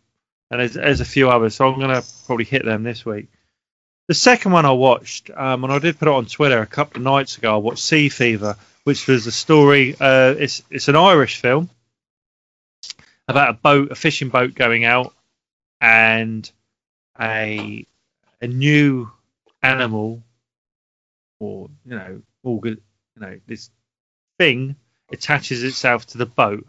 and 0.50 0.60
there's, 0.60 0.72
there's 0.72 1.00
a 1.02 1.04
few 1.04 1.28
others. 1.28 1.56
So 1.56 1.70
I'm 1.70 1.78
gonna 1.78 2.02
probably 2.24 2.46
hit 2.46 2.64
them 2.64 2.82
this 2.82 3.04
week. 3.04 3.26
The 4.08 4.14
second 4.14 4.52
one 4.52 4.64
I 4.64 4.72
watched, 4.72 5.28
um, 5.36 5.64
and 5.64 5.72
I 5.72 5.80
did 5.80 5.98
put 5.98 6.08
it 6.08 6.14
on 6.14 6.24
Twitter 6.24 6.62
a 6.62 6.66
couple 6.66 6.96
of 6.96 7.04
nights 7.04 7.36
ago. 7.36 7.52
I 7.52 7.58
watched 7.58 7.82
Sea 7.82 8.08
Fever, 8.08 8.56
which 8.84 9.06
was 9.06 9.26
a 9.26 9.32
story. 9.32 9.96
Uh, 10.00 10.34
it's 10.38 10.62
it's 10.70 10.88
an 10.88 10.96
Irish 10.96 11.42
film 11.42 11.68
about 13.28 13.50
a 13.50 13.54
boat, 13.54 13.90
a 13.90 13.94
fishing 13.94 14.28
boat 14.28 14.54
going 14.54 14.84
out, 14.84 15.14
and 15.80 16.50
a 17.20 17.86
a 18.40 18.46
new 18.46 19.10
animal, 19.62 20.22
or 21.40 21.68
you 21.84 21.96
know, 21.96 22.22
you 22.44 22.76
know, 23.16 23.40
this 23.46 23.70
thing 24.38 24.76
attaches 25.10 25.64
itself 25.64 26.06
to 26.08 26.18
the 26.18 26.26
boat, 26.26 26.66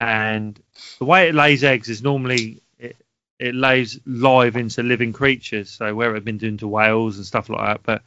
and 0.00 0.60
the 0.98 1.04
way 1.04 1.28
it 1.28 1.34
lays 1.34 1.64
eggs 1.64 1.88
is 1.88 2.02
normally 2.02 2.62
it, 2.78 2.96
it 3.38 3.54
lays 3.54 4.00
live 4.04 4.56
into 4.56 4.82
living 4.82 5.12
creatures. 5.12 5.70
So 5.70 5.94
where 5.94 6.14
it's 6.14 6.24
been 6.24 6.38
doing 6.38 6.58
to 6.58 6.68
whales 6.68 7.16
and 7.16 7.26
stuff 7.26 7.48
like 7.48 7.66
that, 7.66 7.80
but 7.82 8.02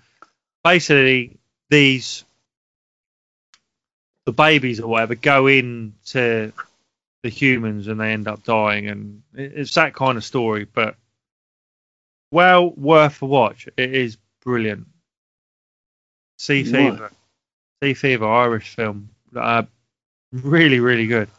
basically 0.63 1.37
these 1.69 2.23
the 4.25 4.33
babies 4.33 4.81
or 4.81 4.87
whatever 4.89 5.15
go 5.15 5.47
into 5.47 6.51
the 7.23 7.29
humans 7.29 7.87
and 7.87 7.99
they 7.99 8.11
end 8.13 8.27
up 8.27 8.43
dying. 8.43 8.87
And 8.87 9.23
it's 9.33 9.73
that 9.75 9.93
kind 9.93 10.17
of 10.17 10.23
story 10.25 10.65
but 10.65 10.95
well 12.31 12.69
worth 12.71 13.21
a 13.21 13.25
watch. 13.25 13.67
It 13.77 13.93
is 13.93 14.17
brilliant. 14.43 14.87
Sea 16.39 16.63
fever. 16.63 17.11
Sea 17.83 17.93
fever 17.93 18.25
irish 18.27 18.75
film. 18.75 19.09
Uh, 19.35 19.63
really 20.31 20.79
really 20.79 21.07
good. 21.07 21.29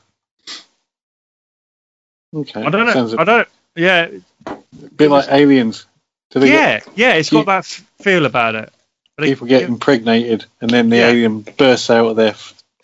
Okay. 2.34 2.60
i 2.62 2.68
don't 2.68 2.84
know 2.86 2.92
Sounds 2.92 3.14
i 3.14 3.24
don't 3.24 3.48
yeah. 3.74 4.08
A 4.46 4.56
bit 4.96 5.10
like 5.10 5.30
aliens. 5.30 5.86
Do 6.30 6.40
they 6.40 6.52
yeah 6.52 6.80
yeah 6.94 7.14
it's 7.14 7.30
You- 7.32 7.38
got 7.44 7.46
that 7.46 7.64
feel 8.02 8.26
about 8.26 8.54
it. 8.54 8.72
Get, 9.18 9.26
people 9.26 9.46
get 9.46 9.62
impregnated 9.62 10.44
and 10.60 10.70
then 10.70 10.90
the 10.90 10.96
Yeah. 10.98 11.08
alien 11.08 11.40
bursts 11.40 11.90
out 11.90 12.06
of 12.08 12.16
their 12.16 12.34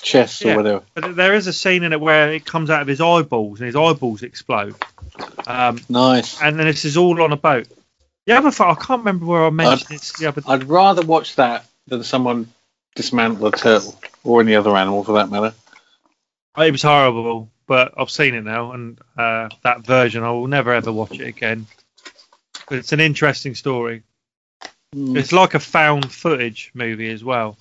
chest 0.04 0.42
Yeah. 0.44 0.52
or 0.52 0.56
whatever? 0.58 0.82
but 0.94 1.16
there 1.16 1.34
is 1.34 1.46
a 1.46 1.52
scene 1.52 1.82
in 1.82 1.92
it 1.92 2.00
where 2.00 2.32
it 2.32 2.44
comes 2.44 2.70
out 2.70 2.82
of 2.82 2.88
his 2.88 3.00
eyeballs 3.00 3.60
and 3.60 3.66
his 3.66 3.74
eyeballs 3.76 4.22
explode 4.22 4.74
um, 5.46 5.80
Nice. 5.88 6.40
and 6.42 6.58
then 6.58 6.66
this 6.66 6.84
is 6.84 6.96
all 6.96 7.20
on 7.22 7.32
a 7.32 7.36
boat 7.36 7.66
the 8.26 8.34
other 8.34 8.50
thing 8.50 8.66
i 8.66 8.74
can't 8.74 9.00
remember 9.00 9.26
where 9.26 9.44
i 9.46 9.50
mentioned 9.50 9.90
it 9.92 10.12
the 10.18 10.26
other 10.26 10.42
I'd 10.46 10.64
rather 10.64 11.02
watch 11.02 11.36
that 11.36 11.66
than 11.86 12.04
someone 12.04 12.48
dismantle 12.94 13.46
a 13.46 13.52
turtle 13.52 13.98
or 14.22 14.40
any 14.40 14.54
other 14.54 14.74
animal 14.76 15.02
for 15.04 15.14
that 15.14 15.28
matter. 15.30 15.52
It 16.56 16.70
was 16.70 16.82
horrible, 16.82 17.50
but 17.66 17.92
I've 17.98 18.08
seen 18.10 18.34
it 18.34 18.42
now, 18.44 18.70
and 18.72 18.98
uh, 19.18 19.48
that 19.64 19.84
version 19.84 20.22
I 20.22 20.30
will 20.30 20.46
never 20.46 20.72
ever 20.72 20.92
watch 20.92 21.18
it 21.18 21.26
again. 21.26 21.66
But 22.68 22.78
it's 22.78 22.92
an 22.92 23.00
interesting 23.00 23.54
story. 23.56 24.04
Mm. 24.94 25.18
It's 25.18 25.32
like 25.32 25.54
a 25.54 25.58
found 25.60 26.10
footage 26.12 26.70
movie 26.72 27.10
as 27.10 27.24
well. 27.24 27.58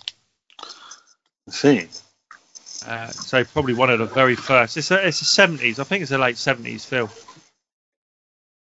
I 0.61 1.51
see. 1.51 1.87
Uh, 2.85 3.07
so 3.07 3.43
probably 3.43 3.73
one 3.73 3.89
of 3.89 3.99
the 3.99 4.05
very 4.05 4.35
first. 4.35 4.77
It's 4.77 4.91
a 4.91 5.07
it's 5.07 5.21
a 5.21 5.25
seventies. 5.25 5.79
I 5.79 5.83
think 5.83 6.01
it's 6.01 6.11
a 6.11 6.17
late 6.17 6.37
seventies 6.37 6.85
film. 6.85 7.09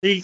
The 0.02 0.24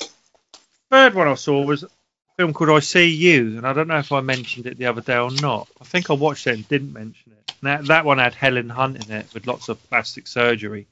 third 0.90 1.16
one 1.16 1.28
I 1.28 1.36
saw 1.36 1.64
was 1.66 1.84
a 1.84 1.90
film 2.38 2.54
called 2.54 2.70
I 2.70 2.80
See 2.80 3.10
You, 3.10 3.58
and 3.58 3.68
I 3.68 3.74
don't 3.74 3.88
know 3.88 3.98
if 3.98 4.12
I 4.12 4.22
mentioned 4.22 4.68
it 4.68 4.78
the 4.78 4.86
other 4.86 5.02
day 5.02 5.18
or 5.18 5.32
not. 5.32 5.68
I 5.82 5.84
think 5.84 6.10
I 6.10 6.14
watched 6.14 6.48
it 6.48 6.54
and 6.54 6.68
didn't 6.68 6.94
mention 6.94 7.32
it. 7.32 7.54
Now, 7.62 7.82
that 7.82 8.06
one 8.06 8.20
had 8.20 8.34
Helen 8.34 8.70
Hunt 8.70 9.06
in 9.06 9.12
it 9.12 9.34
with 9.34 9.48
lots 9.48 9.70
of 9.70 9.82
plastic 9.90 10.28
surgery. 10.28 10.86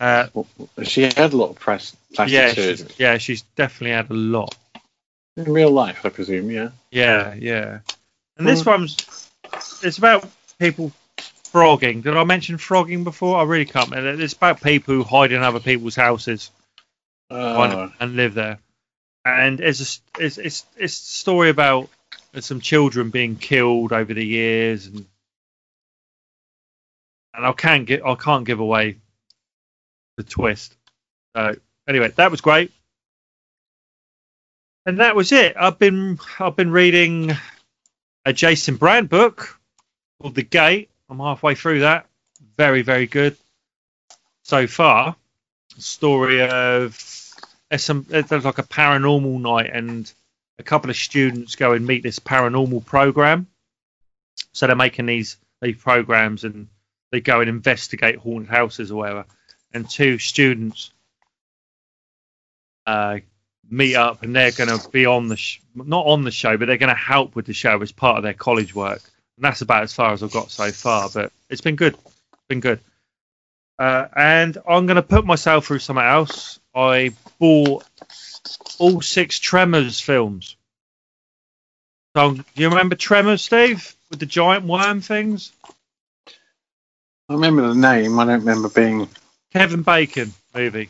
Uh, 0.00 0.26
She 0.82 1.02
had 1.02 1.32
a 1.32 1.36
lot 1.36 1.50
of 1.50 1.58
press, 1.60 1.94
plastic 2.14 2.34
yeah, 2.34 2.52
she's, 2.52 2.98
yeah, 2.98 3.18
she's 3.18 3.42
definitely 3.42 3.92
had 3.92 4.10
a 4.10 4.14
lot. 4.14 4.54
In 5.36 5.44
real 5.44 5.70
life, 5.70 6.04
I 6.04 6.08
presume, 6.08 6.50
yeah. 6.50 6.70
Yeah, 6.90 7.34
yeah. 7.34 7.80
And 8.36 8.46
this 8.46 8.66
one's 8.66 8.96
it's 9.82 9.98
about 9.98 10.28
people 10.62 10.92
frogging. 11.50 12.00
Did 12.02 12.16
I 12.16 12.24
mention 12.24 12.56
frogging 12.56 13.02
before? 13.04 13.36
I 13.36 13.42
really 13.42 13.64
can't. 13.64 13.90
remember. 13.90 14.22
It's 14.22 14.32
about 14.32 14.60
people 14.62 14.94
who 14.94 15.02
hide 15.02 15.32
in 15.32 15.42
other 15.42 15.60
people's 15.60 15.96
houses 15.96 16.50
Uh, 17.30 17.68
and, 17.70 17.92
and 18.00 18.16
live 18.16 18.34
there. 18.34 18.58
and 19.24 19.60
it's 19.60 19.80
a, 20.18 20.22
it's 20.24 20.38
it's 20.38 20.64
it's 20.76 20.98
a 20.98 21.02
story 21.20 21.50
about 21.50 21.88
some 22.40 22.60
children 22.60 23.10
being 23.10 23.36
killed 23.36 23.92
over 23.92 24.14
the 24.14 24.24
years, 24.24 24.86
and 24.86 25.06
and 27.34 27.46
I 27.46 27.52
can't 27.52 27.86
get 27.86 28.04
I 28.04 28.14
can't 28.14 28.46
give 28.46 28.60
away 28.60 28.96
the 30.16 30.22
twist. 30.24 30.76
So 31.36 31.56
anyway, 31.88 32.08
that 32.16 32.30
was 32.30 32.40
great, 32.40 32.70
and 34.86 35.00
that 35.00 35.16
was 35.16 35.32
it. 35.32 35.56
I've 35.56 35.78
been 35.78 36.18
I've 36.38 36.56
been 36.56 36.70
reading 36.70 37.32
a 38.24 38.32
Jason 38.32 38.76
Brand 38.76 39.08
book 39.08 39.58
called 40.22 40.34
The 40.36 40.42
Gate. 40.42 40.88
I'm 41.10 41.18
halfway 41.18 41.54
through 41.54 41.80
that. 41.80 42.06
Very 42.56 42.82
very 42.82 43.06
good 43.06 43.36
so 44.44 44.66
far. 44.66 45.16
Story 45.78 46.42
of 46.42 46.96
there's 47.68 47.84
some 47.84 48.06
there's 48.08 48.44
like 48.44 48.58
a 48.58 48.62
paranormal 48.62 49.40
night 49.40 49.70
and 49.72 50.10
a 50.58 50.62
couple 50.62 50.90
of 50.90 50.96
students 50.96 51.56
go 51.56 51.72
and 51.72 51.86
meet 51.86 52.02
this 52.02 52.18
paranormal 52.18 52.84
program. 52.84 53.46
So 54.52 54.66
they're 54.66 54.76
making 54.76 55.06
these 55.06 55.36
these 55.60 55.76
programs 55.76 56.44
and 56.44 56.68
they 57.10 57.20
go 57.20 57.40
and 57.40 57.48
investigate 57.48 58.16
haunted 58.16 58.48
houses 58.48 58.90
or 58.90 58.96
whatever. 58.96 59.24
And 59.74 59.88
two 59.88 60.18
students 60.18 60.92
uh, 62.86 63.18
meet 63.68 63.96
up 63.96 64.22
and 64.22 64.36
they're 64.36 64.52
going 64.52 64.78
to 64.78 64.88
be 64.90 65.06
on 65.06 65.28
the 65.28 65.36
sh- 65.36 65.60
not 65.74 66.06
on 66.06 66.22
the 66.24 66.30
show, 66.30 66.56
but 66.56 66.66
they're 66.66 66.76
going 66.78 66.94
to 66.94 66.94
help 66.94 67.34
with 67.34 67.46
the 67.46 67.54
show 67.54 67.80
as 67.80 67.92
part 67.92 68.18
of 68.18 68.22
their 68.22 68.34
college 68.34 68.74
work. 68.74 69.02
And 69.42 69.48
that's 69.50 69.60
about 69.62 69.82
as 69.82 69.92
far 69.92 70.12
as 70.12 70.22
I've 70.22 70.30
got 70.30 70.52
so 70.52 70.70
far. 70.70 71.08
But 71.12 71.32
it's 71.50 71.60
been 71.60 71.74
good. 71.74 71.94
It's 71.94 72.46
been 72.48 72.60
good. 72.60 72.78
Uh, 73.76 74.06
and 74.14 74.56
I'm 74.68 74.86
going 74.86 74.94
to 74.96 75.02
put 75.02 75.26
myself 75.26 75.66
through 75.66 75.80
something 75.80 76.04
else. 76.04 76.60
I 76.72 77.10
bought 77.40 77.84
all 78.78 79.00
six 79.00 79.40
Tremors 79.40 79.98
films. 79.98 80.54
So, 82.14 82.34
do 82.34 82.44
you 82.54 82.68
remember 82.68 82.94
Tremors, 82.94 83.42
Steve, 83.42 83.96
with 84.10 84.20
the 84.20 84.26
giant 84.26 84.64
worm 84.64 85.00
things? 85.00 85.50
I 87.28 87.34
remember 87.34 87.66
the 87.66 87.74
name. 87.74 88.20
I 88.20 88.26
don't 88.26 88.40
remember 88.40 88.68
being. 88.68 89.08
Kevin 89.52 89.82
Bacon 89.82 90.32
movie. 90.54 90.88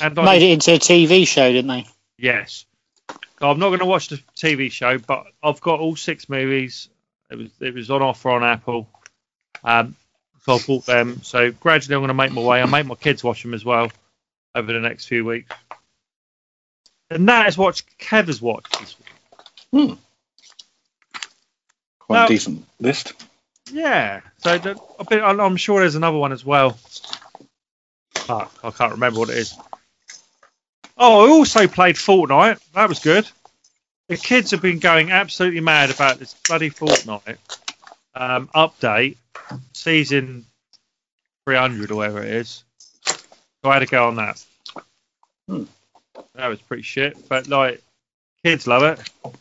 And 0.00 0.18
I- 0.18 0.24
Made 0.24 0.42
it 0.42 0.52
into 0.54 0.72
a 0.72 0.78
TV 0.78 1.28
show, 1.28 1.52
didn't 1.52 1.68
they? 1.68 1.86
Yes. 2.16 2.64
So 3.10 3.50
I'm 3.50 3.58
not 3.58 3.68
going 3.68 3.80
to 3.80 3.84
watch 3.84 4.08
the 4.08 4.22
TV 4.38 4.72
show, 4.72 4.96
but 4.96 5.26
I've 5.42 5.60
got 5.60 5.80
all 5.80 5.96
six 5.96 6.30
movies. 6.30 6.88
It 7.30 7.36
was 7.38 7.48
it 7.60 7.74
was 7.74 7.90
on 7.90 8.02
offer 8.02 8.30
on 8.30 8.44
Apple, 8.44 8.88
um, 9.64 9.96
so 10.44 10.54
I 10.54 10.58
bought 10.66 10.86
them. 10.86 11.22
So 11.22 11.50
gradually, 11.52 11.94
I'm 11.96 12.00
going 12.00 12.08
to 12.08 12.14
make 12.14 12.32
my 12.32 12.42
way. 12.42 12.62
I 12.62 12.66
make 12.66 12.86
my 12.86 12.94
kids 12.94 13.24
watch 13.24 13.42
them 13.42 13.54
as 13.54 13.64
well 13.64 13.90
over 14.54 14.72
the 14.72 14.80
next 14.80 15.06
few 15.06 15.24
weeks. 15.24 15.50
And 17.10 17.28
that 17.28 17.48
is 17.48 17.58
what 17.58 17.82
Kev 17.98 18.26
has 18.26 18.40
watched. 18.40 18.78
this 18.78 18.96
week. 19.72 19.98
Quite 21.98 22.18
No. 22.18 22.24
a 22.24 22.28
decent 22.28 22.66
list. 22.80 23.12
Yeah. 23.70 24.20
So 24.38 24.58
the, 24.58 24.80
been, 25.08 25.22
I'm 25.24 25.40
I'm 25.40 25.56
sure 25.56 25.80
there's 25.80 25.94
another 25.94 26.18
one 26.18 26.32
as 26.32 26.44
well. 26.44 26.78
But 28.26 28.50
I 28.62 28.70
can't 28.70 28.92
remember 28.92 29.20
what 29.20 29.30
it 29.30 29.38
is. 29.38 29.54
Oh, 30.96 31.26
I 31.26 31.30
also 31.30 31.66
played 31.66 31.96
Fortnite. 31.96 32.60
That 32.74 32.88
was 32.88 33.00
good. 33.00 33.28
The 34.08 34.16
kids 34.16 34.50
have 34.50 34.60
been 34.60 34.80
going 34.80 35.10
absolutely 35.10 35.60
mad 35.60 35.90
about 35.90 36.18
this 36.18 36.34
bloody 36.46 36.70
Fortnite 36.70 37.38
um, 38.14 38.48
update, 38.54 39.16
season 39.72 40.44
300 41.46 41.90
or 41.90 41.96
whatever 41.96 42.22
it 42.22 42.30
is. 42.30 42.64
So 43.06 43.70
I 43.70 43.74
had 43.74 43.78
to 43.80 43.86
go 43.86 44.06
on 44.08 44.16
that. 44.16 44.44
Hmm. 45.48 45.64
That 46.34 46.48
was 46.48 46.60
pretty 46.60 46.82
shit, 46.82 47.28
but 47.28 47.48
like, 47.48 47.82
kids 48.44 48.66
love 48.66 48.82
it. 48.82 49.34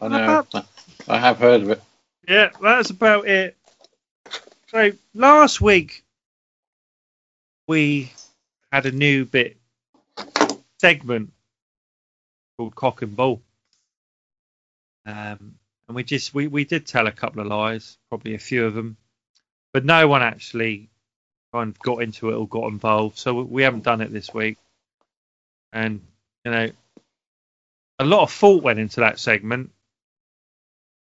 I 0.00 0.08
know. 0.08 0.46
I 1.08 1.18
have 1.18 1.38
heard 1.38 1.62
of 1.62 1.70
it. 1.70 1.82
Yeah, 2.28 2.50
that's 2.60 2.90
about 2.90 3.26
it. 3.26 3.56
So 4.68 4.92
last 5.14 5.60
week 5.60 6.04
we 7.66 8.12
had 8.70 8.86
a 8.86 8.92
new 8.92 9.24
bit 9.24 9.56
segment 10.78 11.32
called 12.58 12.74
Cock 12.74 13.02
and 13.02 13.16
Bull. 13.16 13.40
Um, 15.06 15.54
and 15.86 15.94
we 15.94 16.04
just 16.04 16.34
we, 16.34 16.48
we 16.48 16.64
did 16.64 16.86
tell 16.86 17.06
a 17.06 17.12
couple 17.12 17.40
of 17.40 17.46
lies, 17.46 17.96
probably 18.10 18.34
a 18.34 18.38
few 18.38 18.66
of 18.66 18.74
them, 18.74 18.96
but 19.72 19.84
no 19.84 20.06
one 20.08 20.22
actually 20.22 20.90
kind 21.54 21.70
of 21.70 21.78
got 21.78 22.02
into 22.02 22.30
it 22.30 22.34
or 22.34 22.46
got 22.46 22.66
involved. 22.66 23.16
So 23.16 23.32
we- 23.34 23.44
we 23.44 23.62
haven't 23.62 23.84
done 23.84 24.02
it 24.02 24.12
this 24.12 24.34
week. 24.34 24.58
And 25.72 26.02
you 26.44 26.50
know, 26.50 26.70
a 28.00 28.04
lot 28.04 28.22
of 28.22 28.32
thought 28.32 28.62
went 28.62 28.78
into 28.78 29.00
that 29.00 29.18
segment 29.18 29.70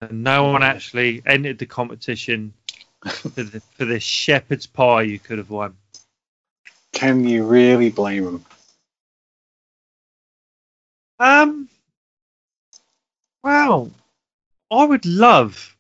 and 0.01 0.25
no 0.25 0.45
one 0.45 0.63
actually 0.63 1.23
entered 1.25 1.59
the 1.59 1.67
competition 1.67 2.53
for 3.05 3.29
the 3.43 3.61
for 3.77 3.85
the 3.85 4.01
shepherd's 4.01 4.67
pie 4.67 5.03
you 5.03 5.19
could 5.19 5.39
have 5.39 5.51
won. 5.51 5.77
Can 6.93 7.25
you 7.29 7.45
really 7.45 7.91
blame 7.91 8.25
them? 8.25 8.45
Um, 11.25 11.69
well, 13.43 13.91
I 14.71 14.85
would 14.85 15.07
love 15.07 15.75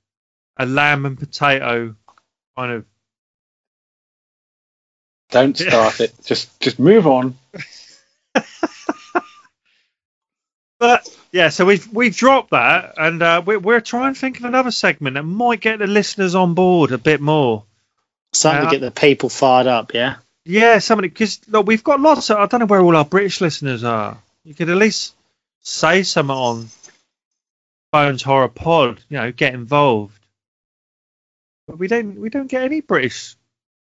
a 0.56 0.64
lamb 0.64 1.04
and 1.04 1.18
potato 1.18 1.94
kind 2.56 2.72
of. 2.72 2.84
Don't 5.30 5.56
start 5.56 6.00
it. 6.00 6.14
Just 6.24 6.58
just 6.60 6.78
move 6.78 7.06
on. 7.06 7.36
But 10.80 11.08
yeah, 11.32 11.48
so 11.48 11.64
we've 11.64 11.86
we've 11.92 12.14
dropped 12.14 12.50
that, 12.50 12.94
and 12.98 13.22
uh, 13.22 13.42
we're 13.46 13.58
we're 13.58 13.80
trying 13.80 14.12
to 14.12 14.20
think 14.20 14.38
of 14.38 14.44
another 14.44 14.70
segment 14.70 15.14
that 15.14 15.22
might 15.22 15.60
get 15.60 15.78
the 15.78 15.86
listeners 15.86 16.34
on 16.34 16.54
board 16.54 16.92
a 16.92 16.98
bit 16.98 17.20
more. 17.20 17.64
Something 18.34 18.64
Yeah. 18.64 18.70
to 18.70 18.78
get 18.78 18.80
the 18.84 18.90
people 19.00 19.28
fired 19.30 19.66
up, 19.66 19.94
yeah? 19.94 20.16
Yeah, 20.44 20.80
somebody 20.80 21.08
because 21.08 21.40
look, 21.48 21.66
we've 21.66 21.84
got 21.84 22.00
lots. 22.00 22.28
Of, 22.28 22.38
I 22.38 22.46
don't 22.46 22.60
know 22.60 22.66
where 22.66 22.80
all 22.80 22.96
our 22.96 23.04
British 23.04 23.40
listeners 23.40 23.82
are. 23.84 24.18
You 24.44 24.52
could 24.52 24.68
at 24.68 24.76
least 24.76 25.13
say 25.64 26.02
something 26.04 26.34
on 26.34 26.68
Bones 27.92 28.22
Horror 28.22 28.48
Pod. 28.48 29.02
You 29.08 29.18
know, 29.18 29.32
get 29.32 29.54
involved. 29.54 30.18
But 31.66 31.78
we 31.78 31.88
don't. 31.88 32.20
We 32.20 32.28
don't 32.28 32.46
get 32.46 32.62
any 32.62 32.80
British 32.80 33.34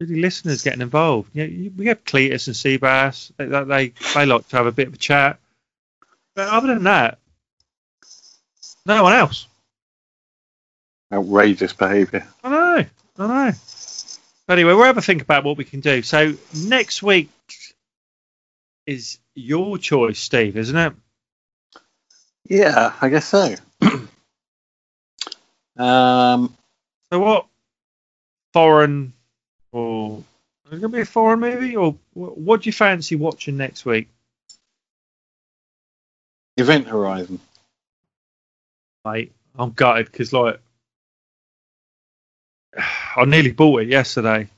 really 0.00 0.20
listeners 0.20 0.62
getting 0.62 0.80
involved. 0.80 1.30
Yeah, 1.34 1.44
you, 1.44 1.72
we 1.76 1.86
have 1.86 2.04
Cletus 2.04 2.46
and 2.46 2.56
Seabass. 2.56 3.32
They, 3.36 3.46
they 3.46 3.64
they 3.64 3.94
they 4.14 4.26
like 4.26 4.48
to 4.48 4.56
have 4.56 4.66
a 4.66 4.72
bit 4.72 4.88
of 4.88 4.94
a 4.94 4.98
chat. 4.98 5.38
But 6.34 6.48
other 6.48 6.68
than 6.68 6.84
that, 6.84 7.18
no 8.86 9.02
one 9.02 9.14
else. 9.14 9.46
Outrageous 11.12 11.72
behaviour. 11.72 12.28
I 12.44 12.50
know. 12.50 12.84
I 13.18 13.26
know. 13.26 13.52
Anyway, 14.48 14.72
we'll 14.72 14.84
have 14.84 14.98
a 14.98 15.02
think 15.02 15.22
about 15.22 15.44
what 15.44 15.56
we 15.56 15.64
can 15.64 15.80
do. 15.80 16.02
So 16.02 16.34
next 16.54 17.02
week 17.02 17.30
is 18.86 19.18
your 19.34 19.78
choice, 19.78 20.18
Steve, 20.18 20.56
isn't 20.56 20.76
it? 20.76 20.94
Yeah, 22.48 22.94
I 23.00 23.08
guess 23.10 23.26
so. 23.26 23.54
um, 25.76 26.56
So 27.12 27.20
what 27.20 27.46
foreign 28.54 29.12
or 29.70 30.24
is 30.66 30.78
it 30.78 30.80
going 30.80 30.92
to 30.92 30.96
be 30.96 31.02
a 31.02 31.06
foreign 31.06 31.40
movie 31.40 31.76
or 31.76 31.94
what 32.14 32.62
do 32.62 32.68
you 32.68 32.72
fancy 32.72 33.16
watching 33.16 33.58
next 33.58 33.84
week? 33.84 34.08
Event 36.56 36.88
Horizon. 36.88 37.38
Mate, 39.04 39.32
I'm 39.58 39.70
gutted 39.72 40.10
because 40.10 40.32
like 40.32 40.60
I 43.16 43.24
nearly 43.26 43.52
bought 43.52 43.82
it 43.82 43.88
yesterday. 43.88 44.48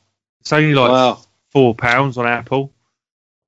It's 0.41 0.53
only 0.53 0.75
like 0.75 0.91
wow. 0.91 1.21
four 1.51 1.75
pounds 1.75 2.17
on 2.19 2.27
Apple. 2.27 2.73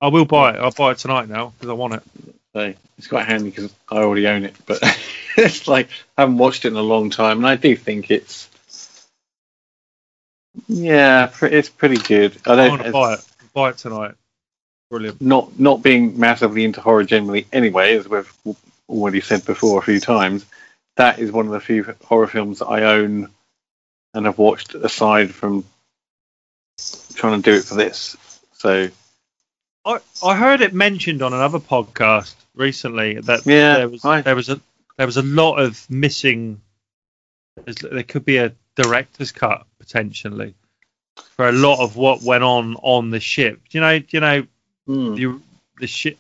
I 0.01 0.09
will 0.09 0.25
buy 0.25 0.55
it. 0.55 0.57
I'll 0.57 0.73
buy 0.73 0.91
it 0.91 0.99
tonight 0.99 1.29
now 1.29 1.53
because 1.57 1.71
I 1.71 1.75
want 1.75 1.95
it. 1.95 2.03
So 2.55 2.75
it's 2.99 3.07
quite 3.07 3.27
handy 3.27 3.51
because 3.51 3.73
I 3.91 3.97
already 3.97 4.27
own 4.27 4.45
it, 4.45 4.55
but 4.67 4.79
it's 5.37 5.67
like 5.67 5.89
I 6.17 6.23
haven't 6.23 6.39
watched 6.39 6.65
it 6.65 6.69
in 6.69 6.77
a 6.77 6.83
long 6.83 7.11
time, 7.11 7.39
and 7.39 7.47
I 7.47 7.57
do 7.57 7.75
think 7.77 8.11
it's 8.11 8.49
yeah, 10.69 11.31
it's 11.43 11.71
pretty 11.71 11.97
good. 11.97 12.37
I 12.47 12.53
I 12.53 12.57
don't 12.57 12.71
want 12.71 12.85
to 12.85 12.93
buy 12.93 13.15
it. 13.15 13.21
Buy 13.55 13.71
it 13.71 13.79
tonight. 13.79 14.15
Brilliant. 14.91 15.23
not 15.23 15.59
not 15.59 15.83
being 15.83 16.19
massively 16.19 16.65
into 16.65 16.83
horror 16.83 17.05
generally 17.05 17.47
anyway, 17.51 17.97
as 17.97 18.07
we've 18.07 18.31
already 18.91 19.23
said 19.23 19.45
before 19.47 19.79
a 19.79 19.83
few 19.83 19.99
times. 19.99 20.45
That 20.97 21.19
is 21.19 21.33
one 21.33 21.47
of 21.47 21.53
the 21.53 21.61
few 21.61 21.95
horror 22.05 22.27
films 22.27 22.59
that 22.59 22.67
I 22.67 22.83
own 22.83 23.31
and 24.13 24.27
have 24.27 24.37
watched 24.37 24.75
aside 24.75 25.35
from 25.35 25.65
trying 27.15 27.41
to 27.41 27.51
do 27.51 27.57
it 27.57 27.65
for 27.65 27.75
this. 27.75 28.17
So 28.53 28.91
I, 29.85 29.99
I 30.25 30.37
heard 30.37 30.61
it 30.61 30.73
mentioned 30.75 31.23
on 31.23 31.33
another 31.33 31.59
podcast 31.59 32.35
recently 32.55 33.15
that 33.21 33.45
Yeah, 33.47 33.79
there 33.79 33.89
was 33.89 34.05
I- 34.05 34.21
there 34.23 34.37
was 34.37 34.49
a 34.49 34.61
there 34.97 35.07
was 35.07 35.17
a 35.17 35.23
lot 35.23 35.57
of 35.57 35.89
missing. 35.91 36.61
There 37.65 38.03
could 38.03 38.25
be 38.25 38.37
a 38.39 38.53
director's 38.77 39.33
cut 39.33 39.67
potentially 39.79 40.55
for 41.37 41.49
a 41.49 41.53
lot 41.53 41.83
of 41.83 41.97
what 41.97 42.23
went 42.23 42.45
on 42.45 42.77
on 42.77 43.11
the 43.11 43.21
ship. 43.21 43.61
You 43.71 43.81
know, 43.81 44.01
you 44.09 44.21
know 44.21 44.47
hmm, 44.87 45.15
the 45.15 45.41
the 45.81 45.87
ship 45.87 46.19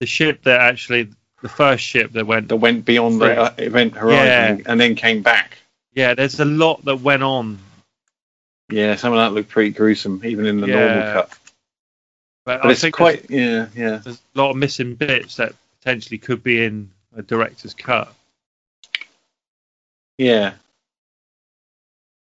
the 0.00 0.06
ship 0.06 0.42
that 0.44 0.60
actually 0.60 1.08
the 1.42 1.48
first 1.48 1.84
ship 1.84 2.12
that 2.12 2.26
went. 2.26 2.48
That 2.48 2.56
went 2.56 2.84
beyond 2.84 3.20
the 3.20 3.40
uh, 3.40 3.54
event 3.58 3.94
horizon 3.94 4.62
and 4.66 4.80
then 4.80 4.94
came 4.96 5.22
back. 5.22 5.58
Yeah, 5.94 6.14
there's 6.14 6.40
a 6.40 6.44
lot 6.44 6.84
that 6.86 7.00
went 7.00 7.22
on, 7.22 7.58
Yeah, 8.70 8.96
some 8.96 9.12
of 9.12 9.18
that 9.18 9.34
looked 9.34 9.50
pretty 9.50 9.70
gruesome, 9.70 10.22
even 10.24 10.46
in 10.46 10.60
the 10.60 10.66
Yeah. 10.68 10.74
normal 10.94 11.12
cut. 11.12 11.38
But, 12.44 12.62
But 12.62 12.68
I 12.68 12.72
it's 12.72 12.80
think 12.80 12.94
quite, 12.96 13.30
yeah, 13.30 13.68
yeah. 13.74 13.90
there's, 13.90 14.04
there's 14.04 14.22
a 14.34 14.38
lot 14.40 14.50
of 14.50 14.56
missing 14.56 14.94
bits 14.94 15.36
that 15.36 15.54
potentially 15.80 16.18
could 16.18 16.42
be 16.42 16.64
in 16.64 16.90
a 17.16 17.22
director's 17.22 17.74
cut. 17.74 18.12
Yeah. 20.18 20.54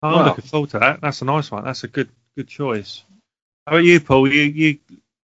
I'm 0.02 0.12
Wow. 0.12 0.24
looking 0.24 0.44
forward 0.44 0.70
to 0.70 0.78
that. 0.80 1.00
That's 1.00 1.22
a 1.22 1.26
nice 1.26 1.50
one. 1.50 1.64
That's 1.64 1.84
a 1.84 1.88
good 1.88 2.08
good 2.36 2.48
choice. 2.48 3.02
How 3.66 3.72
about 3.72 3.84
you, 3.84 4.00
Paul? 4.00 4.32
You 4.32 4.42
you 4.42 4.78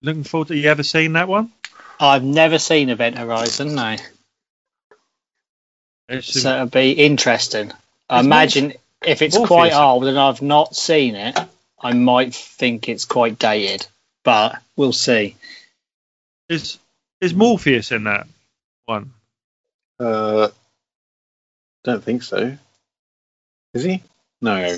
looking 0.01 0.23
forward 0.23 0.49
to? 0.49 0.55
You 0.57 0.69
ever 0.69 0.83
seen 0.83 1.13
that 1.13 1.27
one? 1.27 1.51
I've 1.99 2.23
never 2.23 2.59
seen 2.59 2.89
Event 2.89 3.17
Horizon, 3.17 3.75
no. 3.75 3.95
It's 6.09 6.27
So 6.41 6.53
it'll 6.53 6.65
be 6.67 6.91
interesting. 6.91 7.71
I 8.09 8.19
It's 8.19 8.25
imagine 8.25 8.73
if 9.03 9.21
it's 9.21 9.35
Morpheus. 9.37 9.47
quite 9.47 9.73
old 9.73 10.05
and 10.05 10.17
I've 10.19 10.41
not 10.41 10.75
seen 10.75 11.15
it, 11.15 11.37
I 11.81 11.93
might 11.93 12.33
think 12.35 12.89
it's 12.89 13.05
quite 13.05 13.39
dated. 13.39 13.87
But 14.24 14.61
we'll 14.76 14.93
see. 14.93 15.36
is 16.49 16.78
is 17.22 17.34
Morpheus 17.34 17.91
in 17.91 18.03
that 18.05 18.28
one? 18.86 19.13
Uh, 19.99 20.49
don't 21.84 22.03
think 22.03 22.24
so. 22.24 22.57
Is 23.74 23.84
he? 23.84 24.01
No. 24.41 24.78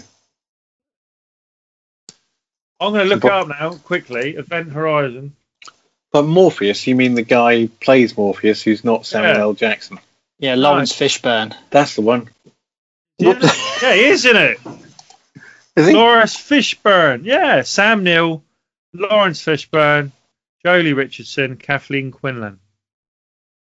I'm 2.79 2.91
going 2.93 3.05
to 3.07 3.09
look 3.09 3.21
But- 3.21 3.31
up 3.31 3.47
now 3.47 3.73
quickly. 3.75 4.35
Event 4.35 4.71
Horizon. 4.71 5.35
But 6.11 6.23
Morpheus, 6.23 6.85
you 6.85 6.95
mean 6.95 7.15
the 7.15 7.23
guy 7.23 7.61
who 7.61 7.67
plays 7.69 8.15
Morpheus 8.15 8.61
who's 8.61 8.83
not 8.83 9.05
Samuel 9.05 9.33
Yeah. 9.33 9.39
L. 9.41 9.53
Jackson? 9.53 9.99
Yeah, 10.37 10.55
Laurence 10.55 10.91
Fishburne. 10.93 11.55
That's 11.71 11.95
the 11.95 12.01
one. 12.01 12.29
Yeah, 13.17 13.39
yeah, 13.81 13.95
he 13.95 14.03
is 14.05 14.25
in 14.25 14.35
it. 14.35 14.59
Is 15.75 15.87
he? 15.87 15.93
Laurence 15.93 16.35
Fishburne. 16.35 17.23
Yeah, 17.23 17.61
Sam 17.63 18.03
Neill, 18.03 18.43
Laurence 18.93 19.43
Fishburne, 19.43 20.11
Joely 20.65 20.95
Richardson, 20.95 21.57
Kathleen 21.57 22.11
Quinlan. 22.11 22.59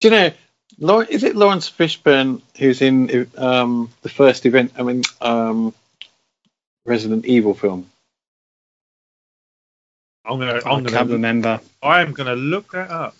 Do 0.01 0.09
you 0.09 0.33
know, 0.79 0.99
is 1.01 1.23
it 1.23 1.35
Laurence 1.35 1.69
Fishburne 1.69 2.41
who's 2.57 2.81
in 2.81 3.29
um, 3.37 3.89
the 4.01 4.09
first 4.09 4.45
event, 4.45 4.73
I 4.77 4.83
mean, 4.83 5.03
um, 5.21 5.73
Resident 6.85 7.25
Evil 7.25 7.53
film? 7.53 7.89
I'm 10.25 10.39
gonna. 10.39 10.53
I 10.53 10.55
I'm 10.71 10.83
can't 10.85 10.87
gonna. 10.91 11.05
remember. 11.13 11.59
I 11.81 12.01
am 12.01 12.13
gonna 12.13 12.35
look 12.35 12.71
that 12.71 12.89
up. 12.89 13.15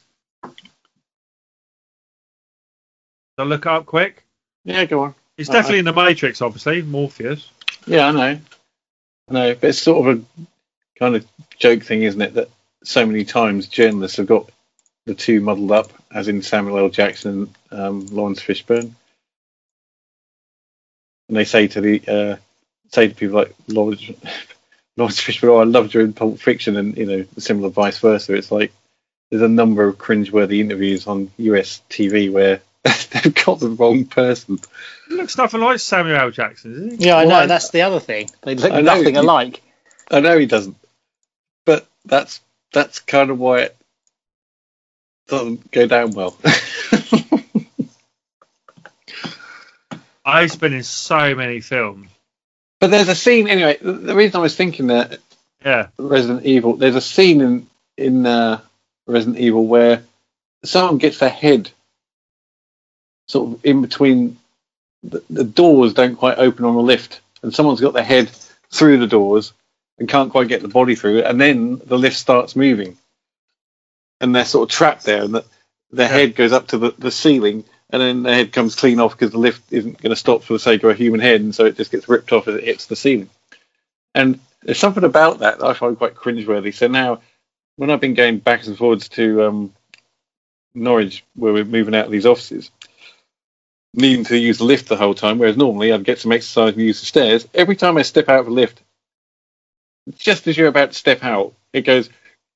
So 3.38 3.44
look 3.46 3.66
it 3.66 3.72
up 3.72 3.86
quick. 3.86 4.24
Yeah, 4.64 4.86
go 4.86 5.04
on. 5.04 5.16
It's 5.38 5.50
Uh, 5.50 5.54
definitely 5.54 5.80
in 5.80 5.86
the 5.86 5.94
Matrix, 5.94 6.42
obviously. 6.42 6.82
Morpheus. 6.82 7.50
Yeah, 7.86 8.08
I 8.08 8.12
know. 8.12 8.40
I 9.30 9.34
know, 9.34 9.56
but 9.56 9.70
it's 9.70 9.80
sort 9.82 10.08
of 10.08 10.18
a 10.18 10.22
kind 10.98 11.16
of 11.16 11.26
joke 11.58 11.84
thing, 11.84 12.04
isn't 12.04 12.22
it? 12.22 12.34
That 12.36 12.50
so 12.84 13.06
many 13.06 13.26
times 13.26 13.68
journalists 13.68 14.18
have 14.18 14.28
got 14.28 14.50
the 15.06 15.14
two 15.16 15.42
muddled 15.42 15.72
up, 15.72 15.92
as 16.12 16.28
in 16.28 16.42
Samuel 16.42 16.80
L. 16.80 16.90
Jackson 16.90 17.50
and 17.72 17.80
um, 17.80 18.06
Laurence 18.08 18.42
Fishburne, 18.42 18.94
and 21.30 21.38
they 21.38 21.46
say 21.46 21.68
to 21.68 21.82
the 21.82 22.02
uh, 22.08 22.36
say 22.92 23.08
to 23.08 23.16
people 23.16 23.36
like 23.36 23.54
Laurence, 23.68 24.02
Laurence 24.98 25.20
Fishburne, 25.22 25.50
"Oh, 25.50 25.60
I 25.60 25.64
loved 25.64 25.94
you 25.94 26.02
in 26.02 26.14
Pulp 26.14 26.40
Fiction," 26.40 26.78
and 26.78 26.98
you 26.98 27.06
know, 27.06 27.26
similar 27.38 27.70
vice 27.70 28.00
versa. 28.00 28.34
It's 28.36 28.52
like 28.52 28.72
there's 29.32 29.44
a 29.44 29.48
number 29.50 29.88
of 29.88 29.98
cringeworthy 29.98 30.60
interviews 30.60 31.08
on 31.08 31.32
US 31.38 31.82
TV 31.90 32.32
where 32.32 32.62
they've 32.84 33.34
got 33.46 33.60
the 33.60 33.70
wrong 33.70 34.06
person. 34.06 34.60
He 35.10 35.16
looks 35.16 35.38
nothing 35.38 35.62
like 35.62 35.80
Samuel 35.80 36.18
L. 36.18 36.32
Jackson, 36.32 36.74
isn't 36.74 37.00
he? 37.02 37.08
Yeah, 37.08 37.16
I 37.16 37.26
Well, 37.26 37.30
know. 37.30 37.44
I- 37.44 37.46
That's 37.48 37.70
the 37.70 37.82
other 37.82 38.00
thing. 38.00 38.30
They 38.44 38.56
look 38.56 38.84
nothing 38.84 39.16
you- 39.16 39.22
alike. 39.22 39.62
I 40.12 40.20
know 40.20 40.38
he 40.38 40.46
doesn't, 40.46 40.76
but 40.82 40.83
that's 42.06 42.42
that's 42.72 43.00
kind 43.00 43.30
of 43.30 43.40
why 43.40 43.62
it 43.62 43.78
doesn't 45.28 45.72
go 45.72 45.86
down 45.88 46.12
well. 46.12 46.36
He's 50.42 50.56
been 50.56 50.74
in 50.74 50.84
so 50.84 51.36
many 51.36 51.60
films. 51.60 52.10
but 52.80 52.90
there's 52.92 53.10
a 53.10 53.16
scene 53.16 53.48
anyway. 53.48 53.78
The, 53.82 53.92
the 53.94 54.16
reason 54.16 54.38
I 54.38 54.42
was 54.42 54.56
thinking 54.56 54.88
that 54.88 55.20
Yeah. 55.64 55.88
Resident 55.98 56.46
Evil, 56.46 56.76
there's 56.78 56.96
a 56.96 57.02
scene 57.02 57.42
in 57.42 57.68
in 57.98 58.26
uh, 58.26 58.60
Resident 59.06 59.38
Evil 59.38 59.66
where 59.68 60.04
someone 60.64 60.98
gets 60.98 61.20
their 61.20 61.30
head 61.30 61.70
sort 63.28 63.50
of 63.54 63.66
in 63.66 63.82
between 63.82 64.38
the, 65.04 65.22
the 65.30 65.44
doors 65.44 65.94
don't 65.94 66.16
quite 66.16 66.38
open 66.38 66.66
on 66.66 66.76
the 66.76 66.82
lift, 66.82 67.20
and 67.42 67.54
someone's 67.54 67.82
got 67.82 67.94
their 67.94 68.04
head 68.04 68.30
through 68.72 68.98
the 69.00 69.08
doors 69.08 69.54
and 70.00 70.10
can't 70.10 70.32
quite 70.32 70.48
get 70.48 70.62
the 70.62 70.68
body 70.68 70.96
through, 70.96 71.24
and 71.24 71.40
then 71.40 71.82
the 71.86 71.98
lift 71.98 72.18
starts 72.18 72.56
moving, 72.56 72.98
and 74.22 74.36
they're 74.36 74.46
sort 74.46 74.70
of 74.70 74.76
trapped 74.76 75.04
there, 75.06 75.24
and 75.24 75.36
the, 75.36 75.46
their 75.92 76.10
Yeah. 76.10 76.14
head 76.14 76.36
goes 76.36 76.52
up 76.54 76.68
to 76.70 76.78
the, 76.78 76.92
the 76.98 77.12
ceiling, 77.12 77.66
and 77.90 78.02
then 78.02 78.24
their 78.24 78.36
head 78.36 78.54
comes 78.54 78.76
clean 78.76 79.00
off 79.00 79.14
because 79.14 79.32
the 79.32 79.38
lift 79.40 79.72
isn't 79.72 80.02
going 80.02 80.10
to 80.12 80.16
stop 80.16 80.44
for 80.44 80.54
the 80.54 80.60
sake 80.60 80.84
of 80.84 80.90
a 80.90 80.96
human 80.96 81.20
head, 81.20 81.42
and 81.42 81.54
so 81.54 81.66
it 81.66 81.78
just 81.78 81.92
gets 81.92 82.10
ripped 82.10 82.32
off 82.32 82.48
as 82.48 82.56
it 82.56 82.64
hits 82.64 82.88
the 82.88 82.96
ceiling. 82.96 83.30
And 84.16 84.40
there's 84.64 84.80
something 84.80 85.04
about 85.04 85.40
that 85.40 85.60
that 85.60 85.66
I 85.66 85.74
find 85.74 85.98
quite 85.98 86.16
cringeworthy. 86.16 86.74
So 86.74 86.88
now, 86.88 87.22
when 87.78 87.90
I've 87.90 88.02
been 88.02 88.14
going 88.14 88.40
backwards 88.40 88.70
and 88.70 88.78
forwards 88.78 89.10
to 89.10 89.44
um, 89.46 89.74
Norwich, 90.74 91.24
where 91.36 91.54
we're 91.54 91.66
moving 91.66 91.96
out 91.96 92.06
of 92.06 92.12
these 92.12 92.26
offices, 92.26 92.72
needing 93.94 94.26
to 94.26 94.38
use 94.38 94.58
the 94.60 94.64
lift 94.66 94.90
the 94.90 94.98
whole 94.98 95.14
time, 95.16 95.40
whereas 95.40 95.58
normally 95.58 95.94
I'd 95.94 96.04
get 96.04 96.20
some 96.20 96.32
exercise 96.32 96.74
and 96.74 96.82
use 96.82 97.00
the 97.00 97.06
stairs. 97.06 97.48
Every 97.54 97.76
time 97.76 97.98
I 97.98 98.04
step 98.04 98.30
out 98.30 98.42
of 98.42 98.46
the 98.48 98.52
lift, 98.52 98.82
just 100.18 100.48
as 100.48 100.58
you're 100.58 100.68
about 100.68 100.92
to 100.92 100.98
step 100.98 101.24
out, 101.24 101.54
it 101.72 101.82
goes 101.82 102.10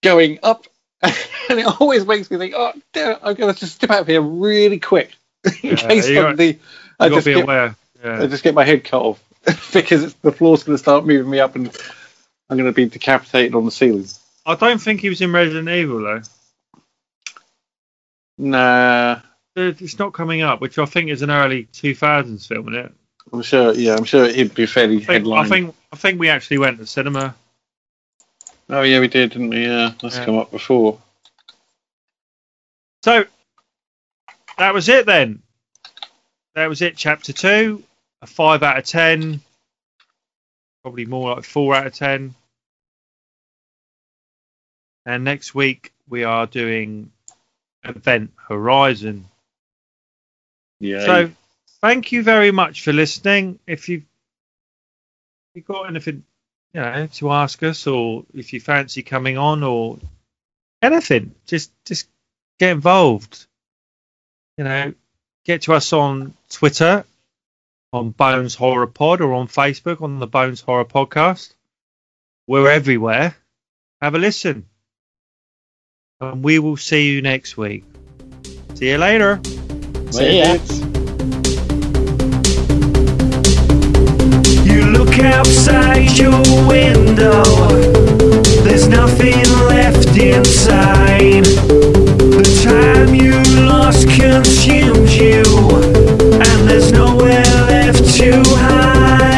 going 0.03 0.39
up, 0.43 0.65
and 1.01 1.13
it 1.59 1.81
always 1.81 2.05
makes 2.05 2.29
me 2.31 2.37
think, 2.37 2.53
"Oh, 2.55 2.73
damn 2.93 3.17
I'm 3.23 3.35
going 3.35 3.53
to 3.53 3.59
just 3.59 3.75
step 3.75 3.89
out 3.91 4.01
of 4.01 4.07
here 4.07 4.21
really 4.21 4.79
quick 4.79 5.11
in 5.45 5.51
Yeah, 5.63 5.75
case 5.75 6.07
you 6.09 6.15
got- 6.15 6.21
suddenly 6.37 6.59
I 6.99 7.09
just 7.09 7.25
be 7.25 7.33
get, 7.35 7.43
aware. 7.43 7.75
I 8.03 8.27
just 8.27 8.43
get 8.43 8.53
my 8.55 8.63
head 8.65 8.83
cut 8.83 9.01
off 9.01 9.23
because 9.73 10.03
it's, 10.03 10.13
the 10.15 10.31
floor's 10.31 10.63
going 10.63 10.75
to 10.75 10.81
start 10.81 11.05
moving 11.05 11.29
me 11.31 11.39
up, 11.39 11.55
and 11.55 11.67
I'm 12.49 12.57
going 12.57 12.69
to 12.69 12.73
be 12.75 12.85
decapitated 12.87 13.55
on 13.55 13.65
the 13.65 13.71
ceiling." 13.71 14.07
I 14.45 14.55
don't 14.55 14.79
think 14.81 15.01
he 15.01 15.09
was 15.09 15.19
in 15.21 15.31
Resident 15.33 15.67
Evil 15.69 16.01
though. 16.01 16.21
Nah, 18.37 19.19
It's 19.55 19.97
not 19.99 20.13
coming 20.13 20.41
up, 20.41 20.61
which 20.61 20.77
I 20.77 20.85
think 20.85 21.09
is 21.09 21.21
an 21.21 21.31
early 21.31 21.65
2000s 21.73 22.47
film, 22.47 22.69
isn't 22.69 22.85
it? 22.85 22.91
I'm 23.33 23.41
sure. 23.41 23.73
Yeah, 23.73 23.95
I'm 23.95 24.05
sure 24.05 24.25
it'd 24.25 24.55
be 24.55 24.65
fairly 24.65 24.97
I 24.97 24.99
think, 24.99 25.09
headline. 25.09 25.45
I 25.45 25.49
think 25.49 25.75
I 25.91 25.95
think 25.95 26.19
we 26.19 26.29
actually 26.29 26.59
went 26.59 26.79
to 26.79 26.85
cinema. 26.85 27.35
Oh 28.69 28.81
yeah, 28.81 28.99
we 28.99 29.07
did, 29.07 29.31
didn't 29.31 29.49
we? 29.49 29.65
Yeah, 29.65 29.91
that's 30.01 30.17
Yeah. 30.17 30.25
come 30.25 30.37
up 30.37 30.51
before. 30.51 30.99
So 33.03 33.25
that 34.57 34.73
was 34.73 34.89
it 34.89 35.05
then. 35.05 35.41
That 36.55 36.67
was 36.67 36.81
it. 36.81 36.97
Chapter 36.97 37.33
two, 37.33 37.83
a 38.21 38.27
five 38.27 38.63
out 38.63 38.77
of 38.77 38.85
ten, 38.85 39.41
probably 40.83 41.05
more 41.05 41.35
like 41.35 41.45
four 41.45 41.75
out 41.75 41.87
of 41.87 41.93
ten. 41.93 42.33
And 45.05 45.23
next 45.23 45.55
week 45.55 45.93
we 46.09 46.25
are 46.25 46.47
doing 46.47 47.11
Event 47.83 48.33
Horizon. 48.35 49.25
Yeah. 50.79 51.05
So 51.05 51.31
thank 51.81 52.11
you 52.11 52.23
very 52.23 52.51
much 52.51 52.81
for 52.81 52.93
listening. 52.93 53.59
If 53.67 53.89
you've, 53.89 54.03
if 54.03 55.55
you've 55.55 55.65
got 55.65 55.89
anything 55.89 56.23
you 56.73 56.81
know 56.81 57.07
to 57.13 57.31
ask 57.31 57.61
us, 57.63 57.87
or 57.87 58.25
if 58.33 58.53
you 58.53 58.59
fancy 58.59 59.03
coming 59.03 59.37
on, 59.37 59.63
or 59.63 59.97
anything, 60.81 61.35
just 61.45 61.71
just 61.85 62.07
get 62.59 62.71
involved. 62.71 63.45
You 64.57 64.63
know, 64.63 64.93
get 65.45 65.63
to 65.63 65.73
us 65.73 65.93
on 65.93 66.33
Twitter, 66.49 67.05
on 67.93 68.09
Bones 68.11 68.55
Horror 68.55 68.87
Pod, 68.87 69.21
or 69.21 69.33
on 69.33 69.47
Facebook 69.47 70.01
on 70.01 70.19
the 70.19 70.27
Bones 70.27 70.61
Horror 70.61 70.85
Podcast. 70.85 71.53
We're 72.47 72.71
everywhere. 72.71 73.35
Have 74.01 74.15
a 74.15 74.19
listen. 74.19 74.65
And 76.19 76.43
we 76.43 76.59
will 76.59 76.77
see 76.77 77.11
you 77.11 77.21
next 77.21 77.57
week. 77.57 77.83
See 78.75 78.89
you 78.89 78.97
later. 78.97 79.39
See 80.11 80.39
ya. 80.39 80.53
You 80.53 80.96
outside 85.33 86.17
your 86.17 86.41
window. 86.67 87.43
There's 88.63 88.87
nothing 88.87 89.41
left 89.67 90.17
inside. 90.17 91.45
The 92.37 92.45
time 92.63 93.15
you 93.15 93.41
lost 93.67 94.07
consumes 94.07 95.15
you 95.15 95.43
And 96.47 96.69
there's 96.69 96.91
nowhere 96.91 97.43
left 97.69 98.03
to 98.17 98.43
hide. 98.45 99.36